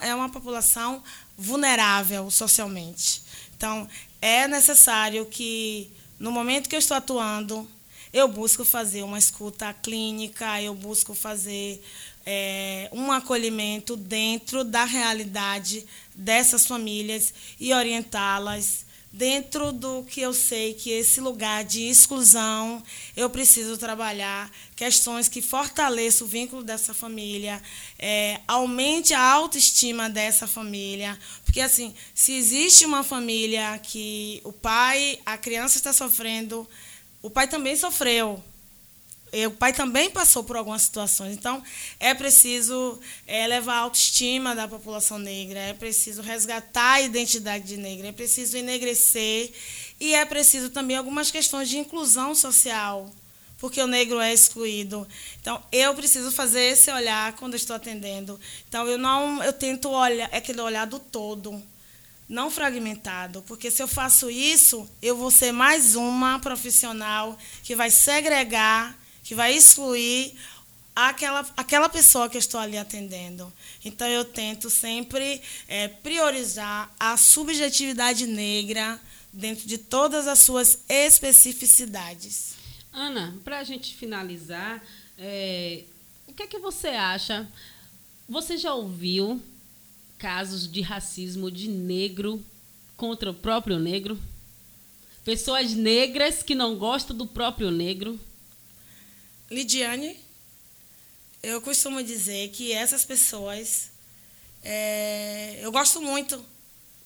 é 0.00 0.12
uma 0.12 0.28
população 0.28 1.00
vulnerável 1.36 2.30
socialmente. 2.30 3.22
Então, 3.56 3.88
é 4.20 4.46
necessário 4.48 5.26
que, 5.26 5.90
no 6.18 6.30
momento 6.30 6.68
que 6.68 6.74
eu 6.74 6.78
estou 6.78 6.96
atuando, 6.96 7.68
eu 8.12 8.28
busco 8.28 8.64
fazer 8.64 9.02
uma 9.02 9.18
escuta 9.18 9.72
clínica, 9.74 10.62
eu 10.62 10.74
busco 10.74 11.14
fazer 11.14 11.82
é, 12.24 12.88
um 12.92 13.10
acolhimento 13.12 13.96
dentro 13.96 14.64
da 14.64 14.84
realidade 14.84 15.84
dessas 16.14 16.66
famílias 16.66 17.34
e 17.58 17.72
orientá-las 17.72 18.84
dentro 19.16 19.70
do 19.70 20.02
que 20.02 20.20
eu 20.20 20.34
sei 20.34 20.74
que 20.74 20.90
esse 20.90 21.20
lugar 21.20 21.62
de 21.64 21.82
exclusão, 21.82 22.82
eu 23.16 23.30
preciso 23.30 23.78
trabalhar 23.78 24.50
questões 24.74 25.28
que 25.28 25.40
fortaleçam 25.40 26.26
o 26.26 26.30
vínculo 26.30 26.64
dessa 26.64 26.92
família, 26.92 27.62
é, 27.96 28.40
aumente 28.48 29.14
a 29.14 29.22
autoestima 29.22 30.10
dessa 30.10 30.48
família. 30.48 31.16
Porque, 31.44 31.60
assim, 31.60 31.94
se 32.12 32.32
existe 32.32 32.84
uma 32.84 33.04
família 33.04 33.78
que 33.78 34.40
o 34.42 34.52
pai, 34.52 35.20
a 35.24 35.38
criança 35.38 35.76
está 35.76 35.92
sofrendo, 35.92 36.68
o 37.22 37.30
pai 37.30 37.46
também 37.46 37.76
sofreu. 37.76 38.42
O 39.48 39.50
pai 39.50 39.72
também 39.72 40.10
passou 40.10 40.44
por 40.44 40.56
algumas 40.56 40.82
situações. 40.82 41.34
Então, 41.34 41.60
é 41.98 42.14
preciso 42.14 43.00
é, 43.26 43.46
levar 43.48 43.74
a 43.74 43.78
autoestima 43.78 44.54
da 44.54 44.68
população 44.68 45.18
negra, 45.18 45.58
é 45.58 45.74
preciso 45.74 46.22
resgatar 46.22 46.92
a 46.92 47.00
identidade 47.00 47.64
de 47.64 47.76
negra, 47.76 48.08
é 48.08 48.12
preciso 48.12 48.56
enegrecer 48.56 49.52
e 49.98 50.14
é 50.14 50.24
preciso 50.24 50.70
também 50.70 50.96
algumas 50.96 51.32
questões 51.32 51.68
de 51.68 51.78
inclusão 51.78 52.32
social, 52.32 53.12
porque 53.58 53.80
o 53.80 53.88
negro 53.88 54.20
é 54.20 54.32
excluído. 54.32 55.04
Então, 55.40 55.60
eu 55.72 55.92
preciso 55.94 56.30
fazer 56.30 56.60
esse 56.60 56.92
olhar 56.92 57.32
quando 57.32 57.54
estou 57.54 57.74
atendendo. 57.74 58.38
Então, 58.68 58.86
eu 58.86 58.96
não, 58.96 59.42
eu 59.42 59.52
tento 59.52 59.90
olhar 59.90 60.28
é 60.32 60.36
aquele 60.36 60.60
olhar 60.60 60.86
do 60.86 61.00
todo, 61.00 61.60
não 62.28 62.50
fragmentado, 62.50 63.42
porque 63.48 63.68
se 63.68 63.82
eu 63.82 63.88
faço 63.88 64.30
isso, 64.30 64.88
eu 65.02 65.16
vou 65.16 65.30
ser 65.30 65.50
mais 65.50 65.96
uma 65.96 66.38
profissional 66.38 67.36
que 67.64 67.74
vai 67.74 67.90
segregar 67.90 68.96
que 69.24 69.34
vai 69.34 69.56
excluir 69.56 70.36
aquela, 70.94 71.40
aquela 71.56 71.88
pessoa 71.88 72.28
que 72.28 72.36
eu 72.36 72.40
estou 72.40 72.60
ali 72.60 72.78
atendendo. 72.78 73.52
Então, 73.84 74.06
eu 74.06 74.24
tento 74.24 74.70
sempre 74.70 75.40
é, 75.66 75.88
priorizar 75.88 76.94
a 77.00 77.16
subjetividade 77.16 78.26
negra 78.26 79.00
dentro 79.32 79.66
de 79.66 79.78
todas 79.78 80.28
as 80.28 80.38
suas 80.38 80.78
especificidades. 80.88 82.54
Ana, 82.92 83.36
para 83.42 83.58
a 83.58 83.64
gente 83.64 83.96
finalizar, 83.96 84.80
é, 85.18 85.82
o 86.28 86.32
que 86.32 86.44
é 86.44 86.46
que 86.46 86.58
você 86.58 86.88
acha? 86.88 87.48
Você 88.28 88.56
já 88.56 88.72
ouviu 88.72 89.42
casos 90.18 90.70
de 90.70 90.80
racismo 90.80 91.50
de 91.50 91.68
negro 91.68 92.44
contra 92.96 93.30
o 93.30 93.34
próprio 93.34 93.78
negro? 93.78 94.18
Pessoas 95.24 95.72
negras 95.72 96.42
que 96.42 96.54
não 96.54 96.76
gostam 96.76 97.16
do 97.16 97.26
próprio 97.26 97.70
negro? 97.70 98.20
Lidiane, 99.50 100.18
eu 101.42 101.60
costumo 101.60 102.02
dizer 102.02 102.50
que 102.50 102.72
essas 102.72 103.04
pessoas. 103.04 103.90
É, 104.62 105.58
eu 105.60 105.70
gosto 105.70 106.00
muito 106.00 106.44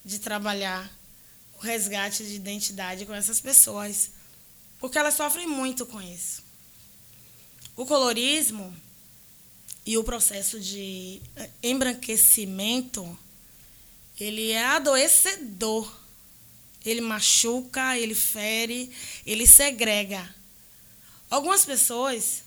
de 0.04 0.20
trabalhar 0.20 0.90
o 1.56 1.60
resgate 1.60 2.24
de 2.24 2.36
identidade 2.36 3.04
com 3.04 3.12
essas 3.12 3.40
pessoas, 3.40 4.12
porque 4.78 4.96
elas 4.96 5.14
sofrem 5.14 5.46
muito 5.46 5.84
com 5.84 6.00
isso. 6.00 6.42
O 7.74 7.84
colorismo 7.84 8.74
e 9.84 9.98
o 9.98 10.04
processo 10.04 10.60
de 10.60 11.20
embranquecimento, 11.62 13.18
ele 14.20 14.50
é 14.50 14.64
adoecedor. 14.64 15.92
Ele 16.84 17.00
machuca, 17.00 17.98
ele 17.98 18.14
fere, 18.14 18.90
ele 19.26 19.46
segrega. 19.46 20.37
Algumas 21.30 21.64
pessoas, 21.64 22.42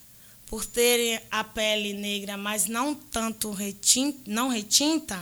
por 0.48 0.66
terem 0.66 1.20
a 1.30 1.44
pele 1.44 1.94
negra, 1.94 2.36
mas 2.38 2.66
não 2.66 2.94
tanto 2.94 3.52
retinta, 3.52 4.20
não 4.26 4.50
retinta, 4.50 5.20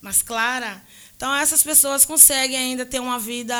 mas 0.00 0.22
clara, 0.22 0.82
então 1.16 1.34
essas 1.34 1.62
pessoas 1.62 2.04
conseguem 2.04 2.56
ainda 2.56 2.84
ter 2.84 3.00
uma 3.00 3.18
vida 3.18 3.54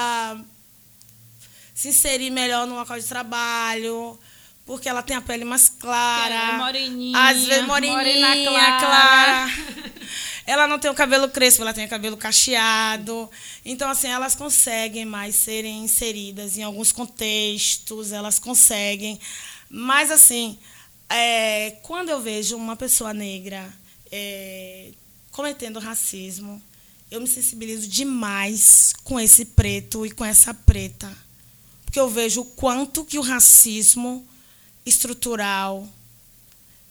se 1.75 1.89
inserir 1.89 2.31
melhor 2.31 2.67
no 2.67 2.75
local 2.75 2.99
de 2.99 3.07
trabalho, 3.07 4.19
porque 4.65 4.89
ela 4.89 5.03
tem 5.03 5.17
a 5.17 5.21
pele 5.21 5.45
mais 5.45 5.69
clara. 5.69 6.35
É 6.35 6.59
moreninha. 6.59 7.19
Às 7.19 7.45
vezes 7.45 7.67
moreninha, 7.67 8.49
clara. 8.49 8.81
clara. 8.81 9.47
ela 10.47 10.67
não 10.67 10.79
tem 10.79 10.91
o 10.91 10.95
cabelo 10.95 11.29
crespo, 11.29 11.63
ela 11.63 11.73
tem 11.73 11.87
o 11.87 11.89
cabelo 11.89 12.17
cacheado. 12.17 13.31
Então, 13.65 13.89
assim, 13.89 14.09
elas 14.09 14.35
conseguem 14.35 15.05
mais 15.05 15.35
serem 15.37 15.85
inseridas 15.85 16.59
em 16.59 16.63
alguns 16.63 16.93
contextos, 16.93 18.13
elas 18.13 18.39
conseguem. 18.39 19.19
Mas, 19.71 20.11
assim, 20.11 20.59
é, 21.09 21.73
quando 21.83 22.11
eu 22.11 22.21
vejo 22.21 22.57
uma 22.57 22.77
pessoa 22.77 23.15
negra 23.15 23.73
é, 24.11 24.91
cometendo 25.31 25.79
racismo, 25.79 26.63
eu 27.11 27.21
me 27.21 27.27
sensibilizo 27.27 27.89
demais 27.89 28.93
com 29.05 29.19
esse 29.19 29.45
preto 29.45 30.05
e 30.05 30.11
com 30.11 30.25
essa 30.25 30.53
preta. 30.53 31.11
Porque 31.85 31.99
eu 31.99 32.09
vejo 32.09 32.43
o 32.43 32.45
quanto 32.45 33.05
que 33.05 33.19
o 33.19 33.23
racismo 33.23 34.27
estrutural, 34.85 35.89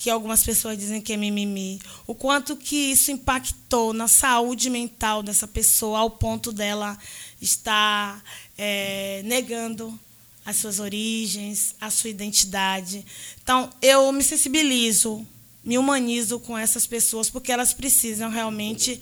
que 0.03 0.09
algumas 0.09 0.43
pessoas 0.43 0.77
dizem 0.77 0.99
que 0.99 1.13
é 1.13 1.17
mimimi, 1.17 1.79
o 2.05 2.13
quanto 2.13 2.57
que 2.57 2.75
isso 2.75 3.09
impactou 3.09 3.93
na 3.93 4.09
saúde 4.09 4.69
mental 4.69 5.23
dessa 5.23 5.47
pessoa 5.47 5.99
ao 5.99 6.09
ponto 6.09 6.51
dela 6.51 6.99
estar 7.41 8.21
é, 8.57 9.21
negando 9.23 9.97
as 10.45 10.57
suas 10.57 10.81
origens, 10.81 11.73
a 11.79 11.89
sua 11.89 12.09
identidade. 12.09 13.05
Então, 13.41 13.69
eu 13.81 14.11
me 14.11 14.21
sensibilizo, 14.21 15.25
me 15.63 15.77
humanizo 15.77 16.37
com 16.37 16.57
essas 16.57 16.85
pessoas, 16.85 17.29
porque 17.29 17.49
elas 17.49 17.73
precisam 17.73 18.29
realmente 18.29 18.99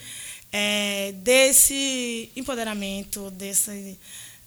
é, 0.51 1.13
desse 1.13 2.29
empoderamento, 2.35 3.31
desse 3.31 3.97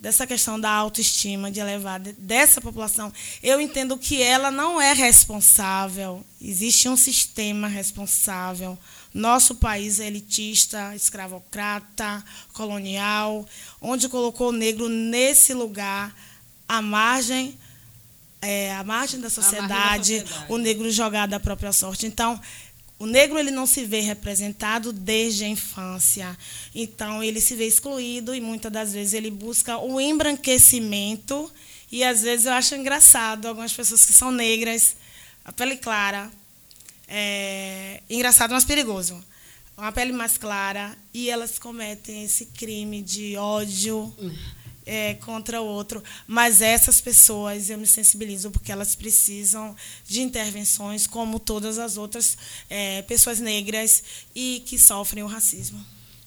dessa 0.05 0.27
questão 0.27 0.61
da 0.61 0.71
autoestima, 0.71 1.51
de 1.51 1.61
elevar 1.61 1.99
dessa 1.99 2.61
população, 2.61 3.11
eu 3.43 3.59
entendo 3.59 3.97
que 3.97 4.23
ela 4.23 4.51
não 4.51 4.79
é 4.79 4.93
responsável. 4.93 6.23
Existe 6.39 6.91
um 6.91 6.97
sistema 6.97 7.69
responsável. 7.69 8.79
Nosso 9.15 9.55
país 9.55 10.01
é 10.01 10.07
elitista, 10.07 10.95
escravocrata, 10.95 12.23
colonial, 12.53 13.49
onde 13.81 14.07
colocou 14.07 14.51
o 14.51 14.53
negro 14.53 14.91
nesse 14.91 15.55
lugar, 15.55 16.15
à 16.69 16.83
margem, 16.83 17.59
é, 18.43 18.75
à 18.75 18.85
margem 18.85 19.19
da 19.19 19.31
sociedade, 19.31 20.19
da 20.19 20.27
sociedade, 20.27 20.53
o 20.53 20.59
negro 20.59 20.91
jogado 20.91 21.33
à 21.33 21.41
própria 21.41 21.73
sorte. 21.73 22.05
Então, 22.05 22.39
o 23.05 23.07
negro 23.07 23.39
ele 23.39 23.51
não 23.51 23.67
se 23.67 23.85
vê 23.85 24.01
representado 24.01 24.91
desde 24.91 25.45
a 25.45 25.49
infância. 25.49 26.37
Então, 26.75 27.23
ele 27.23 27.39
se 27.39 27.55
vê 27.55 27.67
excluído 27.67 28.35
e 28.35 28.41
muitas 28.41 28.73
das 28.73 28.95
vezes 28.95 29.13
ele 29.13 29.31
busca 29.31 29.77
o 29.77 30.01
embranquecimento. 30.01 31.53
E 31.93 32.03
às 32.03 32.23
vezes 32.23 32.47
eu 32.47 32.53
acho 32.53 32.75
engraçado 32.75 33.47
algumas 33.47 33.75
pessoas 33.75 34.07
que 34.07 34.13
são 34.15 34.33
negras, 34.33 34.97
a 35.45 35.53
pele 35.53 35.77
clara. 35.77 36.31
É, 37.07 38.01
engraçado, 38.09 38.53
mas 38.53 38.65
perigoso. 38.65 39.23
Uma 39.77 39.93
pele 39.93 40.13
mais 40.13 40.39
clara 40.39 40.97
e 41.13 41.29
elas 41.29 41.59
cometem 41.59 42.25
esse 42.25 42.47
crime 42.47 43.03
de 43.03 43.37
ódio. 43.37 44.11
É, 44.87 45.14
contra 45.14 45.62
o 45.62 45.66
outro. 45.66 46.03
Mas 46.26 46.61
essas 46.61 47.01
pessoas 47.01 47.70
eu 47.70 47.78
me 47.78 47.87
sensibilizo 47.87 48.51
porque 48.51 48.70
elas 48.70 48.95
precisam 48.95 49.74
de 50.07 50.20
intervenções, 50.20 51.07
como 51.07 51.41
todas 51.41 51.78
as 51.78 51.97
outras 51.97 52.37
é, 52.68 53.01
pessoas 53.03 53.41
negras 53.41 54.03
e 54.35 54.62
que 54.66 54.78
sofrem 54.78 55.22
o 55.22 55.26
racismo. 55.26 55.85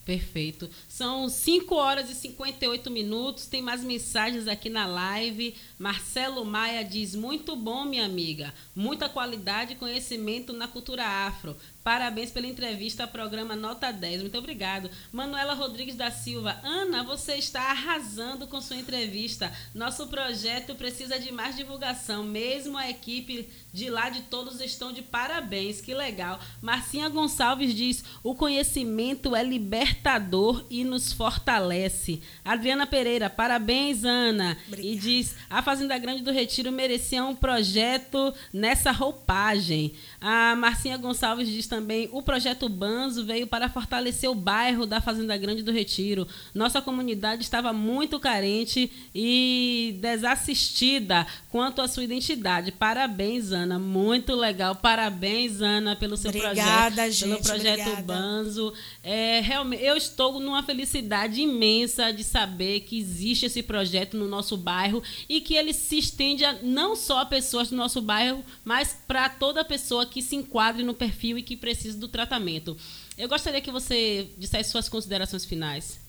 Perfeito. 0.08 0.70
São 0.88 1.28
5 1.28 1.76
horas 1.76 2.10
e 2.10 2.16
58 2.16 2.90
minutos. 2.90 3.46
Tem 3.46 3.62
mais 3.62 3.84
mensagens 3.84 4.48
aqui 4.48 4.70
na 4.70 4.86
live. 4.86 5.54
Marcelo 5.78 6.46
Maia 6.46 6.82
diz: 6.82 7.14
Muito 7.14 7.58
bom, 7.58 7.84
minha 7.84 8.06
amiga. 8.06 8.54
Muita 8.74 9.10
qualidade 9.10 9.74
e 9.74 9.76
conhecimento 9.76 10.54
na 10.54 10.66
cultura 10.66 11.06
afro. 11.06 11.58
Parabéns 11.88 12.32
pela 12.32 12.48
entrevista 12.48 13.04
ao 13.04 13.08
programa 13.08 13.56
Nota 13.56 13.94
10. 13.94 14.24
Muito 14.24 14.38
obrigado. 14.38 14.92
Manuela 15.10 15.54
Rodrigues 15.54 15.96
da 15.96 16.12
Silva. 16.12 16.60
Ana, 16.62 17.02
você 17.02 17.36
está 17.36 17.62
arrasando 17.62 18.46
com 18.46 18.60
sua 18.60 18.76
entrevista. 18.76 19.54
Nosso 19.74 20.06
projeto 20.08 20.76
precisa 20.76 21.18
de 21.18 21.32
mais 21.32 21.56
divulgação. 21.56 22.26
Mesmo 22.26 22.78
a 22.78 22.90
equipe 22.90 23.50
de 23.72 23.90
lá 23.90 24.10
de 24.10 24.24
todos 24.24 24.60
estão 24.60 24.92
de 24.92 25.02
parabéns. 25.02 25.80
Que 25.80 25.94
legal. 25.94 26.42
Marcinha 26.62 27.08
Gonçalves 27.08 27.74
diz: 27.74 28.04
o 28.22 28.36
conhecimento 28.36 29.34
é 29.34 29.42
libertador 29.42 30.66
e 30.70 30.84
nos 30.84 31.14
fortalece. 31.14 32.22
Adriana 32.44 32.86
Pereira, 32.86 33.30
parabéns, 33.30 34.04
Ana. 34.04 34.58
Obrigada. 34.68 34.90
E 34.90 34.98
diz: 34.98 35.38
a 35.50 35.62
Fazenda 35.62 35.98
Grande 35.98 36.22
do 36.22 36.34
Retiro 36.34 36.70
merecia 36.70 37.24
um 37.24 37.34
projeto 37.34 38.34
nessa 38.52 38.92
roupagem. 38.92 39.94
A 40.20 40.56
Marcinha 40.56 40.98
Gonçalves 40.98 41.48
diz 41.48 41.68
também 41.68 42.10
o 42.12 42.24
projeto 42.24 42.68
Banzo 42.68 43.24
veio 43.24 43.46
para 43.46 43.70
fortalecer 43.70 44.30
o 44.30 44.34
bairro 44.36 44.86
da 44.88 45.00
Fazenda 45.00 45.38
Grande 45.38 45.62
do 45.62 45.72
Retiro. 45.72 46.28
Nossa 46.56 46.82
comunidade 46.82 47.44
estava 47.44 47.72
muito 47.72 48.20
carente 48.20 48.92
e 49.14 49.96
desassistida 50.02 51.28
quanto 51.50 51.82
à 51.82 51.88
sua 51.88 52.04
identidade. 52.04 52.72
Parabéns, 52.72 53.52
Ana. 53.52 53.78
Muito 53.78 54.36
legal. 54.36 54.76
Parabéns, 54.76 55.62
Ana, 55.62 55.96
pelo 55.96 56.18
seu 56.18 56.30
obrigada, 56.30 56.96
projeto. 56.96 57.12
Gente, 57.12 57.30
pelo 57.30 57.44
projeto 57.44 57.82
obrigada. 57.82 58.02
Banzo. 58.02 58.74
É, 59.04 59.40
realmente, 59.42 59.84
eu 59.84 59.96
estou 59.96 60.40
numa 60.40 60.64
felicidade 60.64 61.42
imensa 61.42 62.12
de 62.12 62.24
saber 62.24 62.80
que 62.82 62.98
existe 62.98 63.46
esse 63.46 63.62
projeto 63.62 64.18
no 64.18 64.28
nosso 64.28 64.58
bairro 64.58 65.04
e 65.30 65.42
que 65.42 65.54
ele 65.54 65.74
se 65.74 66.00
estende 66.00 66.44
a, 66.44 66.54
não 66.64 66.96
só 66.96 67.20
a 67.20 67.26
pessoas 67.26 67.70
do 67.70 67.76
nosso 67.76 68.02
bairro, 68.02 68.44
mas 68.66 68.98
para 69.08 69.30
toda 69.30 69.64
pessoa 69.64 70.07
que 70.08 70.22
se 70.22 70.36
enquadre 70.36 70.84
no 70.84 70.94
perfil 70.94 71.38
e 71.38 71.44
que 71.44 71.56
precisa 71.56 71.98
do 71.98 72.08
tratamento. 72.08 72.78
Eu 73.18 73.28
gostaria 73.28 73.62
que 73.62 73.72
você 73.72 74.30
dissesse 74.38 74.72
suas 74.72 74.90
considerações 74.90 75.46
finais. 75.46 76.00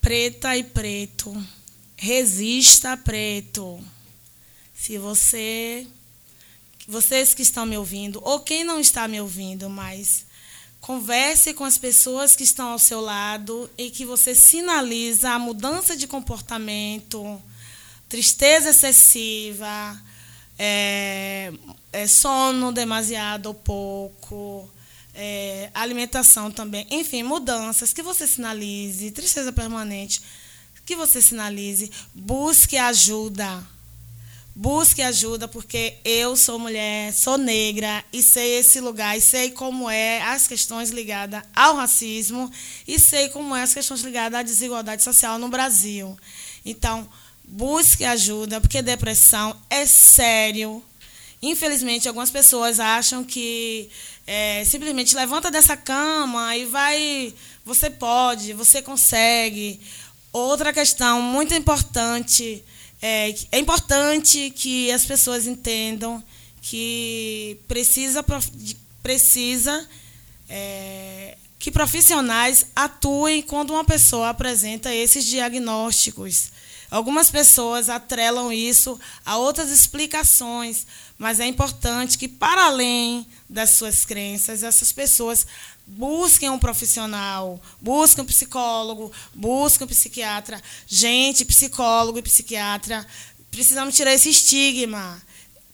Preta 0.00 0.56
e 0.56 0.64
preto, 0.64 1.34
resista 1.96 2.96
preto. 2.96 3.78
Se 4.74 4.96
você, 4.96 5.86
vocês 6.88 7.34
que 7.34 7.42
estão 7.42 7.66
me 7.66 7.76
ouvindo, 7.76 8.20
ou 8.24 8.40
quem 8.40 8.64
não 8.64 8.80
está 8.80 9.06
me 9.06 9.20
ouvindo, 9.20 9.68
mas 9.68 10.24
converse 10.80 11.52
com 11.52 11.64
as 11.64 11.76
pessoas 11.76 12.34
que 12.34 12.42
estão 12.42 12.70
ao 12.70 12.78
seu 12.78 13.00
lado 13.00 13.70
e 13.76 13.90
que 13.90 14.06
você 14.06 14.34
sinaliza 14.34 15.30
a 15.30 15.38
mudança 15.38 15.94
de 15.94 16.06
comportamento, 16.06 17.40
tristeza 18.08 18.70
excessiva, 18.70 20.02
é, 20.62 21.50
é, 21.90 22.06
sono 22.06 22.70
demasiado 22.70 23.46
ou 23.46 23.54
pouco, 23.54 24.70
é, 25.14 25.70
alimentação 25.72 26.50
também, 26.50 26.86
enfim, 26.90 27.22
mudanças 27.22 27.94
que 27.94 28.02
você 28.02 28.26
sinalize, 28.26 29.10
tristeza 29.10 29.50
permanente, 29.54 30.20
que 30.84 30.94
você 30.94 31.22
sinalize, 31.22 31.90
busque 32.14 32.76
ajuda. 32.76 33.66
Busque 34.54 35.00
ajuda, 35.00 35.48
porque 35.48 35.94
eu 36.04 36.36
sou 36.36 36.58
mulher, 36.58 37.14
sou 37.14 37.38
negra 37.38 38.04
e 38.12 38.22
sei 38.22 38.58
esse 38.58 38.80
lugar, 38.80 39.16
e 39.16 39.20
sei 39.20 39.52
como 39.52 39.88
é 39.88 40.20
as 40.20 40.46
questões 40.46 40.90
ligadas 40.90 41.42
ao 41.54 41.76
racismo 41.76 42.52
e 42.86 42.98
sei 42.98 43.30
como 43.30 43.56
é 43.56 43.62
as 43.62 43.72
questões 43.72 44.02
ligadas 44.02 44.40
à 44.40 44.42
desigualdade 44.42 45.02
social 45.02 45.38
no 45.38 45.48
Brasil. 45.48 46.18
Então, 46.66 47.08
busque 47.50 48.04
ajuda, 48.04 48.60
porque 48.60 48.80
depressão 48.80 49.56
é 49.68 49.84
sério. 49.84 50.82
Infelizmente, 51.42 52.06
algumas 52.06 52.30
pessoas 52.30 52.78
acham 52.78 53.24
que 53.24 53.88
é, 54.26 54.64
simplesmente 54.64 55.16
levanta 55.16 55.50
dessa 55.50 55.76
cama 55.76 56.56
e 56.56 56.66
vai. 56.66 57.34
Você 57.64 57.90
pode, 57.90 58.52
você 58.52 58.80
consegue. 58.80 59.80
Outra 60.32 60.72
questão 60.72 61.20
muito 61.20 61.54
importante 61.54 62.62
é, 63.02 63.34
é 63.50 63.58
importante 63.58 64.50
que 64.50 64.92
as 64.92 65.04
pessoas 65.04 65.46
entendam 65.46 66.22
que 66.62 67.58
precisa 67.66 68.24
precisa 69.02 69.88
é, 70.48 71.36
que 71.58 71.70
profissionais 71.70 72.66
atuem 72.76 73.42
quando 73.42 73.70
uma 73.70 73.84
pessoa 73.84 74.28
apresenta 74.28 74.94
esses 74.94 75.24
diagnósticos. 75.24 76.52
Algumas 76.90 77.30
pessoas 77.30 77.88
atrelam 77.88 78.52
isso 78.52 78.98
a 79.24 79.36
outras 79.36 79.70
explicações, 79.70 80.86
mas 81.16 81.38
é 81.38 81.46
importante 81.46 82.18
que, 82.18 82.26
para 82.26 82.64
além 82.64 83.26
das 83.48 83.70
suas 83.70 84.04
crenças, 84.04 84.64
essas 84.64 84.90
pessoas 84.90 85.46
busquem 85.86 86.50
um 86.50 86.58
profissional, 86.58 87.60
busquem 87.80 88.24
um 88.24 88.26
psicólogo, 88.26 89.12
busquem 89.32 89.84
um 89.84 89.88
psiquiatra. 89.88 90.60
Gente, 90.86 91.44
psicólogo 91.44 92.18
e 92.18 92.22
psiquiatra, 92.22 93.06
precisamos 93.50 93.94
tirar 93.94 94.12
esse 94.12 94.30
estigma. 94.30 95.22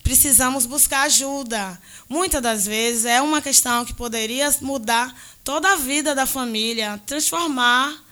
Precisamos 0.03 0.67
buscar 0.67 1.03
ajuda. 1.03 1.81
Muitas 2.09 2.41
das 2.41 2.67
vezes 2.67 3.05
é 3.07 3.21
uma 3.21 3.43
questão 3.43 3.85
que 3.85 3.93
poderia 3.93 4.55
mudar 4.61 5.13
toda 5.43 5.73
a 5.73 5.77
vida 5.77 6.15
da 6.15 6.27
família, 6.27 7.01
transformar 7.07 8.06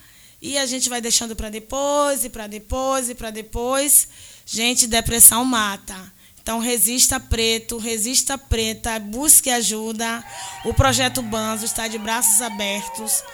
e 0.44 0.58
a 0.58 0.66
gente 0.66 0.90
vai 0.90 1.00
deixando 1.00 1.34
para 1.34 1.48
depois, 1.48 2.22
e 2.22 2.28
para 2.28 2.46
depois, 2.46 3.08
e 3.08 3.14
para 3.14 3.30
depois. 3.30 4.06
Gente, 4.44 4.86
depressão 4.86 5.42
mata. 5.42 5.96
Então, 6.42 6.58
resista 6.58 7.18
preto, 7.18 7.78
resista 7.78 8.36
preta, 8.36 8.98
busque 8.98 9.48
ajuda. 9.48 10.22
O 10.66 10.74
projeto 10.74 11.22
Banzo 11.22 11.64
está 11.64 11.88
de 11.88 11.96
braços 11.96 12.42
abertos 12.42 13.24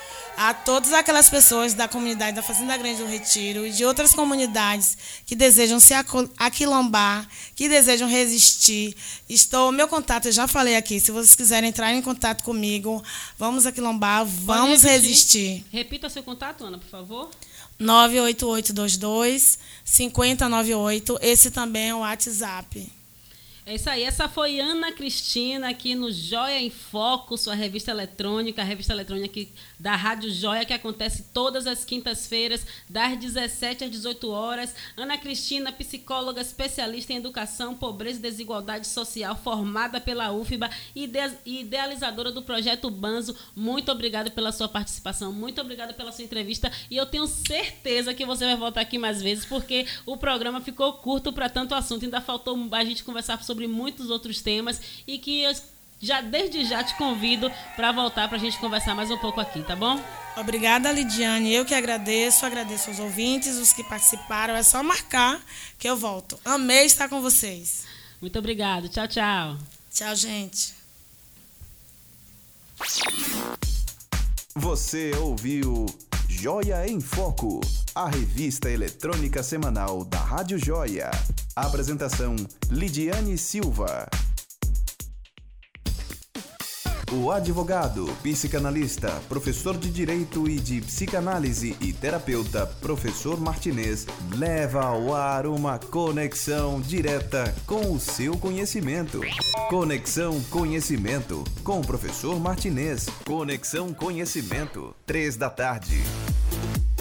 a 0.43 0.55
todas 0.55 0.95
aquelas 0.95 1.28
pessoas 1.28 1.74
da 1.74 1.86
comunidade 1.86 2.34
da 2.34 2.43
Fazenda 2.43 2.74
Grande 2.74 3.03
do 3.03 3.07
Retiro 3.07 3.66
e 3.66 3.70
de 3.70 3.84
outras 3.84 4.14
comunidades 4.14 4.97
que 5.26 5.36
desejam 5.36 5.78
se 5.78 5.93
aquilombar, 6.38 7.28
que 7.55 7.68
desejam 7.68 8.09
resistir. 8.09 8.97
Estou, 9.28 9.70
meu 9.70 9.86
contato, 9.86 10.28
eu 10.28 10.32
já 10.32 10.49
falei 10.49 10.76
aqui, 10.76 10.99
se 10.99 11.11
vocês 11.11 11.34
quiserem 11.34 11.68
entrar 11.68 11.93
em 11.93 12.01
contato 12.01 12.43
comigo, 12.43 13.05
vamos 13.36 13.66
aquilombar, 13.66 14.24
vamos 14.24 14.82
resistir. 14.82 15.62
Repita 15.70 16.09
seu 16.09 16.22
contato, 16.22 16.64
Ana, 16.64 16.78
por 16.78 16.88
favor. 16.88 17.30
98822 17.78 19.59
5098, 19.84 21.18
esse 21.20 21.51
também 21.51 21.91
é 21.91 21.95
o 21.95 21.99
WhatsApp. 21.99 22.99
É 23.67 23.75
isso 23.75 23.91
aí. 23.91 24.05
Essa 24.05 24.27
foi 24.27 24.59
Ana 24.59 24.91
Cristina 24.91 25.69
aqui 25.69 25.95
no 25.95 26.11
Joia 26.11 26.59
em 26.59 26.71
Foco, 26.71 27.37
sua 27.37 27.55
revista 27.55 27.91
eletrônica, 27.91 28.61
a 28.63 28.65
revista 28.65 28.93
eletrônica 28.93 29.47
da 29.79 29.95
Rádio 29.95 30.31
Joia, 30.31 30.65
que 30.65 30.73
acontece 30.73 31.27
todas 31.33 31.67
as 31.67 31.85
quintas-feiras, 31.85 32.67
das 32.89 33.19
17 33.19 33.85
às 33.85 33.91
18 33.91 34.31
horas. 34.31 34.75
Ana 34.97 35.19
Cristina, 35.19 35.71
psicóloga 35.73 36.41
especialista 36.41 37.13
em 37.13 37.17
educação, 37.17 37.75
pobreza 37.75 38.19
e 38.19 38.23
desigualdade 38.23 38.89
social, 38.89 39.37
formada 39.37 40.01
pela 40.01 40.33
UFBA 40.33 40.71
e 40.97 41.09
idealizadora 41.45 42.33
do 42.33 42.43
projeto 42.43 42.91
Banzo. 42.91 43.37
Muito 43.55 43.93
obrigada 43.93 44.31
pela 44.31 44.53
sua 44.53 44.69
participação, 44.69 45.33
muito 45.33 45.61
obrigada 45.61 45.93
pela 45.93 46.13
sua 46.13 46.25
entrevista. 46.25 46.73
E 46.91 46.97
eu 46.97 47.05
tenho 47.05 47.27
certeza 47.27 48.15
que 48.15 48.25
você 48.25 48.47
vai 48.47 48.57
voltar 48.57 48.81
aqui 48.81 48.99
mais 48.99 49.21
vezes, 49.21 49.45
porque 49.45 49.87
o 50.07 50.17
programa 50.17 50.63
ficou 50.63 50.95
curto 50.95 51.31
para 51.31 51.49
tanto 51.51 51.75
assunto. 51.75 52.05
Ainda 52.05 52.23
faltou 52.23 52.59
a 52.73 52.85
gente 52.85 53.05
conversar 53.05 53.43
sobre 53.43 53.49
sobre 53.51 53.66
muitos 53.66 54.11
outros 54.11 54.40
temas 54.40 54.80
e 55.09 55.18
que 55.18 55.42
eu 55.42 55.53
já 56.01 56.20
desde 56.20 56.64
já 56.64 56.84
te 56.84 56.94
convido 56.94 57.51
para 57.74 57.90
voltar 57.90 58.28
para 58.28 58.38
a 58.38 58.40
gente 58.40 58.57
conversar 58.59 58.94
mais 58.94 59.11
um 59.11 59.18
pouco 59.18 59.40
aqui, 59.40 59.61
tá 59.64 59.74
bom? 59.74 60.01
Obrigada, 60.36 60.92
Lidiane. 60.92 61.53
Eu 61.53 61.64
que 61.64 61.74
agradeço, 61.74 62.46
agradeço 62.46 62.90
aos 62.90 63.01
ouvintes, 63.01 63.57
os 63.57 63.72
que 63.72 63.82
participaram. 63.82 64.55
É 64.55 64.62
só 64.62 64.84
marcar 64.84 65.42
que 65.78 65.88
eu 65.88 65.96
volto. 65.96 66.38
Amei 66.44 66.86
estar 66.86 67.09
com 67.09 67.20
vocês. 67.20 67.84
Muito 68.20 68.38
obrigado. 68.38 68.88
Tchau, 68.88 69.09
tchau. 69.09 69.59
Tchau, 69.92 70.14
gente. 70.14 70.74
Você 74.55 75.11
ouviu 75.16 75.86
Joia 76.28 76.88
em 76.88 77.01
Foco, 77.01 77.61
a 77.94 78.09
revista 78.09 78.70
eletrônica 78.70 79.42
semanal 79.42 80.05
da 80.05 80.18
Rádio 80.18 80.57
Joia. 80.57 81.11
Apresentação: 81.61 82.35
Lidiane 82.71 83.37
Silva. 83.37 84.09
O 87.13 87.33
advogado, 87.33 88.07
psicanalista, 88.23 89.11
professor 89.29 89.77
de 89.77 89.91
direito 89.91 90.49
e 90.49 90.61
de 90.61 90.81
psicanálise 90.81 91.77
e 91.81 91.93
terapeuta, 91.93 92.67
professor 92.81 93.41
Martinez, 93.41 94.07
leva 94.37 94.85
ao 94.85 95.13
ar 95.13 95.45
uma 95.45 95.77
conexão 95.77 96.81
direta 96.81 97.53
com 97.67 97.93
o 97.93 97.99
seu 97.99 98.39
conhecimento. 98.39 99.21
Conexão 99.69 100.41
Conhecimento, 100.45 101.43
com 101.65 101.81
o 101.81 101.87
professor 101.87 102.39
Martinez. 102.39 103.07
Conexão 103.27 103.93
Conhecimento, 103.93 104.95
três 105.05 105.37
da 105.37 105.51
tarde. 105.51 106.01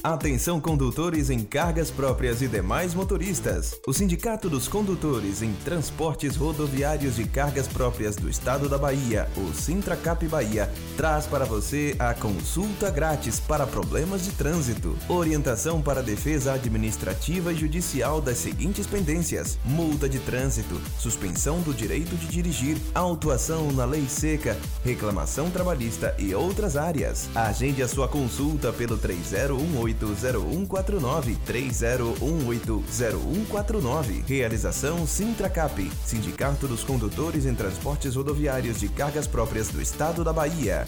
Atenção 0.01 0.61
condutores 0.61 1.29
em 1.29 1.43
cargas 1.43 1.91
próprias 1.91 2.41
e 2.41 2.47
demais 2.47 2.93
motoristas. 2.93 3.77
O 3.85 3.91
Sindicato 3.91 4.49
dos 4.49 4.65
Condutores 4.65 5.41
em 5.41 5.51
Transportes 5.65 6.37
Rodoviários 6.37 7.17
de 7.17 7.25
Cargas 7.25 7.67
Próprias 7.67 8.15
do 8.15 8.29
Estado 8.29 8.69
da 8.69 8.77
Bahia, 8.77 9.27
o 9.35 9.53
Sintracap 9.53 10.25
Bahia, 10.25 10.71
traz 10.95 11.27
para 11.27 11.43
você 11.43 11.97
a 11.99 12.13
consulta 12.13 12.89
grátis 12.89 13.41
para 13.41 13.67
problemas 13.67 14.23
de 14.23 14.31
trânsito. 14.31 14.95
Orientação 15.09 15.81
para 15.81 16.01
defesa 16.01 16.53
administrativa 16.53 17.51
e 17.51 17.57
judicial 17.57 18.21
das 18.21 18.37
seguintes 18.37 18.87
pendências: 18.87 19.59
multa 19.65 20.07
de 20.07 20.19
trânsito, 20.19 20.79
suspensão 20.97 21.59
do 21.59 21.73
direito 21.73 22.15
de 22.15 22.27
dirigir, 22.27 22.77
autuação 22.95 23.69
na 23.73 23.83
lei 23.83 24.07
seca, 24.07 24.57
reclamação 24.81 25.51
trabalhista 25.51 26.15
e 26.17 26.33
outras 26.33 26.77
áreas. 26.77 27.27
Agende 27.35 27.83
a 27.83 27.87
sua 27.87 28.07
consulta 28.07 28.71
pelo 28.71 28.97
3018 28.97 29.88
30180149. 29.93 31.37
30180149. 31.45 34.23
Realização 34.27 35.05
Sintracap, 35.05 35.91
Sindicato 36.05 36.67
dos 36.67 36.83
Condutores 36.83 37.45
em 37.45 37.55
Transportes 37.55 38.15
Rodoviários 38.15 38.79
de 38.79 38.89
Cargas 38.89 39.27
Próprias 39.27 39.69
do 39.69 39.81
Estado 39.81 40.23
da 40.23 40.33
Bahia. 40.33 40.85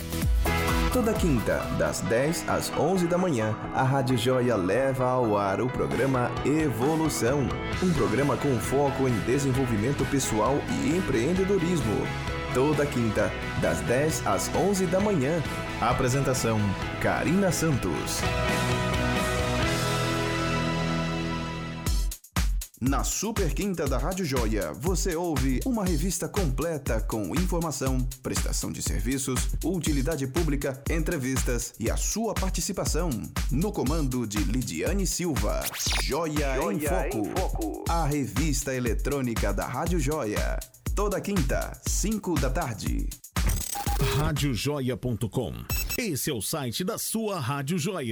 Toda 0.94 1.14
quinta, 1.14 1.60
das 1.78 2.02
10 2.02 2.50
às 2.50 2.70
11 2.78 3.08
da 3.08 3.18
manhã, 3.18 3.56
a 3.74 3.82
Rádio 3.82 4.18
Joia 4.18 4.58
leva 4.58 5.06
ao 5.06 5.38
ar 5.38 5.62
o 5.62 5.70
programa 5.70 6.30
Evolução, 6.46 7.48
um 7.82 7.94
programa 7.94 8.36
com 8.36 8.60
foco 8.60 9.08
em 9.08 9.18
desenvolvimento 9.22 10.04
pessoal 10.12 10.56
e 10.70 10.98
empreendedorismo. 10.98 12.06
Toda 12.54 12.86
quinta, 12.86 13.32
das 13.62 13.80
10 13.82 14.28
às 14.28 14.54
11 14.54 14.86
da 14.88 15.00
manhã. 15.00 15.42
Apresentação: 15.82 16.60
Karina 17.02 17.52
Santos. 17.52 18.22
Na 22.80 23.04
Super 23.04 23.52
Quinta 23.52 23.88
da 23.88 23.98
Rádio 23.98 24.24
Joia, 24.24 24.74
você 24.74 25.16
ouve 25.16 25.60
uma 25.66 25.84
revista 25.84 26.28
completa 26.28 27.02
com 27.02 27.36
informação, 27.36 27.98
prestação 28.22 28.72
de 28.72 28.84
serviços, 28.84 29.50
utilidade 29.66 30.28
pública, 30.28 30.80
entrevistas 30.88 31.74
e 31.80 31.90
a 31.90 31.98
sua 31.98 32.36
participação. 32.36 33.10
No 33.50 33.72
comando 33.72 34.28
de 34.28 34.38
Lidiane 34.38 35.08
Silva. 35.08 35.64
Joia, 36.04 36.58
Joia 36.58 36.76
em, 36.76 37.12
Foco, 37.12 37.18
em 37.18 37.36
Foco. 37.36 37.84
A 37.90 38.06
revista 38.06 38.72
eletrônica 38.72 39.52
da 39.52 39.66
Rádio 39.66 40.00
Joia. 40.00 40.60
Toda 40.96 41.22
quinta, 41.22 41.72
5 41.88 42.36
da 42.40 42.50
tarde. 42.50 43.08
Radiojoia.com. 44.18 45.54
Esse 45.98 46.30
é 46.30 46.34
o 46.34 46.42
site 46.42 46.84
da 46.84 46.98
sua 46.98 47.40
Rádio 47.40 47.78
Joia. 47.78 48.10